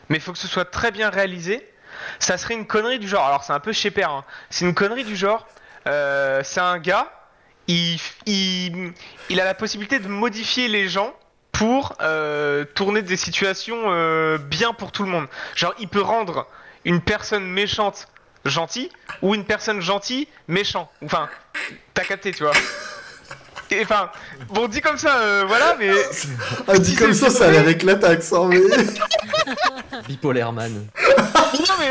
[0.08, 1.66] mais il faut que ce soit très bien réalisé.
[2.18, 4.24] Ça serait une connerie du genre, alors c'est un peu chez Père, hein.
[4.50, 5.46] c'est une connerie du genre,
[5.86, 7.12] euh, c'est un gars,
[7.68, 7.96] il,
[8.26, 8.92] il,
[9.30, 11.14] il a la possibilité de modifier les gens
[11.62, 15.28] pour euh, tourner des situations euh, bien pour tout le monde.
[15.54, 16.48] Genre, il peut rendre
[16.84, 18.08] une personne méchante
[18.44, 18.90] gentille
[19.22, 20.90] ou une personne gentille méchant.
[21.04, 21.28] Enfin,
[21.94, 22.52] t'as capté, tu vois.
[23.70, 24.10] Et, Enfin,
[24.48, 25.92] bon, dit comme ça, euh, voilà, mais
[26.66, 28.60] Ah, dit comme ça, ça a l'air éclaté accent, mais.
[30.08, 30.88] Bipolaire man.
[31.54, 31.88] non mais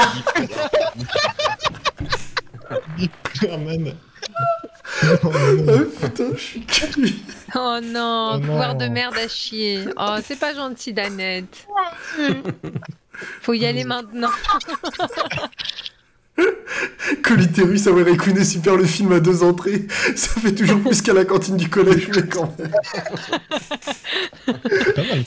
[3.33, 3.95] Superman.
[5.23, 5.29] Oh
[6.01, 7.23] putain, je suis cuit.
[7.55, 8.41] Oh non, Oh non.
[8.41, 9.85] pouvoir de merde à chier.
[9.97, 11.67] Oh, c'est pas gentil, Danette.
[13.41, 14.29] Faut y aller maintenant.
[17.23, 19.85] Coliterus, Aware Ekune, super le film à deux entrées.
[20.15, 22.71] Ça fait toujours plus qu'à la cantine du collège, mais quand même.
[24.47, 25.23] C'est pas mal.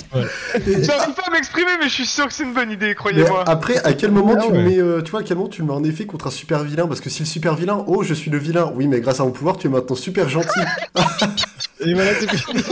[0.66, 3.44] Et- J'arrive pas à m'exprimer, mais je suis sûr que c'est une bonne idée, croyez-moi.
[3.48, 4.64] après, à quel moment Ah tu le ouais.
[4.64, 6.86] mets, euh, tu vois, à quel moment tu mets en effet contre un super vilain?
[6.86, 9.24] Parce que si le super vilain, oh, je suis le vilain, oui, mais grâce à
[9.24, 10.60] mon pouvoir, tu es maintenant super gentil.
[11.80, 12.62] Et voilà, c'est fini.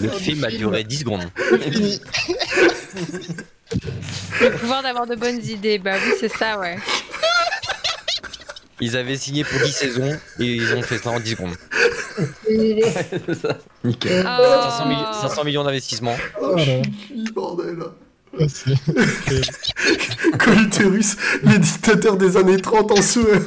[0.00, 1.24] Le film a duré 10 secondes.
[4.40, 5.78] Le pouvoir d'avoir de bonnes idées.
[5.78, 6.78] Bah oui, c'est ça, ouais.
[8.80, 11.54] Ils avaient signé pour 10 saisons et ils ont fait ça en 10 secondes.
[12.46, 13.58] C'est ça.
[13.84, 14.24] Nickel.
[14.26, 14.60] Oh.
[14.70, 16.16] 500, millions- 500 millions d'investissement.
[16.40, 17.78] Oh, je suis cuit, bordel.
[21.42, 23.40] Les dictateurs des années 30 en souhait.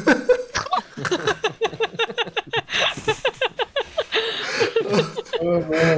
[5.41, 5.95] Oh, là,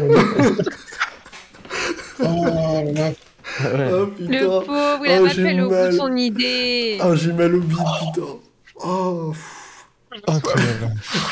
[2.84, 3.12] là.
[3.62, 3.90] Ouais.
[3.92, 4.46] Oh Le putain.
[4.46, 5.92] pauvre, il a Oh, pas fait le bout mal.
[5.92, 6.98] de son idée.
[7.02, 8.28] Ah, j'ai mal au bide, putain.
[8.84, 9.86] Oh, pff.
[10.28, 10.92] Incroyable.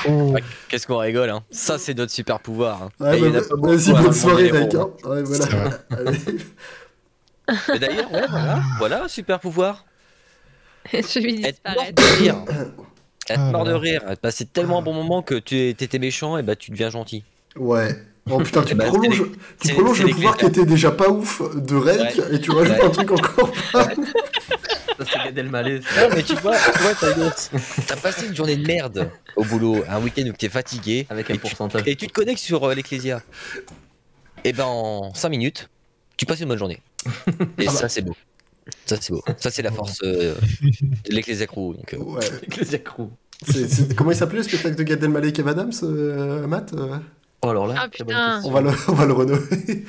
[0.10, 0.36] Oh.
[0.68, 1.44] Qu'est-ce qu'on rigole, hein.
[1.52, 2.84] Ça, c'est notre super pouvoir.
[2.84, 2.90] hein.
[3.00, 4.74] Ouais, bah, beaucoup, Vas-y, hein, bonne le soirée, mec.
[4.76, 4.90] Hein.
[5.06, 5.70] Ouais, voilà.
[5.92, 7.80] Allez.
[7.80, 9.86] D'ailleurs, ouais, voilà, voilà, super pouvoir.
[10.94, 12.36] Je vais Être mort de rire.
[13.30, 14.02] Être Ah mort de rire.
[14.22, 17.24] Passer tellement un bon moment que tu étais méchant et bah tu deviens gentil.
[17.56, 17.96] Ouais.
[18.30, 19.24] Oh putain, tu Eh ben, prolonges,
[19.60, 22.36] tu prolonges le pouvoir qui était déjà pas ouf de Rek Ouais.
[22.36, 22.86] et tu rajoutes Ouais.
[22.86, 23.52] un truc encore.
[23.74, 23.90] Ça,
[25.00, 25.80] c'est Gad Elmaleh.
[25.80, 27.32] Non, mais tu vois, tu vois, t'as
[27.88, 31.08] t'as passé une journée de merde au boulot, un week-end où t'es fatigué.
[31.10, 31.82] Avec un et tu, pourcentage.
[31.88, 33.24] et tu te connectes sur euh, l'Ecclesia.
[34.44, 35.70] Et ben en 5 minutes,
[36.18, 36.80] tu passes une bonne journée.
[37.58, 38.16] Et ça, c'est beau.
[38.86, 39.24] Ça, c'est beau.
[39.38, 41.74] Ça, c'est la force euh, de l'Ecclesia Crew.
[41.76, 42.84] Donc, euh, Ouais.
[43.98, 46.98] Comment il s'appelait le spectacle de Gad Elmaleh et Kev Adams, euh, Matt euh?
[47.44, 48.42] Oh alors là, Ah, putain.
[48.44, 49.42] on va, le, on va le renommer.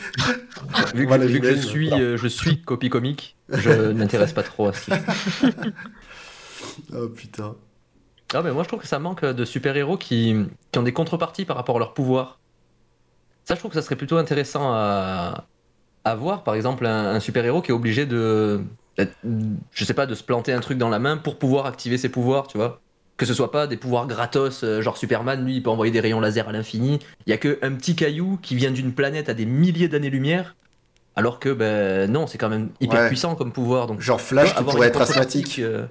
[0.95, 4.33] Vu, que, le vu que je suis, euh, je suis copie comique, je ne m'intéresse
[4.33, 4.91] pas trop à ce
[6.95, 7.55] Oh putain.
[8.35, 10.35] Ah mais moi je trouve que ça manque de super-héros qui,
[10.71, 12.39] qui ont des contreparties par rapport à leur pouvoir.
[13.45, 15.45] Ça je trouve que ça serait plutôt intéressant à,
[16.05, 16.45] à voir.
[16.45, 18.63] Par exemple un, un super-héros qui est obligé de,
[18.97, 22.09] je sais pas, de se planter un truc dans la main pour pouvoir activer ses
[22.09, 22.81] pouvoirs, tu vois.
[23.19, 26.01] Que ce soit pas des pouvoirs gratos, euh, genre Superman, lui il peut envoyer des
[26.01, 26.99] rayons laser à l'infini.
[27.27, 30.57] Il y a que un petit caillou qui vient d'une planète à des milliers d'années-lumière.
[31.15, 33.09] Alors que ben non, c'est quand même hyper Ouais.
[33.09, 33.87] puissant comme pouvoir.
[33.87, 35.59] Donc Genre Flash qui pourrait être asthmatique.
[35.59, 35.85] euh,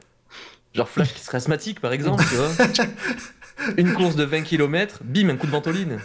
[0.74, 2.50] genre Flash qui serait asthmatique par exemple, tu vois.
[3.78, 6.00] Une course de 20 km, bim, un coup de ventoline.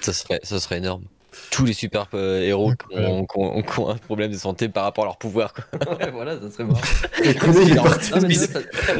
[0.00, 1.04] Ça, serait, ça serait énorme.
[1.50, 5.16] Tous les super euh, héros qui ont, un problème de santé par rapport à leur
[5.18, 5.52] pouvoir.
[5.54, 5.64] Quoi.
[5.98, 6.80] Ouais, voilà, ça serait marrant.
[7.22, 7.34] Et il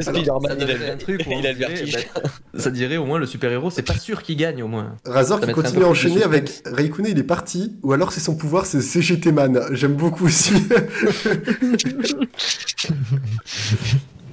[0.03, 1.93] Spider-Man, il a donnerait le- un truc il a le vertige.
[2.15, 2.21] bah,
[2.59, 4.95] ça dirait au moins le super-héros, c'est pas sûr qu'il gagne au moins.
[5.05, 6.63] Razor Ça qui continue à enchaîner avec.
[6.67, 9.61] Raikkonen, il est parti, ou alors c'est son pouvoir, c'est CGT Man.
[9.73, 10.53] J'aime beaucoup aussi.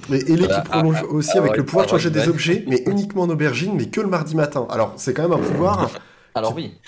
[0.08, 0.60] Mais Ellie Voilà.
[0.60, 2.82] qui prolonge Ah, aussi ah, avec ouais, le pouvoir de ah, changer des objets, mais
[2.86, 4.66] uniquement en aubergine, mais que le mardi matin.
[4.70, 5.90] Alors c'est quand même un pouvoir.
[6.34, 6.78] Alors oui,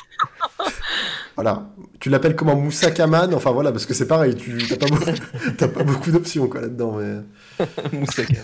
[1.36, 1.66] Voilà.
[1.98, 3.32] Tu l'appelles comment Moussaka Man?
[3.34, 5.10] Enfin voilà, parce que c'est pareil, tu t'as pas, beaucoup...
[5.58, 6.98] t'as pas beaucoup d'options quoi là-dedans.
[6.98, 7.66] Mais,
[7.98, 8.34] Moussaka.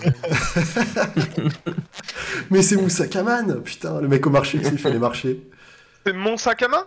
[2.51, 5.49] mais c'est Moussaka Man Putain, le mec au marché qui fait les marchés.
[6.07, 6.87] C'est mon sac à main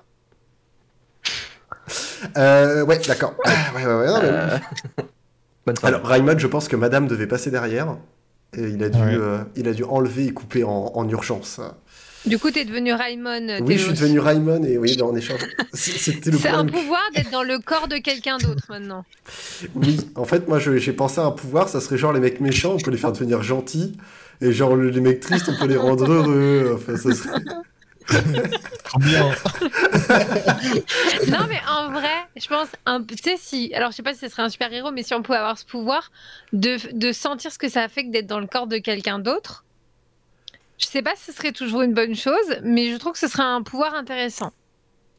[2.38, 3.36] Euh, ouais, d'accord.
[3.46, 5.74] Ah, ouais, ouais, ouais, non, mais- Euh.
[5.84, 7.96] Alors, Raymond, je pense que Madame devait passer derrière.
[8.58, 9.14] Et il a dû, Ouais.
[9.16, 11.60] euh, il a dû enlever et couper en, en urgence.
[12.26, 13.58] Du coup, t'es devenu Raymond.
[13.62, 15.42] Oui, je suis devenu Raymond et oui, en échange.
[15.74, 19.06] C- C'était le C'est un pouvoir d'être dans le corps de quelqu'un d'autre maintenant.
[19.76, 22.76] Oui, en fait, moi, j'ai pensé à un pouvoir, ça serait genre les mecs méchants,
[22.78, 23.98] on peut les faire devenir gentils.
[24.42, 26.74] Et genre le- les mecs tristes, on peut les rendre heureux.
[26.76, 27.40] Enfin, ça serait...
[28.84, 29.30] Trop bien.
[31.30, 33.74] Non, mais en vrai, je pense, un- tu sais, si.
[33.74, 35.58] Alors, je sais pas si ce serait un super héros, mais si on pouvait avoir
[35.58, 36.12] ce pouvoir
[36.54, 39.64] de, de sentir ce que ça fait que d'être dans le corps de quelqu'un d'autre,
[40.82, 43.28] je sais pas si ce serait toujours une bonne chose, mais je trouve que ce
[43.28, 44.52] serait un pouvoir intéressant.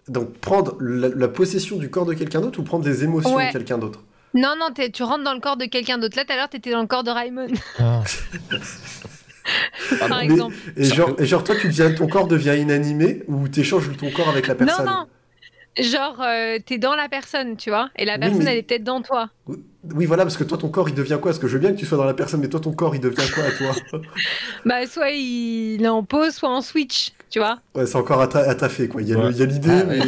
[0.08, 3.48] Donc, prendre la, la possession du corps de quelqu'un d'autre ou prendre des émotions Ouais.
[3.48, 4.00] de quelqu'un d'autre?
[4.34, 6.16] Non, non, t'es- tu rentres dans le corps de quelqu'un d'autre.
[6.16, 7.48] Là, tout à l'heure, t'étais dans le corps de Raymond,
[7.78, 8.02] Ah.
[10.00, 10.54] par mais- exemple.
[10.76, 14.28] et genre, et genre, toi, tu deviens, ton corps devient inanimé ou t'échanges ton corps
[14.28, 14.86] avec la personne?
[14.86, 15.06] Non, non.
[15.78, 18.62] Genre, euh, t'es dans la personne, tu vois, et la Oui, personne, mais- elle est
[18.62, 19.30] peut-être dans toi.
[19.94, 21.32] Oui, voilà, parce que toi, ton corps, il devient quoi?
[21.32, 22.94] Parce que je veux bien que tu sois dans la personne, mais toi, ton corps,
[22.94, 24.00] il devient quoi à toi?
[24.64, 27.58] Bah, soit il est en pause, soit en switch, tu vois.
[27.74, 29.02] Ouais, c'est encore à, ta- à taffer, quoi.
[29.02, 29.32] Il y a Ouais.
[29.32, 29.98] l'idée, Ah, mais...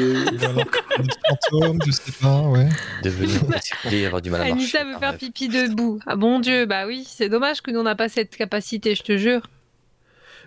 [1.50, 2.68] Fantôme, je sais pas, ouais.
[3.02, 3.40] Devenir
[4.06, 4.52] avoir du mal à marcher.
[4.60, 5.18] Anissa veut faire rêve.
[5.18, 5.98] pipi debout.
[6.06, 9.02] Ah bon Dieu, bah oui, c'est dommage que nous on n'a pas cette capacité, je
[9.02, 9.42] te jure.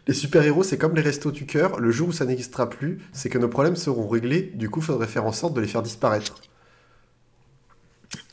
[0.08, 1.82] Les super-héros, c'est comme les restos du cœur.
[1.82, 4.54] Le jour où ça n'existera plus, c'est que nos problèmes seront réglés.
[4.56, 6.36] Du coup, il faudrait faire en sorte de les faire disparaître.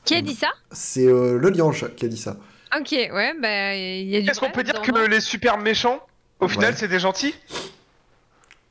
[0.05, 0.49] Qui a dit ça?
[0.71, 2.37] C'est euh, le liange qui a dit ça.
[2.79, 4.29] Ok, ouais, bah il y a du.
[4.29, 6.05] Est-ce qu'on peut dire que non les super méchants,
[6.41, 6.77] au final, Ouais.
[6.79, 7.35] c'est des gentils?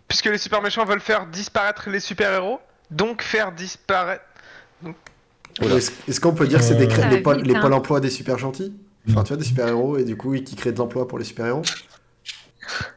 [0.07, 2.59] Puisque les super méchants veulent faire disparaître les super héros,
[2.91, 4.23] donc faire disparaître.
[5.61, 7.61] Est-ce qu'on peut dire que c'est des cré- Ça les, pôles, vite, les hein.
[7.61, 8.73] pôles emploi des super gentils?
[9.09, 11.63] Enfin, tu vois, des super-héros, et du coup, qui créent de l'emploi pour les super-héros?
[11.65, 12.92] C'est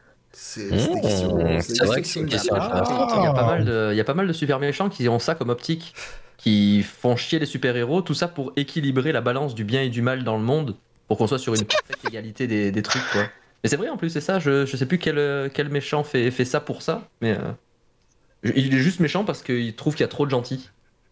[0.47, 2.79] c'est Mmh, c'est vrai que c'est une question Ah.
[2.79, 3.11] intéressante.
[3.17, 5.07] Il y, a pas mal de, il y a pas mal de super méchants qui
[5.09, 5.93] ont ça comme optique,
[6.37, 10.01] qui font chier les super-héros, tout ça pour équilibrer la balance du bien et du
[10.01, 10.75] mal dans le monde,
[11.07, 13.23] pour qu'on soit sur une parfaite égalité des, des trucs, quoi.
[13.63, 16.31] Mais c'est vrai en plus, c'est ça, je, je sais plus quel, quel méchant fait,
[16.31, 20.05] fait ça pour ça, mais euh, il est juste méchant parce qu'il trouve qu'il y
[20.05, 20.69] a trop de gentils.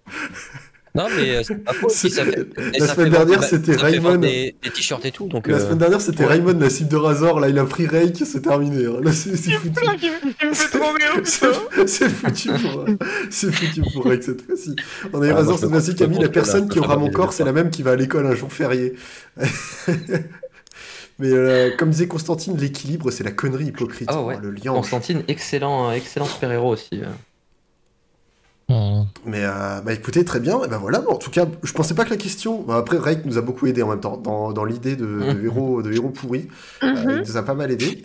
[0.95, 1.87] Non, mais euh, c'est pas faux.
[1.89, 2.47] C'est- si, ça fait-
[2.79, 4.15] la semaine dernière, c'était Raymond.
[4.17, 5.47] Des, des t-shirts et tout, donc.
[5.47, 6.29] La euh, semaine dernière, c'était ouais.
[6.31, 7.39] Raymond, la cible de Razor.
[7.41, 8.85] Là, il a pris Rake, c'est terminé.
[8.85, 8.99] hein.
[9.03, 9.73] Là, c'est c'est foutu.
[10.41, 11.21] Il me fait trop rire,
[11.85, 12.97] C'est foutu pour, euh,
[13.29, 14.75] c'est foutu pour Rake cette fois-ci.
[15.13, 17.31] On a eu Ah, Razor cette fois-ci, Camille, la personne qui aura mon corps, le
[17.33, 18.93] c'est la même qui va à l'école un jour férié.
[21.19, 24.09] Mais euh, comme disait Constantine, l'équilibre, c'est la connerie hypocrite.
[24.11, 24.37] Ah ouais.
[24.41, 24.73] Le lien.
[24.73, 27.01] Constantine, excellent, excellent super-héros aussi.
[28.67, 29.03] Ah.
[29.25, 30.63] Mais euh, bah écoutez, très bien.
[30.63, 30.99] Et ben voilà.
[30.99, 32.61] Bon, en tout cas, je pensais pas que la question.
[32.63, 35.33] bah, après, Rake nous a beaucoup aidé en même temps dans, dans l'idée de, de
[35.33, 35.45] Mhm.
[35.45, 36.47] héros, de héros pourris.
[36.83, 37.21] Euh, Mhm.
[37.23, 38.01] il nous a pas mal aidé.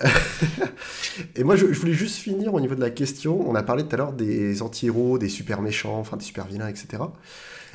[1.36, 3.48] Et moi, je, je voulais juste finir au niveau de la question.
[3.48, 6.68] On a parlé tout à l'heure des anti-héros, des super méchants, enfin des super vilains,
[6.68, 7.02] etc.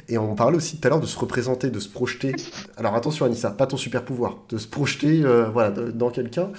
[0.10, 2.36] Et on parlait aussi tout à l'heure de se représenter, de se projeter.
[2.78, 6.50] Alors attention, Anissa, pas ton super pouvoir, de se projeter, euh, voilà, de- dans quelqu'un.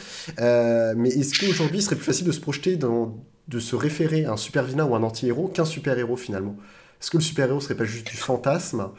[0.40, 3.16] Euh, mais est-ce qu'aujourd'hui, il serait plus facile de se projeter dans,
[3.48, 6.56] de se référer à un super vilain ou un anti-héros qu'un super héros finalement
[7.00, 8.90] Est-ce que le super héros serait pas juste du fantasme?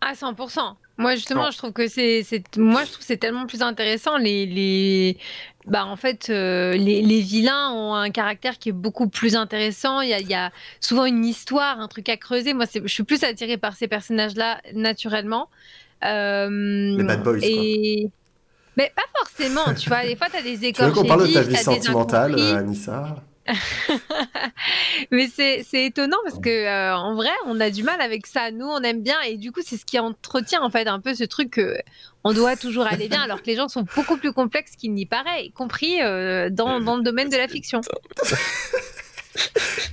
[0.00, 0.76] Ah, 100%.
[0.98, 1.50] Moi, justement, Non.
[1.50, 2.24] je trouve que c'est,
[2.56, 4.16] moi, je trouve c'est tellement plus intéressant.
[4.18, 5.16] Les, les,
[5.66, 10.00] bah, en fait, euh, les, les vilains ont un caractère qui est beaucoup plus intéressant.
[10.00, 10.50] Il y a, il y a
[10.80, 12.52] souvent une histoire, un truc à creuser.
[12.52, 15.48] Moi, c'est, je suis plus attirée par ces personnages-là naturellement.
[16.04, 18.10] Euh, Les bad boys, et...
[18.76, 20.02] Mais pas forcément, tu vois.
[20.04, 23.16] Des fois, tu as des Tu veux qu'on parle de ta vie sentimentale, Anissa
[25.10, 28.50] Mais c'est étonnant parce que euh, en vrai, on a du mal avec ça.
[28.52, 31.14] Nous, on aime bien et du coup, c'est ce qui entretient en fait un peu
[31.14, 31.76] ce truc que
[32.24, 35.06] on doit toujours aller bien, alors que les gens sont beaucoup plus complexes qu'il n'y
[35.06, 37.80] paraît, y compris euh, dans, dans le domaine de la fiction.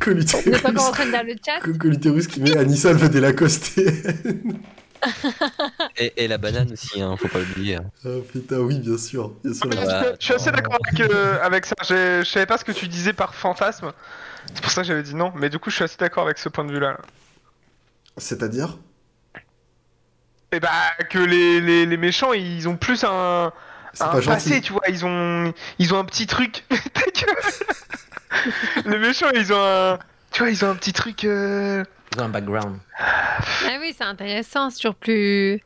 [0.05, 3.85] Vous n'êtes pas encore en train de dire le chat qui met Anissa, veut délacoster.
[5.97, 7.75] Et, et la banane aussi, hein, faut pas l'oublier.
[7.77, 7.85] hein.
[8.05, 9.31] Ah, putain, oui, bien sûr.
[9.43, 9.67] Bien sûr.
[9.69, 11.75] Mais je, je suis assez d'accord avec, euh, avec ça.
[11.87, 13.91] Je savais pas ce que tu disais par fantasme.
[14.53, 15.31] C'est pour ça que j'avais dit non.
[15.35, 16.97] Mais du coup, je suis assez d'accord avec ce point de vue-là.
[18.17, 18.77] C'est-à-dire?
[20.51, 20.69] Et bah,
[21.09, 23.51] que les, les, les méchants, ils ont plus un,
[23.93, 24.61] C'est un pas passé, gentil.
[24.61, 24.81] tu vois.
[24.89, 26.65] Ils ont, ils ont un petit truc.
[26.93, 27.35] Ta gueule.
[28.85, 29.99] les méchants, ils ont un.
[30.31, 31.23] Tu vois, ils ont un petit truc.
[31.23, 31.83] euh,
[32.15, 32.77] Ils ont un background.
[32.99, 35.61] Ah oui, c'est intéressant, c'est toujours plus.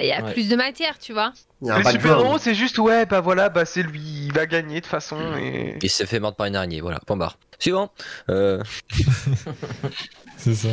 [0.00, 0.32] Il y a Ouais.
[0.32, 1.32] plus de matière, tu vois.
[1.62, 4.32] Il y a un Les super-héros, c'est juste, ouais, bah voilà, bah c'est lui, il
[4.32, 5.18] va gagner de toute façon.
[5.36, 5.76] Et...
[5.82, 7.38] Il s'est fait mordre par une araignée, voilà, point barre.
[7.58, 7.90] Suivant.
[8.30, 8.62] Euh,
[10.36, 10.68] C'est ça.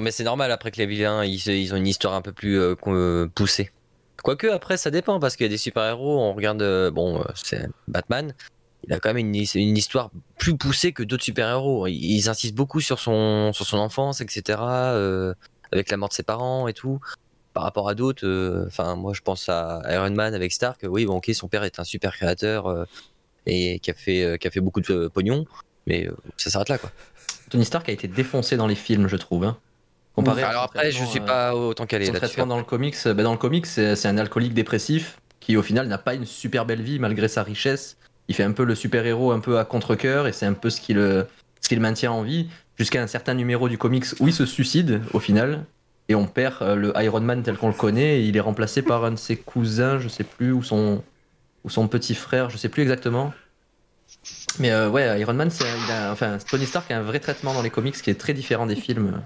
[0.00, 2.58] mais c'est normal après que les vilains, ils, ils ont une histoire un peu plus
[2.60, 3.70] euh, euh, poussée.
[4.22, 7.68] Quoique après, ça dépend parce qu'il y a des super-héros, on regarde, euh, bon, c'est
[7.88, 8.34] Batman,
[8.86, 11.86] il a quand même une, his- une histoire plus poussée que d'autres super-héros.
[11.86, 15.34] Ils, ils insistent beaucoup sur son, sur son enfance, etc., euh,
[15.72, 17.00] avec la mort de ses parents et tout.
[17.52, 21.06] Par rapport à d'autres, euh, enfin, moi je pense à Iron Man avec Stark, oui,
[21.06, 22.84] bon, ok, son père est un super créateur euh,
[23.46, 25.46] et qui a, fait, qui a fait beaucoup de pognon,
[25.86, 26.90] mais ça s'arrête là, quoi.
[27.48, 29.44] Tony Stark a été défoncé dans les films, je trouve.
[29.44, 29.56] Hein.
[30.14, 32.20] Comparé à Alors son après, je suis pas autant calé là-dessus.
[32.26, 35.86] traitement dans le comics, ben dans le comics, c'est un alcoolique dépressif qui au final
[35.88, 37.96] n'a pas une super belle vie malgré sa richesse.
[38.28, 40.80] Il fait un peu le super-héros un peu à contre-cœur et c'est un peu ce
[40.80, 41.26] qui le,
[41.60, 44.46] ce qui le maintient en vie jusqu'à un certain numéro du comics où il se
[44.46, 45.64] suicide au final
[46.08, 48.82] et on perd euh, le Iron Man tel qu'on le connaît et il est remplacé
[48.82, 51.02] par un de ses cousins, je sais plus, ou son,
[51.64, 53.32] ou son petit frère, je sais plus exactement.
[54.58, 57.52] Mais euh, ouais, Iron Man, c'est- il a- enfin, Tony Stark a un vrai traitement
[57.54, 59.20] dans les comics qui est très différent des films,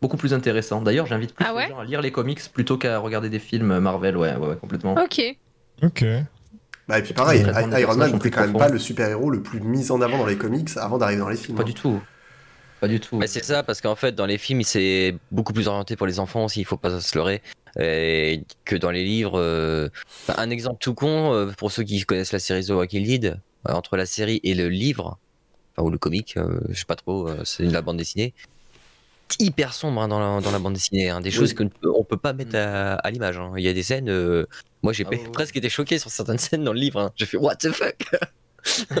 [0.00, 0.80] beaucoup plus intéressant.
[0.80, 1.64] D'ailleurs, j'invite plus Ah ouais?
[1.64, 4.56] les gens à lire les comics plutôt qu'à regarder des films Marvel, ouais, ouais, ouais,
[4.56, 4.94] complètement.
[4.94, 5.20] Ok.
[5.82, 6.04] Ok.
[6.88, 7.40] Bah, et puis pareil,
[7.78, 10.26] Iron Man n'était quand même plus pas le super-héros le plus mis en avant dans
[10.26, 11.56] les comics avant d'arriver dans les films.
[11.56, 11.66] Pas hein.
[11.66, 12.00] du tout.
[12.80, 13.16] Pas du tout.
[13.16, 16.20] Mais c'est ça, parce qu'en fait, dans les films, c'est beaucoup plus orienté pour les
[16.20, 17.40] enfants aussi, il faut pas se leurrer.
[17.80, 19.88] Et que dans les livres, euh,
[20.28, 23.40] enfin, un exemple tout con, euh, pour ceux qui connaissent la série The Walking Dead,
[23.68, 25.18] euh, entre la série et le livre,
[25.76, 28.34] enfin, ou le comic, euh, je sais pas trop, euh, c'est la bande dessinée,
[29.40, 31.34] hyper sombre hein, dans, la, dans la bande dessinée, hein, des Oui.
[31.34, 33.38] choses qu'on ne peut- on peut pas mettre à, à l'image.
[33.38, 33.52] hein.
[33.56, 34.46] Il y a des scènes, euh,
[34.84, 35.30] moi j'ai Ah ouais, ouais.
[35.32, 37.10] presque été choqué sur certaines scènes dans le livre, hein.
[37.16, 37.96] j'ai fait what the fuck?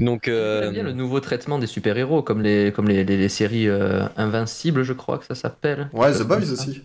[0.00, 3.28] Donc, euh, J'aime bien le nouveau traitement des super-héros, comme les, comme les, les, les
[3.28, 5.88] séries euh, Invincibles, je crois que ça s'appelle.
[5.92, 6.82] Ouais, The Boys aussi.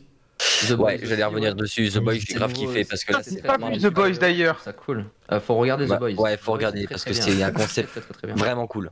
[0.67, 1.55] The ouais, Boys j'allais revenir ouais.
[1.61, 4.59] dessus, The Boys, j'ai C'est grave kiffé parce que Ah, c'est pas The Boys, d'ailleurs.
[4.61, 5.05] Ça cool.
[5.31, 6.13] Euh, faut regarder Bah, The Boys.
[6.15, 8.35] ouais, faut regarder, parce que c'est un concept Très, très, très bien.
[8.35, 8.89] Vraiment cool.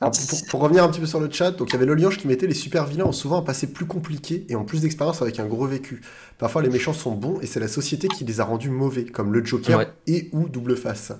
[0.00, 0.12] Alors,
[0.48, 2.46] pour, revenir un petit peu sur le chat, donc il y avait Loliange qui mettait
[2.46, 5.46] les super vilains ont souvent un passé plus compliqué et ont plus d'expérience avec un
[5.46, 6.02] gros vécu.
[6.38, 9.32] Parfois les méchants sont bons et c'est la société qui les a rendus mauvais, comme
[9.32, 9.88] le Joker Ouais.
[10.06, 11.12] et ou Double Face.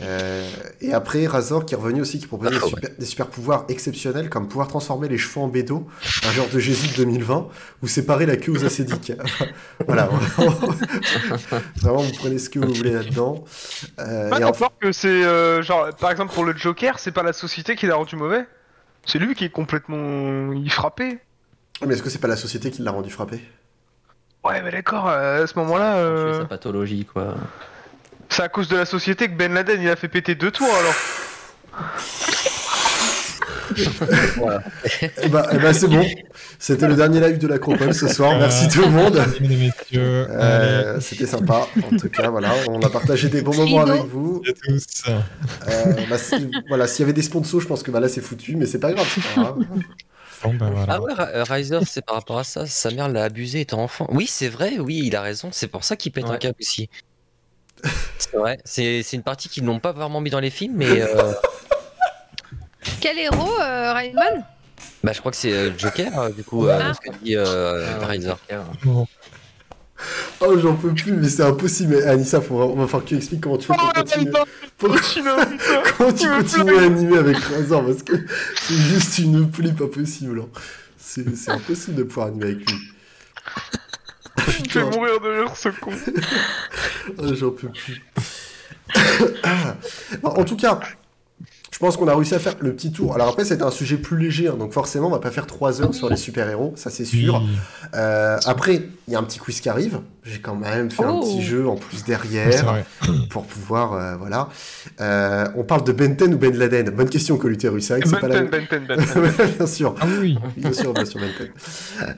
[0.00, 0.48] Euh,
[0.80, 2.68] et après Razor qui est revenu aussi qui proposait Ah, des, ouais.
[2.70, 5.86] super, des super pouvoirs exceptionnels comme pouvoir transformer les cheveux en bédo,
[6.26, 7.48] un genre de Jésus de 2020,
[7.82, 9.12] ou séparer la queue aux acédiques.
[9.86, 10.50] voilà, vraiment,
[11.76, 13.44] vraiment, vous prenez ce que vous voulez là-dedans.
[14.00, 17.12] Euh, Pas et en- d'accord que c'est euh, genre par exemple pour le Joker, c'est
[17.12, 18.46] pas la société qui l'a rendu mauvais.
[19.04, 21.18] C'est lui qui est complètement il frappé.
[21.86, 23.40] Mais est-ce que c'est pas la société qui l'a rendu frappé?
[24.44, 27.34] Ouais, mais d'accord, euh, à ce moment-là, euh, sa pathologie, quoi.
[28.32, 30.68] C'est à cause de la société que Ben Laden il a fait péter deux tours
[30.74, 30.94] alors.
[35.22, 36.04] Eh bah, eh bah, c'est bon.
[36.58, 38.38] C'était le dernier live de l'Acropole ce soir.
[38.38, 39.14] Merci Euh, tout le monde.
[39.14, 41.66] Mesdames et messieurs, Euh, C'était sympa.
[41.90, 44.42] En tout cas, voilà, on a partagé des bons moments avec vous.
[44.44, 44.86] allez à tous.
[45.68, 46.16] Euh, bah,
[46.68, 48.78] voilà, s'il y avait des sponsors, je pense que bah, là c'est foutu, mais c'est
[48.78, 49.06] pas grave.
[49.14, 49.58] c'est pas grave.
[50.42, 50.94] Bon, ben voilà.
[50.94, 52.66] Ah ouais, euh, Riser, c'est par rapport à ça.
[52.66, 54.06] Sa mère l'a abusé étant enfant.
[54.10, 55.48] Oui, c'est vrai, oui, il a raison.
[55.52, 56.90] C'est pour ça qu'il pète un câble aussi.
[58.18, 58.58] C'est vrai.
[58.64, 61.32] C'est c'est une partie qu'ils n'ont pas vraiment mis dans les films, mais euh,
[63.00, 64.44] Quel héros, euh, Raymond?
[65.04, 66.92] bah, je crois que c'est euh, Joker, euh, du coup, euh, Ah.
[66.94, 68.32] ce que dit euh, Riser.
[70.40, 71.94] Oh, j'en peux plus, mais c'est impossible.
[71.96, 74.30] Mais Anissa, faut, vraiment- va falloir que tu expliques comment tu fais pour Oh, continuer.
[74.32, 74.46] pour-
[75.98, 78.14] comment tu continues à animer avec Razor parce que
[78.62, 80.40] c'est juste une plaie pas possible.
[80.40, 80.48] hein.
[80.98, 82.78] C'est c'est impossible de pouvoir animer avec lui.
[84.38, 84.90] Fait Putain.
[84.90, 85.92] mourir de rire ce con.
[87.18, 88.02] Ah, J'en peux plus.
[89.44, 89.74] Ah.
[90.22, 90.78] En tout cas,
[91.72, 93.14] je pense qu'on a réussi à faire le petit tour.
[93.14, 95.80] Alors après, c'était un sujet plus léger, hein, donc forcément, on va pas faire trois
[95.82, 97.42] heures sur les super-héros, ça c'est sûr.
[97.94, 100.00] Euh, après, il y a un petit quiz qui arrive.
[100.24, 101.20] J'ai quand même fait un Oh.
[101.20, 102.84] petit jeu en plus derrière
[103.30, 104.48] pour pouvoir, euh, voilà.
[105.00, 106.90] Euh, on parle de Benten ou Ben Laden?
[106.90, 107.80] Bonne question, Coluterus.
[107.82, 108.64] C'est pas la Benten.
[108.70, 109.32] Benten, Benten.
[109.58, 109.96] bien sûr.
[110.00, 110.38] Ah oui.
[110.56, 111.48] Bien sûr, bien sûr, Benten.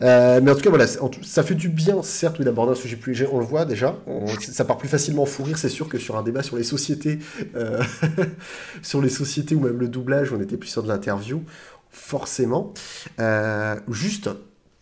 [0.02, 2.44] Euh, mais en tout cas, voilà, c'est- en tout- ça fait du bien, certes, oui,
[2.44, 3.96] d'aborder un sujet plus léger, on le voit déjà.
[4.06, 6.56] On- ça part plus facilement en fou rire, c'est sûr, que sur un débat sur
[6.56, 7.20] les sociétés,
[7.56, 7.80] euh,
[8.82, 11.42] sur les sociétés ou même le doublage, on était plus sur de l'interview,
[11.90, 12.72] forcément.
[13.20, 14.30] Euh, juste,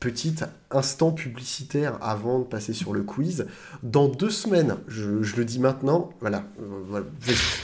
[0.02, 0.34] petit
[0.72, 3.46] instant publicitaire avant de passer sur le quiz.
[3.84, 7.06] Dans deux semaines, je, je le dis maintenant, voilà, euh, voilà,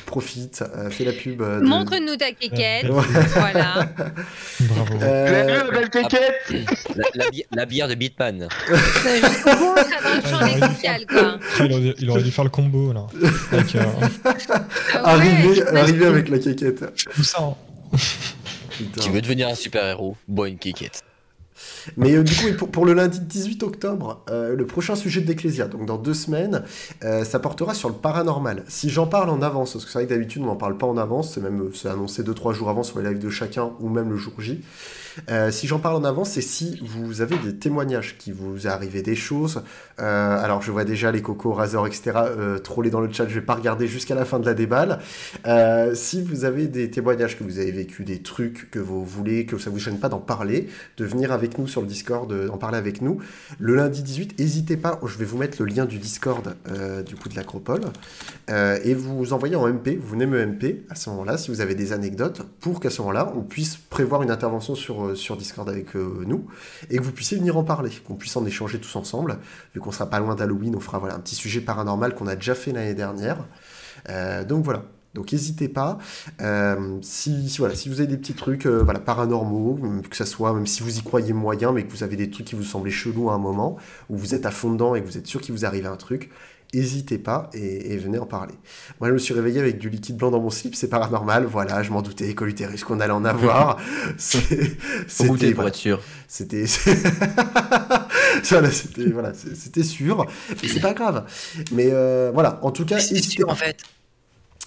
[0.06, 1.43] profite, euh, fais la pub.
[1.43, 2.86] euh, de- Montre-nous ta quéquette.
[2.86, 3.89] Voilà.
[4.60, 4.98] Bravo.
[5.02, 6.52] Euh, la belle quéquette
[6.94, 8.47] La, la bi- la bière de Bitman.
[8.69, 11.39] Ça le champ lexical, quoi.
[11.60, 13.06] Il aurait, dû, il aurait dû faire le combo là.
[13.52, 13.82] Avec euh,
[14.94, 16.85] Ah ouais, arriver, avec la quéquette.
[17.15, 17.39] tout ça.
[17.43, 17.55] hein.
[19.01, 20.16] Tu veux devenir un super-héros?
[20.28, 21.02] Bois une kickette.
[21.97, 25.66] Mais euh, du coup, pour, le lundi 18 octobre, euh, le prochain sujet de l'Ecclésia,
[25.68, 26.64] donc dans deux semaines,
[27.05, 28.64] euh, ça portera sur le paranormal.
[28.68, 30.86] Si j'en parle en avance, parce que c'est vrai que d'habitude on n'en parle pas
[30.86, 34.10] en avance, c'est même annoncé 2-3 jours avant sur les lives de chacun ou même
[34.10, 34.62] le jour J.
[35.31, 39.03] Euh, si j'en parle en avance, c'est si vous avez des témoignages, qui vous arrivé
[39.03, 39.62] des choses.
[40.01, 42.12] Euh, alors je vois déjà les cocos, Razor, etc.
[42.16, 44.99] Euh, troller dans le chat, je vais pas regarder jusqu'à la fin de la déballe.
[45.47, 49.47] Euh, si vous avez des témoignages, que vous avez vécu des trucs que vous voulez,
[49.47, 52.57] que ça vous gêne pas d'en parler, de venir avec nous sur le Discord, d'en
[52.57, 53.19] parler avec nous.
[53.59, 56.55] Le lundi 18, n'hésitez pas, je vais vous mettre le lien du Discord
[57.07, 57.82] du coup de l'Acropole,
[58.49, 61.74] et vous envoyez en MP, vous venez me MP à ce moment-là, si vous avez
[61.74, 65.68] des anecdotes, pour qu'à ce moment-là, on puisse prévoir une intervention sur, euh, sur Discord
[65.68, 66.47] avec euh, nous,
[66.90, 69.39] et que vous puissiez venir en parler, qu'on puisse en échanger tous ensemble,
[69.74, 72.55] vu qu'on sera pas loin d'Halloween, on fera un petit sujet paranormal qu'on a déjà
[72.55, 73.44] fait l'année dernière.
[74.09, 74.85] Euh, donc voilà.
[75.14, 75.98] Donc n'hésitez pas.
[77.01, 81.02] Si, vous avez des petits trucs voilà, paranormaux, que ça soit, même si vous y
[81.02, 83.78] croyez moyen, mais que vous avez des trucs qui vous semblaient chelous à un moment,
[84.10, 85.97] où vous êtes à fond dedans et que vous êtes sûr qu'il vous arrive un
[85.97, 86.30] truc,
[86.74, 88.55] n'hésitez pas et, et venez en parler.
[89.01, 91.82] Moi, je me suis réveillé avec du liquide blanc dans mon slip, c'est paranormal, voilà,
[91.82, 93.78] je m'en doutais, colutérus qu'on allait en avoir.
[94.16, 96.01] C'était pour être sûr.
[96.27, 96.65] c'était
[98.51, 99.32] voilà, c'était voilà,
[99.82, 100.27] sûr,
[100.62, 101.24] mais c'est pas grave.
[101.73, 103.53] Mais euh, voilà, en tout cas, C'est n'hésitez sûr, pas.
[103.53, 103.78] en fait.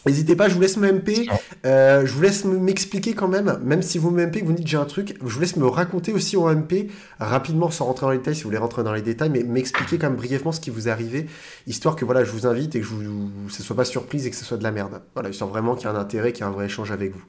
[0.06, 1.28] N'hésitez pas, je vous laisse me MP.
[1.28, 1.34] Non.
[1.66, 4.52] Euh, je vous laisse me- m'expliquer quand même, même si vous me MP, que vous
[4.54, 7.86] me dites j'ai un truc, je vous laisse me raconter aussi en MP, rapidement, sans
[7.86, 10.18] rentrer dans les détails, si vous voulez rentrer dans les détails, mais m'expliquer quand même
[10.18, 11.28] brièvement ce qui vous est arrivé,
[11.68, 14.32] histoire que voilà, je vous invite et que je vous, ce soit pas surprise et
[14.32, 15.02] que ce soit de la merde.
[15.14, 17.14] Voilà, histoire vraiment qu'il y ait un intérêt, qu'il y ait un vrai échange avec
[17.14, 17.24] vous.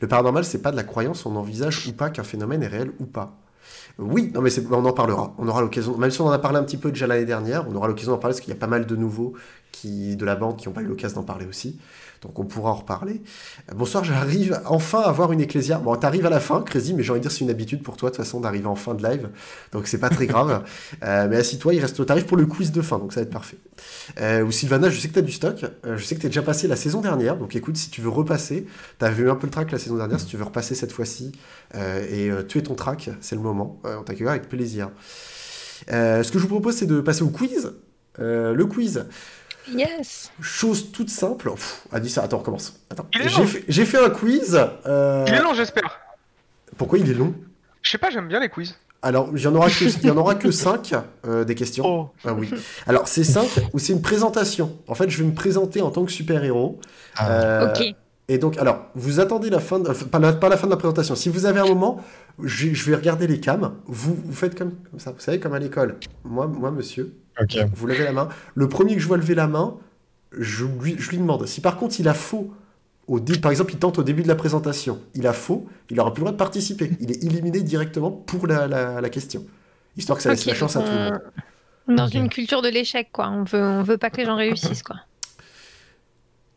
[0.00, 2.90] Le paranormal, c'est pas de la croyance, on envisage ou pas qu'un phénomène est réel
[3.00, 3.38] ou pas.
[3.98, 5.34] Oui, non mais on en parlera.
[5.38, 7.64] On aura l'occasion, même si on en a parlé un petit peu déjà l'année dernière,
[7.70, 9.34] on aura l'occasion d'en parler parce qu'il y a pas mal de nouveaux
[9.88, 11.78] de la bande qui n'ont pas eu l'occasion d'en parler aussi.
[12.24, 13.20] Donc on pourra en reparler.
[13.74, 15.78] Bonsoir, j'arrive enfin à voir une ecclésia.
[15.78, 17.98] Bon, t'arrives à la fin, Crazy, mais j'ai envie de dire c'est une habitude pour
[17.98, 19.28] toi de toute façon d'arriver en fin de live.
[19.72, 20.64] Donc c'est pas très grave.
[21.02, 23.32] Euh, mais assis-toi, il reste t'arrives pour le quiz de fin, donc ça va être
[23.32, 23.56] parfait.
[24.20, 25.64] Euh, ou Sylvana, je sais que t'as du stock.
[25.84, 27.36] Euh, je sais que t'es déjà passé la saison dernière.
[27.36, 28.66] Donc écoute, si tu veux repasser,
[28.98, 30.20] t'as vu un peu le track la saison dernière.
[30.20, 31.32] Si tu veux repasser cette fois-ci
[31.74, 33.80] et tuer ton track, c'est le moment.
[33.84, 34.90] On t'accueillera avec plaisir.
[35.88, 37.72] Ce que je vous propose, c'est de passer au quiz.
[38.18, 39.04] Le quiz.
[39.72, 40.30] Yes.
[40.40, 41.50] Chose toute simple.
[41.50, 42.22] Pff, a dit ça.
[42.22, 42.80] Attends, on recommence.
[42.90, 43.06] Attends.
[43.14, 43.46] Il est J'ai long.
[43.46, 44.58] fait, j'ai fait un quiz.
[44.86, 46.00] euh, Il est long, j'espère.
[46.76, 47.34] Pourquoi il est long?
[47.82, 48.74] Je sais pas, j'aime bien les quiz.
[49.02, 50.92] Alors, il y en aura que, il y en aura que 5
[51.46, 51.84] des questions.
[51.86, 52.10] Oh.
[52.24, 52.48] Ah oui.
[52.86, 54.78] Alors, c'est 5 ou c'est une présentation?
[54.88, 56.80] En fait, je vais me présenter en tant que super-héros.
[57.16, 57.30] Ah.
[57.30, 57.94] Euh, Ok.
[58.28, 60.70] Et donc, alors, vous attendez la fin, de, enfin, pas, la, pas la fin de
[60.70, 61.14] la présentation.
[61.14, 62.02] Si vous avez un moment,
[62.42, 63.74] je, je vais regarder les cams.
[63.84, 65.10] Vous, vous faites comme, comme ça.
[65.12, 65.96] Vous savez, comme à l'école.
[66.24, 67.14] Moi, moi, monsieur,
[67.74, 68.28] Vous levez la main.
[68.54, 69.76] Le premier que je vois lever la main,
[70.38, 71.46] je lui, je lui demande.
[71.46, 72.52] Si par contre il a faux,
[73.06, 75.98] au dé- par exemple il tente au début de la présentation, il a faux, il
[76.00, 76.90] aura plus le droit de participer.
[77.00, 79.44] Il est éliminé directement pour la, la- la question.
[79.96, 81.20] Histoire que ça laisse la chance à tout le monde.
[81.88, 83.28] on- Dans une culture de l'échec, quoi.
[83.28, 84.96] On veut, on veut pas que les gens réussissent, quoi.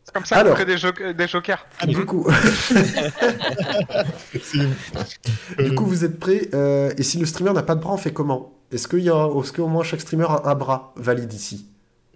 [0.04, 0.52] C'est comme ça Alors.
[0.56, 1.66] qu'on crée des, jo- des jokers.
[1.86, 2.26] Du coup,
[5.58, 7.96] du coup, vous êtes prêts euh, Et si le streamer n'a pas de bras, on
[7.98, 8.54] fait comment?
[8.72, 11.66] Est-ce qu'il y a, est-ce qu'au moins chaque streamer a un bras valide ici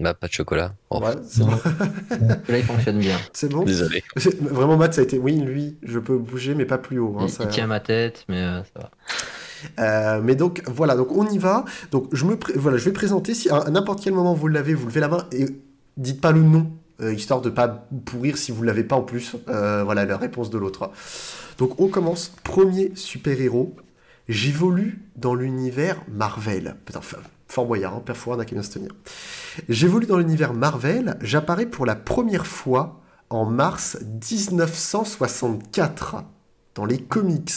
[0.00, 0.74] Bah, pas de chocolat.
[0.90, 1.50] Oh, Ouais, c'est bon.
[2.48, 3.16] Là, il fonctionne bien.
[3.32, 4.02] C'est bon Désolé.
[4.16, 5.18] C'est- Vraiment, Matt, ça a été.
[5.18, 7.16] Oui, lui, je peux bouger, mais pas plus haut.
[7.18, 8.90] hein, il, ça- il tient ma tête, mais euh, ça va.
[9.78, 11.64] Euh, mais donc voilà, donc on y va.
[11.92, 13.32] Donc je me pré- voilà, je vais présenter.
[13.32, 15.46] Si à n'importe quel moment vous l'avez, vous levez la main et
[15.96, 16.70] dites pas le nom,
[17.00, 19.36] euh, histoire de pas pourrir si vous l'avez pas en plus.
[19.48, 20.90] Euh, voilà la réponse de l'autre.
[21.58, 22.32] Donc on commence.
[22.42, 23.74] Premier super héros.
[24.28, 26.76] J'évolue dans l'univers Marvel.
[26.88, 27.16] F-
[27.48, 28.92] fort boyard, hein, Père bien se tenir.
[29.68, 31.16] J'évolue dans l'univers Marvel.
[31.20, 33.00] J'apparais pour la première fois
[33.30, 36.24] en mars 1964
[36.74, 37.52] dans les comics.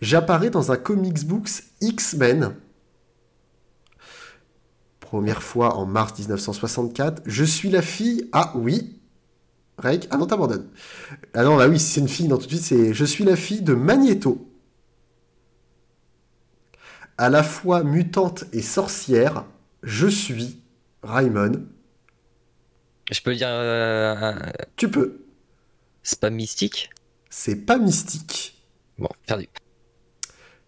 [0.00, 2.54] J'apparais dans un comics books X-Men.
[5.00, 7.22] Première fois en mars 1964.
[7.24, 8.28] Je suis la fille.
[8.32, 9.00] Ah oui.
[9.78, 10.06] Rek.
[10.10, 10.66] Ah non, t'abandonnes.
[11.34, 12.94] Ah non, là oui, si c'est une fille, non, tout de suite, c'est.
[12.94, 14.50] Je suis la fille de Magneto.
[17.18, 19.44] À la fois mutante et sorcière,
[19.82, 20.60] je suis
[21.02, 21.64] Raimon.
[23.10, 23.48] Je peux dire.
[23.50, 24.32] euh,
[24.76, 25.20] Tu peux.
[26.02, 26.90] c'est pas mystique?
[27.30, 28.62] C'est pas mystique.
[28.98, 29.48] Bon, perdu.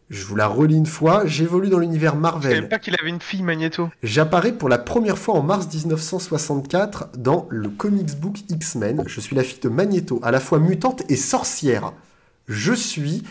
[0.09, 1.27] Je vous la relis une fois.
[1.27, 2.69] J'évolue dans l'univers Je savais même Marvel.
[2.69, 3.89] pas qu'il avait une fille Magneto.
[4.05, 9.03] J'apparais pour la première fois en mars 1964 dans le comics book X-Men.
[9.07, 11.93] Je suis la fille de Magneto, à la fois mutante et sorcière.
[12.47, 13.25] Je suis.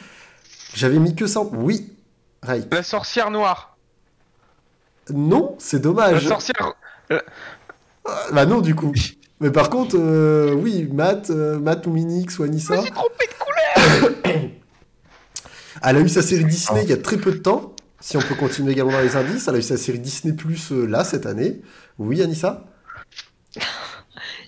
[0.74, 1.42] J'avais mis que ça.
[1.42, 1.94] en- Oui.
[2.72, 3.78] La sorcière noire.
[5.12, 6.28] Non, c'est La dommage.
[6.28, 6.74] sorcière.
[8.34, 8.92] Bah non, du coup.
[9.42, 12.82] Mais par contre, euh, oui, Matt, euh, Matt ou Minix ou Anissa.
[12.84, 14.12] J'ai trompé de couleur
[15.84, 17.76] Elle a eu sa série Disney il y a très peu de temps.
[18.00, 20.72] Si on peut continuer également dans les indices, elle a eu sa série Disney Plus
[20.72, 21.62] euh, là cette année.
[22.00, 22.66] Oui, Anissa?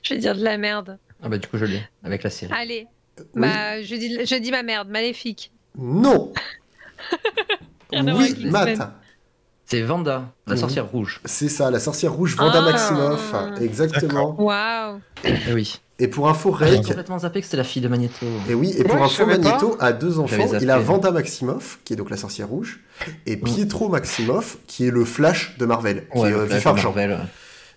[0.03, 0.97] Je vais dire de la merde.
[1.21, 2.53] Ah bah du coup je l'ai avec la série.
[2.53, 2.87] Allez,
[3.19, 3.41] Oui.
[3.41, 5.51] bah, je, dis, je dis ma merde, maléfique.
[5.77, 6.31] Non.
[7.91, 8.79] Oui, Matt.
[9.69, 10.59] C'est Vanda, la Oui.
[10.59, 11.19] sorcière rouge.
[11.25, 12.71] C'est ça, la sorcière rouge Vanda Ah.
[12.71, 13.33] Maximoff.
[13.61, 14.33] Exactement.
[14.41, 15.01] Waouh.
[15.25, 15.81] Eh oui.
[15.99, 16.85] Et pour info, J'ai Rake.
[16.85, 18.25] complètement zappé que c'était la fille de Magneto.
[18.49, 19.25] Et oui, et pour Ouais, je info.
[19.25, 20.51] Magneto a deux enfants.
[20.61, 22.79] Il a Vanda Maximoff, qui est donc la sorcière rouge,
[23.25, 23.41] et Mm.
[23.41, 26.83] Pietro Maximoff, qui est le Flash de Marvel, qui Ouais, est euh, Vif de Argent.
[26.93, 27.17] Marvel,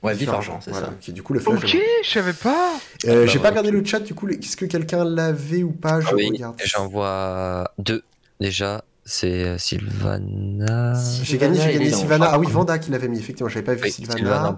[0.04, 0.14] ouais.
[0.14, 0.92] Vif Argent, c'est voilà, ça.
[1.00, 1.60] Qui est du coup le Flash.
[1.60, 2.74] de Ok, je savais pas.
[3.08, 6.00] Euh, J'ai bah, pas regardé le chat, du coup, est-ce que quelqu'un l'avait ou pas?
[6.00, 6.60] Je Ah oui, regarde.
[6.64, 8.04] j'en vois deux
[8.38, 8.84] déjà.
[9.10, 10.94] C'est euh, Sylvana.
[11.24, 12.36] J'ai gagné, j'ai Sylvana gagné.
[12.36, 14.56] Ah oui, Vanda qui l'avait mis, effectivement, j'avais pas vu Oui, Sylvana.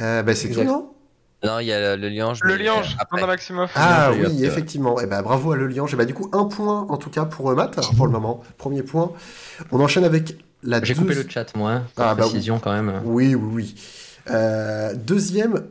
[0.00, 0.92] Euh, bah, c'est tout, non
[1.44, 2.38] Non, il y a le liange.
[2.44, 3.20] Le liange, après.
[3.20, 3.72] Vanda Maximoff.
[3.74, 5.00] Ah oui, effectivement.
[5.00, 5.94] Et ben bravo à Le Liange.
[5.94, 8.40] Et bah, du coup, un point en tout cas pour euh, Matt, pour le moment.
[8.56, 9.10] Premier point.
[9.72, 12.72] On enchaîne avec la J'ai coupé le chat moi, hein, pour Ah, bah, précision quand
[12.72, 13.02] même.
[13.04, 13.74] Oui, oui, oui.
[14.30, 15.64] Euh, deuxième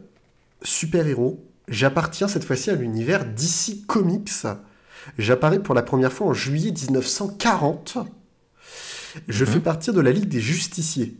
[0.63, 1.41] super-héros.
[1.69, 4.29] J'appartiens cette fois-ci à l'univers DC Comics.
[5.17, 7.97] J'apparais pour la première fois en juillet 1940.
[9.27, 11.15] Je fais partie de la Ligue des Justiciers.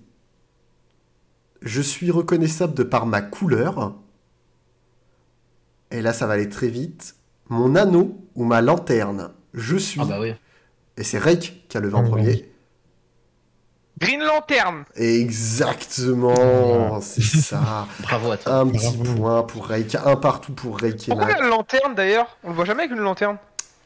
[1.62, 3.96] Je suis reconnaissable de par ma couleur.
[5.92, 7.16] Et là, ça va aller très vite.
[7.50, 9.32] Mon anneau ou ma lanterne.
[9.54, 10.00] Je suis.
[10.02, 10.34] Ah bah oui.
[10.98, 12.48] Et c'est Rake qui a levé en Ah, premier.
[14.00, 14.84] Green Lantern.
[14.96, 17.88] Exactement, c'est ça.
[18.00, 18.54] Bravo à toi.
[18.56, 19.16] Un petit Bravo.
[19.16, 22.36] point pour Rake, un partout pour Rake et Pourquoi la lanterne d'ailleurs?
[22.44, 23.38] On le voit jamais avec une lanterne.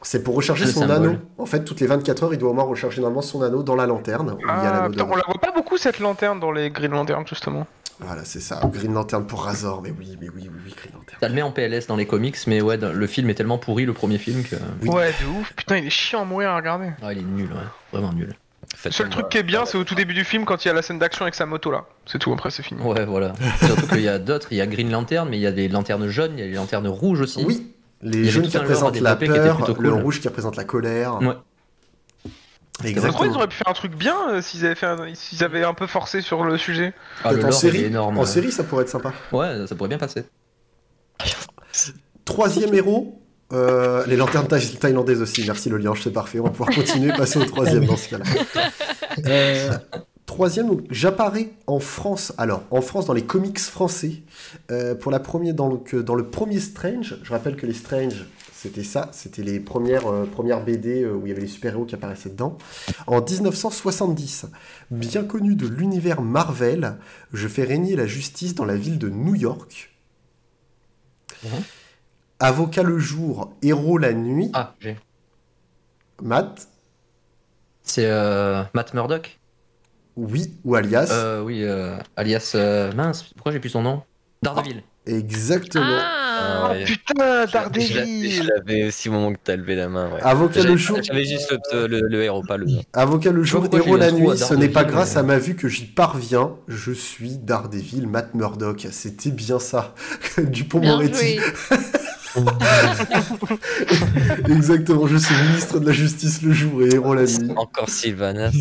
[0.02, 1.16] C'est pour recharger son anneau.
[1.38, 3.76] En fait, toutes les 24 heures, il doit au moins recharger normalement son anneau dans
[3.76, 4.32] la lanterne.
[4.32, 6.70] Où il y a Ah, putain, on la voit pas beaucoup cette lanterne dans les
[6.70, 7.66] Green Lantern justement.
[7.98, 8.60] Voilà, c'est ça.
[8.72, 11.18] Green Lantern pour Razor, mais oui, mais oui, oui, oui, Green Lantern.
[11.20, 13.86] Ça le met en PLS dans les comics, mais ouais, le film est tellement pourri,
[13.86, 14.56] le premier film, que.
[14.82, 14.90] Oui.
[14.90, 15.52] Ouais, de ouf.
[15.54, 16.90] Putain, il est chiant à mourir à regarder.
[17.02, 17.58] Ah, il est nul, ouais.
[17.92, 18.34] Vraiment nul.
[18.84, 20.70] Le seul truc qui est bien, c'est au tout début du film quand il y
[20.70, 21.84] a la scène d'action avec sa moto là.
[22.04, 22.82] C'est tout, après c'est fini.
[22.82, 23.32] Ouais, voilà.
[23.64, 25.68] Surtout qu'il y a d'autres, il y a Green Lantern, mais il y a des
[25.68, 27.44] lanternes jaunes, il y a des lanternes rouges aussi.
[27.46, 31.20] Oui, les jaunes qui représentent la peur, le rouge qui représente la colère.
[31.22, 31.34] Ouais.
[32.24, 33.22] Je crois Exactement.
[33.22, 35.72] qu'ils auraient pu faire un truc bien euh, s'ils avaient, fait un- s'ils avaient un
[35.72, 36.92] peu forcé sur le sujet.
[37.24, 38.18] Ah, le en série, énorme.
[38.18, 39.14] en série, ça pourrait être sympa.
[39.32, 40.24] Ouais, ça pourrait bien passer.
[42.26, 43.22] Troisième héros,
[43.54, 45.44] euh, les lanternes thaï- thaïlandaises aussi.
[45.46, 46.38] Merci le liange, c'est parfait.
[46.38, 48.24] On va pouvoir continuer, passer au troisième dans ce cas-là.
[50.28, 52.32] Euh, troisième, donc, j'apparais en France.
[52.38, 54.22] Alors, en France, dans les comics français,
[54.70, 57.16] euh, pour la première, dans le, que- dans le premier Strange.
[57.22, 59.08] Je rappelle que les Strange, c'était ça.
[59.12, 62.30] C'était les premières, euh, premières BD euh, où il y avait les super-héros qui apparaissaient
[62.30, 62.58] dedans.
[63.06, 64.46] En 1970,
[64.90, 66.96] bien connu de l'univers Marvel,
[67.32, 69.90] je fais régner la justice dans la ville de New York.
[71.44, 71.50] Mhm.
[72.40, 74.50] Avocat le jour, héros la nuit.
[74.52, 74.96] Ah, j'ai.
[76.22, 76.68] Matt,
[77.82, 79.38] C'est euh, Matt Murdock?
[80.16, 81.08] Oui, ou alias.
[81.12, 82.52] euh, Oui, euh, alias.
[82.54, 84.02] euh, mince, pourquoi j'ai plus son nom
[84.42, 84.82] Daredevil.
[85.06, 85.84] Exactement.
[85.86, 86.84] Ah, Ah ouais.
[86.84, 87.14] Putain,
[87.44, 90.10] Je je Daredevil l'avais aussi au moment que t'as levé la main.
[90.12, 90.20] Ouais.
[90.22, 92.82] Avocat le jour, j'avais juste le, le- le héros, pas le nom.
[92.92, 94.36] avocat le jour, héros la nuit.
[94.36, 96.52] Ce n'est pas grâce mais- à ma vue que j'y parviens.
[96.68, 98.86] Je suis Daredevil, Matt Murdock.
[98.90, 99.94] C'était bien ça.
[100.38, 101.36] Dupont bien Moretti.
[101.36, 101.44] joué.
[104.48, 105.06] Exactement.
[105.06, 107.52] Je suis ministre de la Justice le jour et héros la nuit.
[107.56, 108.52] Encore Sylvana.
[108.52, 108.58] ça-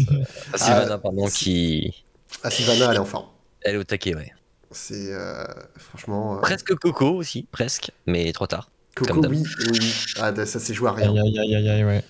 [0.53, 2.05] ah, Sylvana, pardon, qui.
[2.43, 3.27] Ah, Sylvana, elle est en forme.
[3.61, 4.31] Elle est au taquet, ouais.
[4.71, 5.43] C'est euh,
[5.77, 6.37] franchement.
[6.37, 8.69] euh, Presque Coco aussi, presque, mais trop tard.
[8.95, 9.93] Coco, oui, oui, oui.
[10.19, 11.11] Ah, ça s'est joué à rien.
[11.11, 12.03] Aïe aïe aïe aïe aïe, ouais.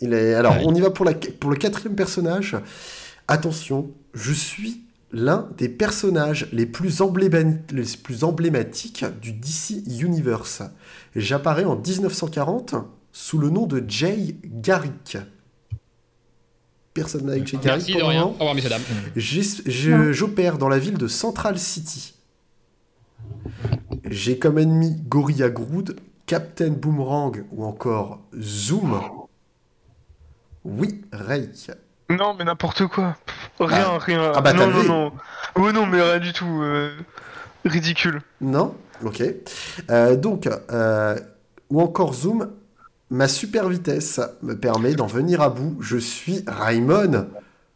[0.00, 0.34] Il est...
[0.34, 0.62] Alors, Ouais.
[0.64, 1.12] on y va pour, la...
[1.14, 2.56] pour le quatrième personnage.
[3.28, 4.82] Attention, je suis
[5.12, 10.62] l'un des personnages les plus, embléma- les plus emblématiques du DC Universe.
[11.16, 12.74] J'apparais en 1940
[13.12, 15.18] sous le nom de Jay Garrick.
[16.94, 18.24] Personne avec Jay Garrick Merci pour rien.
[18.24, 20.12] Au revoir, messieurs, dames.
[20.12, 22.14] J'opère dans la ville de Central City.
[24.08, 25.96] J'ai comme ennemi Gorilla Grodd,
[26.26, 29.00] Captain Boomerang ou encore Zoom.
[30.64, 31.70] Oui, Rake.
[32.10, 33.16] Non, mais n'importe quoi.
[33.58, 34.32] Rien, rien.
[34.34, 35.12] Ah bah, non, non, non.
[35.54, 36.60] Oh non, mais rien du tout.
[36.62, 36.92] euh,
[37.64, 38.20] Ridicule.
[38.40, 38.74] Non
[39.04, 39.22] Ok.
[39.90, 41.18] Euh, donc, euh,
[41.70, 42.50] ou encore Zoom,
[43.12, 45.76] Ma super vitesse me permet d'en venir à bout.
[45.80, 47.26] Je suis Raimon.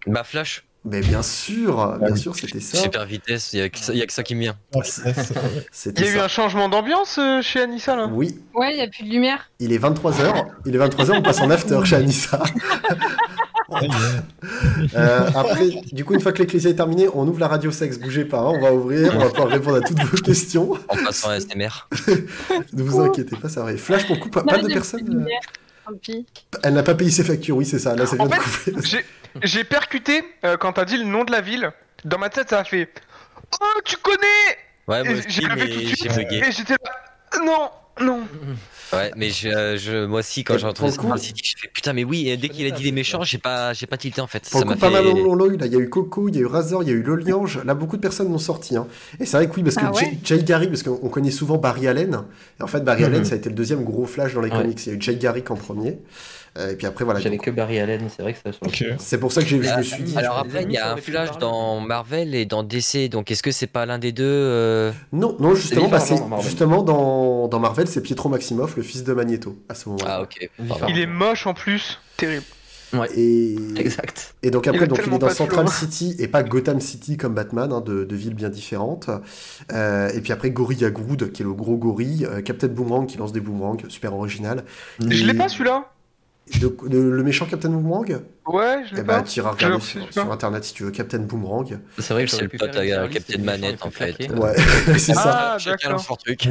[0.06, 2.76] Bah, Flash, Mais bien sûr, bien sûr, c'était ça.
[2.78, 4.54] super vitesse, il y, a que ça- y a que ça qui me vient.
[4.74, 4.80] Il
[6.00, 6.24] y a eu ça.
[6.24, 8.06] un changement d'ambiance chez Anissa là?
[8.12, 9.50] Oui, Ouais, il n'y a plus de lumière.
[9.58, 10.44] il est 23h.
[10.66, 12.40] Il est 23h, on passe en after chez Anissa.
[14.94, 17.98] Euh, après, du coup, une fois que l'Ecclésia est terminée, on ouvre la radio sexe.
[17.98, 20.72] Bougez pas, hein, on va ouvrir, on va pouvoir répondre à toutes vos questions.
[20.88, 21.88] En passant à SMR.
[22.72, 23.76] Ne vous inquiétez pas, ça va.
[23.76, 26.22] Flash pour coup, pas, de de euh.
[26.62, 27.94] Elle n'a pas payé ses factures, oui, c'est ça.
[27.96, 29.04] Là, ça vient En de fait, couper.
[29.42, 31.72] J'ai percuté euh, quand t'as dit le nom de la ville.
[32.04, 32.88] Dans ma tête, ça a fait
[33.60, 34.18] Oh, tu connais
[34.86, 36.42] Ouais, moi Et aussi, J'ai levé tout de mais suite j'ai bugué.
[36.46, 37.40] et j'étais là.
[37.44, 37.70] Non,
[38.04, 38.20] non.
[38.92, 41.92] Ouais, mais je, euh, je, moi aussi, quand j'ai entendu coup- City, j'ai fait putain,
[41.92, 44.26] mais oui, et dès qu'il a dit les méchants, j'ai pas, j'ai pas tilté en
[44.26, 44.48] fait.
[44.50, 44.92] Pour ça coup, pas fait.
[44.92, 45.56] mal on l'a eu.
[45.56, 47.02] Là, il y a eu Coco, il y a eu Razor, il y a eu
[47.02, 47.60] Loliange.
[47.64, 48.76] Là, beaucoup de personnes l'ont sorti.
[48.76, 48.86] hein.
[49.20, 51.30] Et c'est vrai que oui, parce que Ah ouais Jay, Jay Garrick, parce qu'on connaît
[51.30, 52.20] souvent Barry Allen.
[52.60, 53.06] Et en fait, Barry Mhm.
[53.08, 54.56] Allen, ça a été le deuxième gros flash dans les Ouais.
[54.62, 54.86] comics.
[54.86, 55.98] Il y a eu Jay Garrick en premier.
[56.56, 57.20] Euh, et puis après, voilà.
[57.20, 58.84] J'avais donc, que Barry Allen, c'est vrai que ça sur le Ok.
[59.00, 60.16] C'est pour ça que j'ai, je me suis dit.
[60.16, 63.50] Alors après, il y a un flash dans Marvel et dans DC, donc est-ce que
[63.50, 66.44] c'est pas l'un des deux euh, Non, non, justement, bah, dans Marvel.
[66.46, 70.18] justement dans, dans Marvel, c'est Pietro Maximoff, le fils de Magneto, à ce moment-là.
[70.18, 70.48] Ah, ok.
[70.88, 72.00] Il est moche en plus.
[72.16, 72.44] Terrible.
[73.16, 74.36] Et, Exact.
[74.44, 75.68] et donc Il après, a donc, il est dans Central.
[75.68, 79.10] City et pas Gotham City comme Batman, hein, de, de villes bien différentes.
[79.72, 82.24] Euh, et puis après, Gorilla Grodd, qui est le gros gorille.
[82.24, 84.62] euh, Captain Boomerang, qui lance des boomerangs, super original.
[85.00, 85.90] Je Et- l'ai pas celui-là.
[86.60, 89.22] De- de- le méchant Captain Boomerang Ouais, je Eh l'ai bah, pas.
[89.22, 91.78] tu iras Je regarder le sur, sur internet si tu veux Captain Boomerang.
[91.98, 94.30] C'est vrai que C'est le pote à Captain Manette, en fait.
[94.30, 94.54] Ouais,
[94.98, 95.52] c'est ça.
[95.54, 96.00] Ah, Chacun d'accord.
[96.04, 96.46] son truc.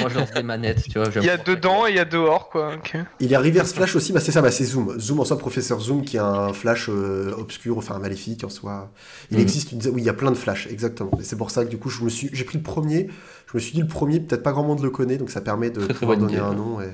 [0.00, 1.08] Moi, je lance des manettes, tu vois.
[1.16, 2.74] Il y a dedans et il y a dehors quoi.
[3.18, 4.96] Il y a Reverse Flash aussi, bah c'est ça, bah c'est Zoom.
[5.00, 8.92] Zoom en soi, Professeur Zoom, qui est un Flash euh, obscur, enfin maléfique en soi.
[9.32, 9.42] Il Mhm.
[9.42, 9.80] existe, une...
[9.88, 11.10] oui, il y a plein de Flash, exactement.
[11.18, 13.08] Et c'est pour ça que du coup, je me suis, j'ai pris le premier.
[13.50, 15.70] Je me suis dit le premier, peut-être pas grand monde le connaît, donc ça permet
[15.70, 16.80] de Très, très pouvoir donner un nom.
[16.80, 16.86] Et...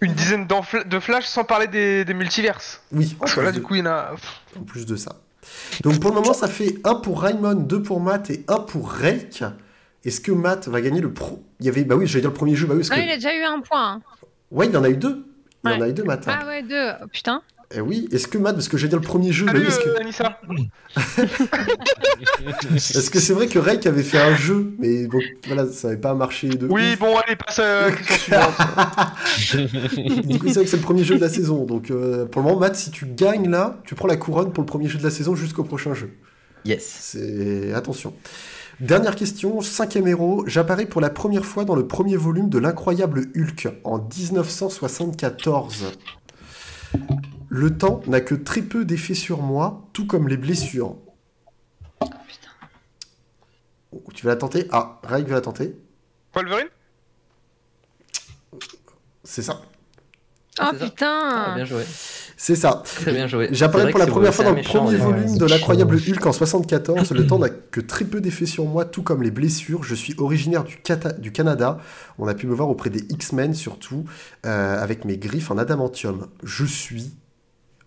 [0.00, 2.82] Une dizaine de flash sans parler des, des multiverses.
[2.92, 3.56] Oui, en Parce que plus, là, de...
[3.58, 4.10] du coup, il y en a.
[4.58, 5.16] en plus de ça.
[5.82, 8.90] Donc pour le moment, ça fait un pour Raymond, deux pour Matt et un pour
[8.90, 9.44] Rake.
[10.04, 12.34] Est-ce que Matt va gagner le pro Il y avait, bah oui, j'allais dire le
[12.36, 13.08] premier jeu, bah oui, parce Non, que...
[13.08, 13.92] il a déjà eu un point.
[13.94, 14.02] hein.
[14.50, 15.24] ouais, il y en a eu deux.
[15.64, 15.84] Il y en Ouais.
[15.84, 16.24] a eu deux, Matt.
[16.28, 16.90] Ah ouais, deux.
[17.02, 17.42] Oh, Putain.
[17.74, 19.80] Eh oui, est-ce que Matt, parce que j'allais dire le premier jeu, oui, Salut, est-ce
[19.80, 19.88] que...
[19.88, 20.40] euh, Anissa.
[22.76, 26.00] Est-ce que c'est vrai que Rake avait fait un jeu, mais bon, voilà, ça n'avait
[26.00, 26.98] pas marché de Oui, ouf.
[27.00, 28.54] bon, allez, passe à la question suivante.
[30.26, 31.64] Du coup, c'est vrai que c'est le premier jeu de la saison.
[31.64, 34.62] Donc, euh, pour le moment, Matt, si tu gagnes là, tu prends la couronne pour
[34.62, 36.10] le premier jeu de la saison jusqu'au prochain jeu.
[36.64, 36.84] Yes.
[37.00, 38.14] C'est attention.
[38.80, 40.44] Dernière question, cinquième héros.
[40.46, 45.86] J'apparais pour la première fois dans le premier volume de l'incroyable Hulk en 1974.
[47.56, 50.94] Le temps n'a que très peu d'effet sur moi, tout comme les blessures.
[53.92, 54.68] Oh, Tu vas la tenter?
[54.72, 55.74] Ah, Rake va la tenter.
[56.34, 56.66] Wolverine?
[59.24, 59.58] C'est ça.
[59.62, 59.66] Oh.
[60.58, 61.54] Ah, putain.
[61.54, 61.82] bien joué.
[62.36, 62.82] C'est ça.
[62.84, 63.48] Très bien joué.
[63.52, 65.02] J'apparais pour la première fois dans le méchant, premier ouais.
[65.02, 65.96] volume Ouais, de l'incroyable.
[65.96, 67.10] Hulk en 74.
[67.12, 69.82] Le temps n'a que très peu d'effet sur moi, tout comme les blessures.
[69.82, 71.78] Je suis originaire du, Cata- du Canada.
[72.18, 74.04] On a pu me voir auprès des X-Men surtout,
[74.44, 76.28] euh, avec mes griffes en adamantium.
[76.42, 77.14] Je suis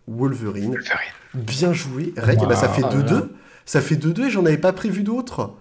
[0.09, 0.71] Wolverine.
[0.73, 1.13] Wolverine.
[1.33, 2.13] Bien joué.
[2.17, 2.91] Reg, ben, ça fait Wow.
[3.03, 3.29] 2-2.
[3.65, 5.53] Ça fait 2-2 et j'en avais pas prévu d'autres.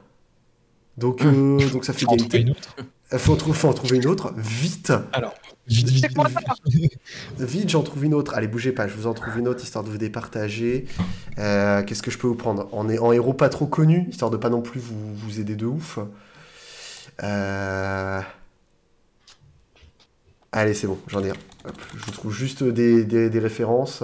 [0.96, 2.40] Donc, euh, donc ça fait Faut égalité.
[2.40, 2.74] une autre.
[3.12, 4.32] Il faut, en trou- faut en trouver une autre.
[4.36, 4.92] Vite.
[5.66, 6.06] Vite,
[7.38, 7.68] vite.
[7.70, 8.34] J'en trouve une autre.
[8.34, 10.86] Allez, bougez pas, je vous en trouve une autre histoire de vous départager.
[11.38, 12.68] Euh, Qu'est-ce que je peux vous prendre?
[12.72, 15.66] En, en héros pas trop connu, histoire de pas non plus vous, vous aider de
[15.66, 15.98] ouf.
[17.22, 18.20] Euh...
[20.52, 21.34] Allez, c'est bon, j'en ai un.
[21.66, 24.02] Hop, je vous trouve juste des, des- des références,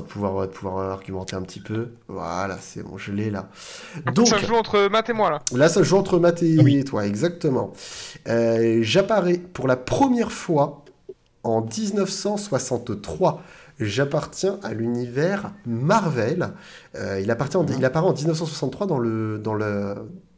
[0.00, 1.88] histoire de pouvoir, de pouvoir argumenter un petit peu.
[2.08, 3.48] Voilà, c'est bon, je l'ai là.
[4.14, 5.38] Donc, Ça joue entre Matt et moi là.
[5.54, 6.84] Là, ça se joue entre Matt et Ah oui.
[6.84, 7.72] toi, exactement.
[8.28, 10.84] Euh, J'apparais pour la première fois
[11.44, 13.42] en 1963.
[13.78, 16.50] J'appartiens à l'univers Marvel.
[16.94, 19.94] Euh, il, appartient en- il apparaît en 1963 dans le, dans le,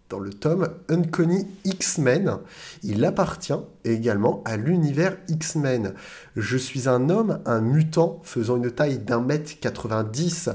[0.09, 2.39] dans le tome Uncanny X-Men.
[2.83, 3.53] Il appartient
[3.85, 5.95] également à l'univers X-Men.
[6.37, 10.51] Je suis un homme, un mutant, faisant une taille d'un mètre 90.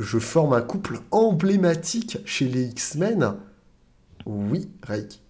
[0.00, 3.34] Je forme un couple emblématique chez les X-Men.
[4.26, 5.20] Oui, Reik.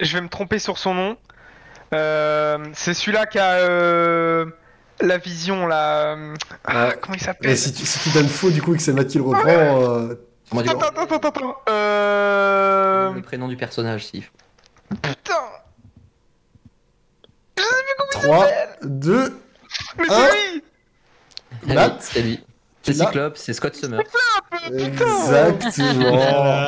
[0.00, 1.16] Je vais me tromper sur son nom.
[1.94, 4.46] Euh, c'est celui-là qui a euh,
[5.00, 6.16] la vision là.
[6.16, 6.34] euh,
[6.64, 7.56] Ah, comment il s'appelle?
[7.56, 10.08] Si tu, si tu donnes faux, du coup, et que c'est Matt qui le reprend,
[10.60, 11.56] Attends, attends, attends, attends.
[11.68, 13.12] Euh...
[13.12, 14.24] le prénom du personnage, si.
[15.02, 15.34] Putain
[18.12, 18.46] 3,
[18.82, 19.40] 2,
[19.98, 22.44] Mais Hein c'est lui Matt oui, C'est lui.
[22.84, 24.00] C'est Cyclope, c'est Scott Summer.
[24.72, 26.66] exactement.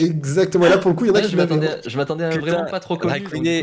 [0.00, 0.66] Exactement.
[0.66, 2.38] Là, pour le coup, il y en a Ouais, qui m'attendais je m'attendais à un
[2.38, 3.14] vraiment pas trop connu.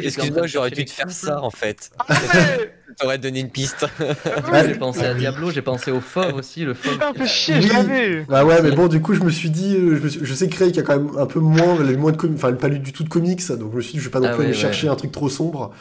[0.03, 1.91] Excuse-moi, j'aurais dû te faire ça en fait.
[1.99, 3.87] Ah ouais T'aurais donné une piste.
[3.99, 4.67] Ouais.
[4.67, 6.99] J'ai pensé à Diablo, j'ai pensé au Fauve aussi, le Fauve.
[7.15, 7.61] Fais a- chier, Oui.
[7.67, 10.09] je l'avais Bah ouais, mais bon, du coup, je me suis dit, euh, je, me
[10.09, 12.11] suis- je sais que Craig a quand même un peu moins, elle a eu moins
[12.11, 13.99] de comics, enfin, elle pas lu du tout de comics, donc je me suis dit,
[13.99, 15.73] je vais pas non Ah plus aller ouais, chercher un truc trop sombre,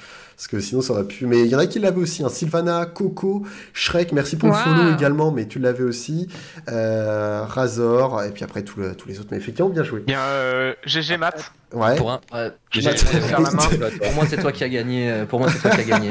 [0.43, 1.25] parce que sinon ça aurait pu.
[1.27, 2.29] Mais il y en a qui l'avaient aussi, hein.
[2.29, 4.57] Sylvana, Coco, Shrek, merci pour Wow.
[4.57, 6.27] le follow également, mais tu l'avais aussi,
[6.69, 10.01] euh, Razor, et puis après tous le- tous les autres, mais effectivement, bien joué.
[10.01, 11.53] Bien, euh, GG Matt.
[11.73, 11.95] Ouais.
[11.95, 12.21] Pour un.
[12.35, 12.99] Ouais, J'ai- Matt.
[12.99, 13.69] faire la main.
[14.03, 15.13] Pour moi, c'est toi qui as gagné.
[15.13, 16.09] euh, Pour moi, c'est toi qui as gagné.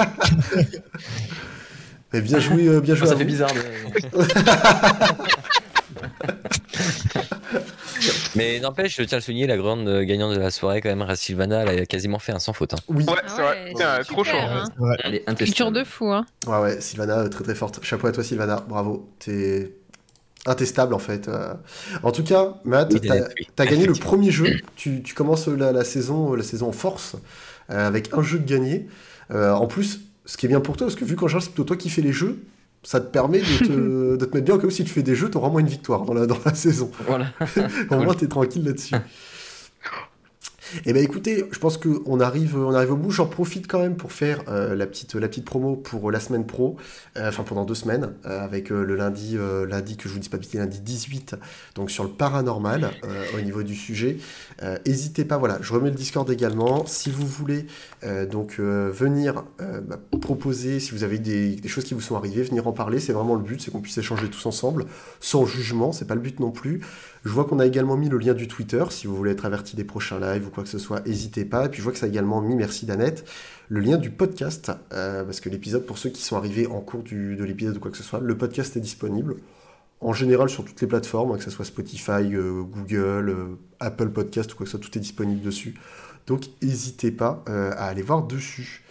[2.13, 3.07] Mais bien joué, bien joué.
[3.07, 3.29] ça fait vous.
[3.29, 3.51] bizarre.
[3.53, 3.59] de-
[8.35, 11.01] Mais n'empêche, je tiens à le souligner, la grande gagnante de la soirée, quand même,
[11.01, 12.73] Ra Sylvana, elle a quasiment fait un sans faute.
[12.73, 12.77] hein.
[12.87, 13.03] Oui.
[13.07, 13.73] Ouais, c'est vrai.
[13.73, 14.37] ouais, trop chaud.
[14.37, 14.63] hein.
[14.67, 14.97] C'est vrai.
[15.03, 15.77] Elle est Culture intestable.
[15.77, 16.25] de fou, hein.
[16.47, 17.79] Ouais, ouais, Sylvana, euh, très très forte.
[17.83, 19.09] Chapeau à toi, Sylvana, bravo.
[19.19, 19.73] T'es
[20.47, 21.27] intestable en fait.
[21.27, 21.53] euh.
[22.03, 23.47] En tout cas, Matt, Oui, t'as Danette, oui.
[23.55, 24.47] t'as gagné le premier jeu.
[24.75, 27.15] Tu, tu commences la, la saison, la saison en force
[27.69, 28.87] euh, avec un jeu de gagné.
[29.31, 31.49] Euh, en plus, ce qui est bien pour toi, parce que vu qu'en général c'est
[31.49, 32.39] plutôt toi qui fais les jeux,
[32.83, 35.29] ça te permet de te, de te mettre bien où si tu fais des jeux,
[35.29, 36.91] t'auras au moins une victoire dans la, dans la saison.
[37.07, 37.27] Voilà.
[37.91, 38.95] Au moins, t'es tranquille là-dessus.
[40.85, 43.11] Eh ben écoutez, je pense qu'on arrive, on arrive au bout.
[43.11, 46.45] J'en profite quand même pour faire euh, la petite, la petite promo pour la semaine
[46.45, 46.77] pro,
[47.17, 49.37] euh, enfin pendant deux semaines, euh, avec le lundi,
[49.67, 51.35] lundi que je vous dis pas bêtises, lundi 18,
[51.75, 52.91] donc sur le paranormal
[53.37, 54.17] au niveau du sujet.
[54.85, 56.85] N'hésitez pas, voilà, je remets le Discord également.
[56.85, 57.65] Si vous voulez
[58.29, 62.67] donc venir bah, proposer, si vous avez des, des choses qui vous sont arrivées, venir
[62.67, 64.85] en parler, c'est vraiment le but, c'est qu'on puisse échanger tous ensemble,
[65.19, 66.81] sans jugement, c'est pas le but non plus.
[67.23, 69.75] Je vois qu'on a également mis le lien du Twitter, si vous voulez être averti
[69.75, 71.65] des prochains lives ou quoi que ce soit, n'hésitez pas.
[71.65, 73.25] Et puis je vois que ça a également mis, merci Danette,
[73.69, 77.03] le lien du podcast, euh, parce que l'épisode, pour ceux qui sont arrivés en cours
[77.03, 79.35] du- de l'épisode ou quoi que ce soit, le podcast est disponible.
[79.99, 83.45] En général sur toutes les plateformes, hein, que ce soit Spotify, euh, Google, euh,
[83.79, 85.75] Apple Podcast ou quoi que ce soit, tout est disponible dessus.
[86.25, 88.83] Donc n'hésitez pas à aller voir dessus.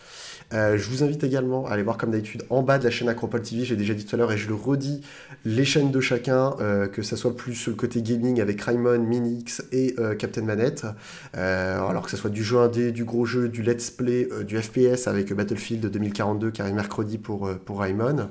[0.53, 3.09] Euh, je vous invite également à aller voir comme d'habitude en bas de la chaîne
[3.09, 5.03] Acropole TV, j'ai déjà dit tout à l'heure et je le redis,
[5.45, 9.63] les chaînes de chacun, euh, que ça soit plus le côté gaming avec Raimon, Minix
[9.73, 10.87] et euh, Captain Manette,
[11.35, 15.07] alors que ça soit du jeu indé, du gros jeu, du let's play, du FPS
[15.07, 18.29] avec Battlefield 2042 qui arrive mercredi pour, pour Raimon.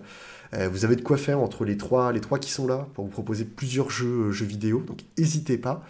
[0.53, 3.05] Euh, vous avez de quoi faire entre les trois, les trois qui sont là pour
[3.05, 5.83] vous proposer plusieurs jeux, jeux vidéo, donc n'hésitez pas.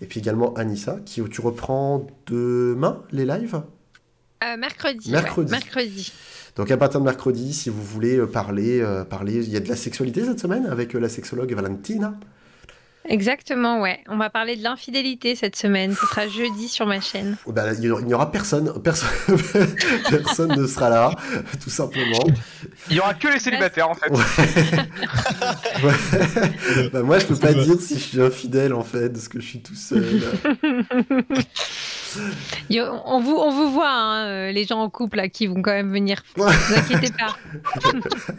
[0.00, 3.60] Et puis également Anissa, qui tu reprends demain les lives?
[4.44, 5.10] Euh, mercredi.
[5.10, 5.50] Mercredi.
[5.52, 6.12] ouais, mercredi.
[6.56, 9.60] donc à partir de mercredi, si vous voulez euh, parler, euh, parler, il y a
[9.60, 12.14] de la sexualité cette semaine avec la sexologue Valentina.
[13.08, 14.00] Exactement, ouais.
[14.08, 15.94] On va parler de l'infidélité cette semaine.
[15.94, 17.36] Ce sera jeudi sur ma chaîne.
[17.46, 19.08] Bah, il n'y aura personne, personne,
[20.10, 21.10] personne ne sera là,
[21.62, 22.26] tout simplement.
[22.90, 24.10] Il y aura que les célibataires en fait.
[25.82, 25.92] Ouais.
[26.92, 29.46] Bah, moi, je peux pas dire si je suis infidèle en fait, parce que je
[29.46, 30.22] suis tout seul.
[33.04, 35.72] On vous, on vous voit, hein, euh, les gens en couple là, qui vont quand
[35.72, 36.22] même venir.
[36.36, 37.36] Ne vous inquiétez pas.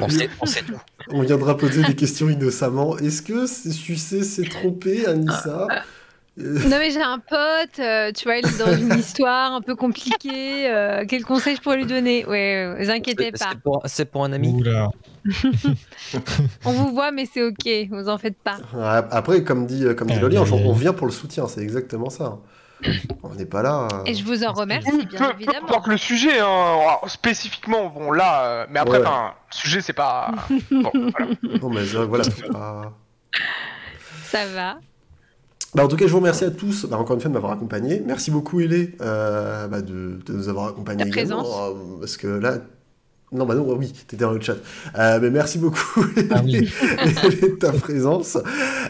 [0.00, 0.78] On sait, on sait tout.
[1.10, 2.96] On viendra poser des questions innocemment.
[2.98, 5.66] Est-ce que Sucé s'est trompé, Anissa
[6.40, 9.60] Euh, Non mais j'ai un pote, euh, tu vois, il est dans une histoire un
[9.60, 10.70] peu compliquée.
[10.70, 12.24] euh, quel conseil je pourrais lui donner?
[12.26, 13.50] Ouais, vous inquiétez pas.
[13.86, 14.52] c'est pour, un ami.
[14.52, 14.90] Oula.
[16.64, 17.68] On vous voit, mais c'est ok.
[17.90, 18.58] Vous en faites pas.
[19.10, 22.38] Après, comme dit, comme dit Loli, on vient pour le soutien, c'est exactement ça.
[23.22, 23.88] On n'est pas là.
[23.92, 25.66] euh, Et je vous en remercie, Peu, bien peu évidemment.
[25.68, 29.04] importe le sujet, hein, alors, spécifiquement, bon là, euh, mais après, Ouais.
[29.04, 30.30] le sujet c'est pas.
[30.70, 31.26] Bon, voilà.
[31.62, 32.24] Non, mais euh, voilà.
[32.52, 32.92] pas-
[34.24, 34.78] Ça va.
[35.74, 37.52] Bah, en tout cas, je vous remercie à tous, bah, encore une fois, de m'avoir
[37.52, 38.02] accompagné.
[38.04, 41.42] Merci beaucoup, Elé, euh, bah, de, de nous avoir accompagnés également.
[41.42, 42.00] présence.
[42.00, 42.58] parce que là.
[43.30, 44.56] Non, bah non, oui, t'étais dans le chat.
[44.98, 46.60] Euh, mais merci beaucoup, Ah oui.
[46.62, 48.38] De ta présence.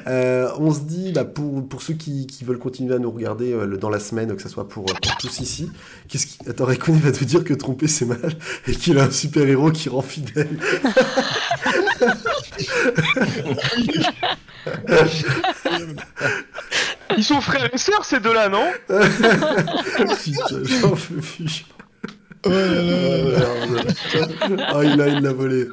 [0.06, 3.52] Euh, on se dit, bah, pour, pour ceux qui, qui veulent continuer à nous regarder
[3.52, 5.70] euh, le- dans la semaine, que ce soit pour, pour tous ici,
[6.08, 6.38] qu'est-ce qui.
[6.48, 8.20] Attends, Raikkonen va te dire que tromper c'est mal
[8.68, 10.48] et qu'il a un super-héros qui rend fidèle.
[17.16, 18.64] Ils sont frères et sœurs ces deux-là, non?
[18.88, 21.64] Putain, j'en peux plus.
[22.44, 23.82] Oh là là.
[24.68, 25.68] Ah, il a, il l'a volé.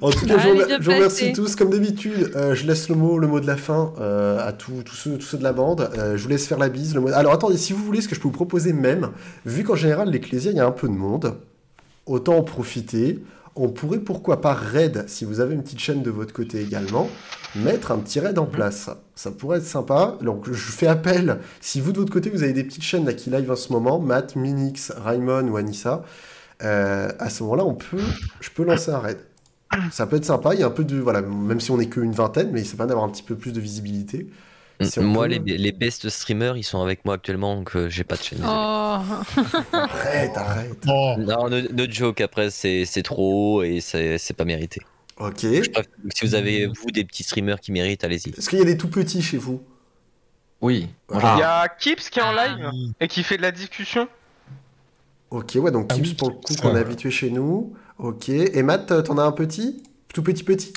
[0.00, 0.48] En tout cas, je
[0.82, 1.56] vous, remercie tous.
[1.56, 4.82] Comme d'habitude, euh, je laisse le mot, le mot de la fin euh, à tous
[4.82, 5.90] tous ceux, tous ceux de la bande.
[5.96, 6.94] Euh, je vous laisse faire la bise.
[6.94, 7.08] Le mot...
[7.12, 9.10] Alors attendez, si vous voulez, ce que je peux vous proposer même,
[9.44, 11.36] vu qu'en général, l'Ecclésia, il y a un peu de monde,
[12.06, 13.22] autant en profiter.
[13.56, 17.08] On pourrait, pourquoi pas, raid, si vous avez une petite chaîne de votre côté également,
[17.54, 18.90] mettre un petit raid en place.
[19.14, 20.18] Ça pourrait être sympa.
[20.22, 23.12] Donc, je fais appel, si vous de votre côté, vous avez des petites chaînes là,
[23.12, 26.02] qui live en ce moment, Matt, Minix, Raimon ou Anissa,
[26.62, 28.02] euh, à ce moment-là, on peut,
[28.40, 29.18] je peux lancer un raid.
[29.90, 30.54] Ça peut être sympa.
[30.54, 30.98] Il y a un peu de.
[30.98, 33.52] Voilà, même si on est qu'une vingtaine, mais c'est pas d'avoir un petit peu plus
[33.52, 34.28] de visibilité.
[34.98, 38.16] Moi, peut- les, les best streamers, ils sont avec moi actuellement, donc euh, j'ai pas
[38.16, 38.40] de chaîne.
[38.42, 38.98] Oh.
[39.72, 40.78] Arrête, arrête.
[40.88, 44.80] Oh, Non, no, no joke, après, c'est c'est trop et c'est c'est pas mérité.
[45.18, 45.36] Ok.
[45.40, 45.84] Préfère-
[46.14, 48.30] si vous avez, vous, des petits streamers qui méritent, allez-y.
[48.30, 49.62] Est-ce qu'il y a des tout petits chez vous?
[50.60, 50.88] Oui.
[51.12, 51.34] Ah.
[51.36, 52.46] Il y a Kips qui est en Ah.
[52.48, 54.08] live et qui fait de la discussion.
[55.30, 56.80] Ok, ouais, donc Ah Kips pour le coup qu'on est ouais.
[56.80, 57.74] habitué chez nous.
[57.98, 58.28] Ok.
[58.28, 59.82] Et Matt, euh, t'en as un petit?
[60.12, 60.72] Tout petit petit?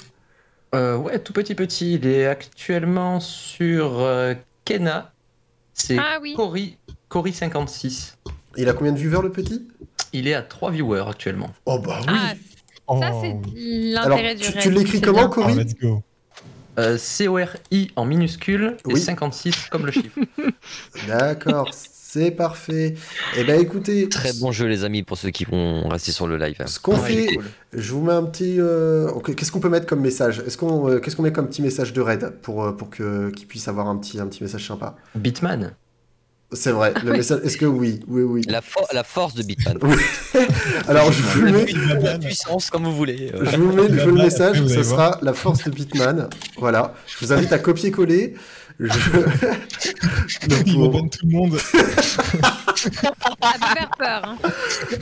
[0.76, 1.94] Euh, ouais, tout petit petit.
[1.96, 4.34] Il est actuellement sur euh,
[4.66, 5.12] Kena.
[5.74, 6.34] C'est Ah oui.
[6.36, 6.78] Cory,
[7.10, 8.18] Cory 56.
[8.58, 9.68] Il a combien de viewers le petit?
[10.14, 11.52] Il est à 3 viewers actuellement.
[11.66, 12.34] Oh bah oui Ah,
[12.88, 13.00] oh.
[13.00, 13.32] ça, c'est
[13.98, 15.26] Alors, l'intérêt du tu, tu l'écris comment.
[15.26, 16.02] Oh, Cory let's go.
[16.80, 19.02] Euh, C-O-R-I en minuscule et Oui.
[19.02, 20.20] 56 comme le chiffre.
[21.08, 21.70] D'accord,
[22.18, 22.96] c'est parfait.
[23.38, 26.38] Eh ben écoutez, Très bon jeu, les amis, pour ceux qui vont rester sur le
[26.38, 26.56] live.
[26.66, 27.46] ce qu'on Ouais, fait, cool.
[27.74, 28.56] je vous mets un petit.
[28.60, 30.42] euh, Qu'est-ce qu'on peut mettre comme message?
[30.46, 33.30] Est-ce qu'on, euh, qu'est-ce qu'on met comme petit message de raid pour euh, pour que
[33.32, 34.96] qu'il puisse avoir un petit un petit message sympa?
[35.16, 35.74] Bitman.
[36.54, 36.94] C'est vrai.
[37.04, 37.42] Le message.
[37.44, 38.42] Est-ce que oui, oui, oui.
[38.48, 39.78] La, fo- la force de Bitman.
[40.88, 41.66] Alors je vous le mets.
[42.02, 43.32] la puissance, comme vous voulez.
[43.34, 43.46] euh.
[43.52, 46.30] Je vous mets, je vous le message, ce sera la force de Bitman.
[46.58, 46.94] Voilà.
[47.06, 48.36] Je vous invite à copier-coller.
[48.80, 48.88] Je...
[50.48, 51.58] Donc, Il pour- tout le monde.
[52.78, 54.22] Ça peut faire peur.
[54.24, 54.38] hein.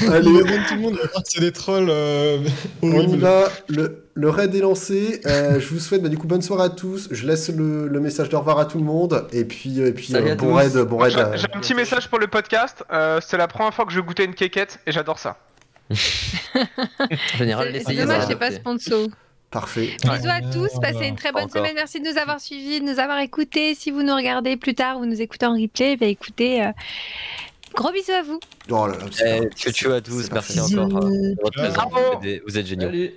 [0.01, 0.95] Il Allez, abonne tout le monde.
[1.13, 1.89] Va c'est des trolls.
[1.89, 2.37] euh,
[2.81, 3.49] on y va.
[3.67, 5.19] Le, le raid est lancé.
[5.25, 7.09] Euh, je vous souhaite bah, du coup bonne soirée à tous.
[7.11, 9.27] Je laisse le, le message de revoir à tout le monde.
[9.33, 11.11] Et puis, euh, et puis euh, bon raid, bon raid.
[11.13, 11.19] J'ai
[11.53, 12.83] un petit message pour le podcast.
[12.91, 15.37] Euh, c'est la première fois que je goûtais une quéquette et j'adore ça.
[16.55, 19.07] En général, C'est- dommage, c'est pas va sponsor.
[19.55, 19.95] Parfait.
[20.03, 21.61] Bisous à tous, passez une très bonne Encore.
[21.61, 21.75] semaine.
[21.75, 23.73] Merci de nous avoir suivis, de nous avoir écoutés.
[23.73, 26.71] Si vous nous regardez plus tard, vous nous écoutez en replay, bah écoutez, euh,
[27.73, 28.39] gros bisous à vous.
[28.69, 29.49] Oh là là, c'est Eh, parfait.
[29.55, 30.77] tchou tchou à tous, merci parfait.
[30.77, 31.05] encore.
[31.05, 31.97] euh, votre Bravo.
[32.21, 32.87] Vous êtes- Vous êtes géniaux.
[32.87, 33.11] Salut.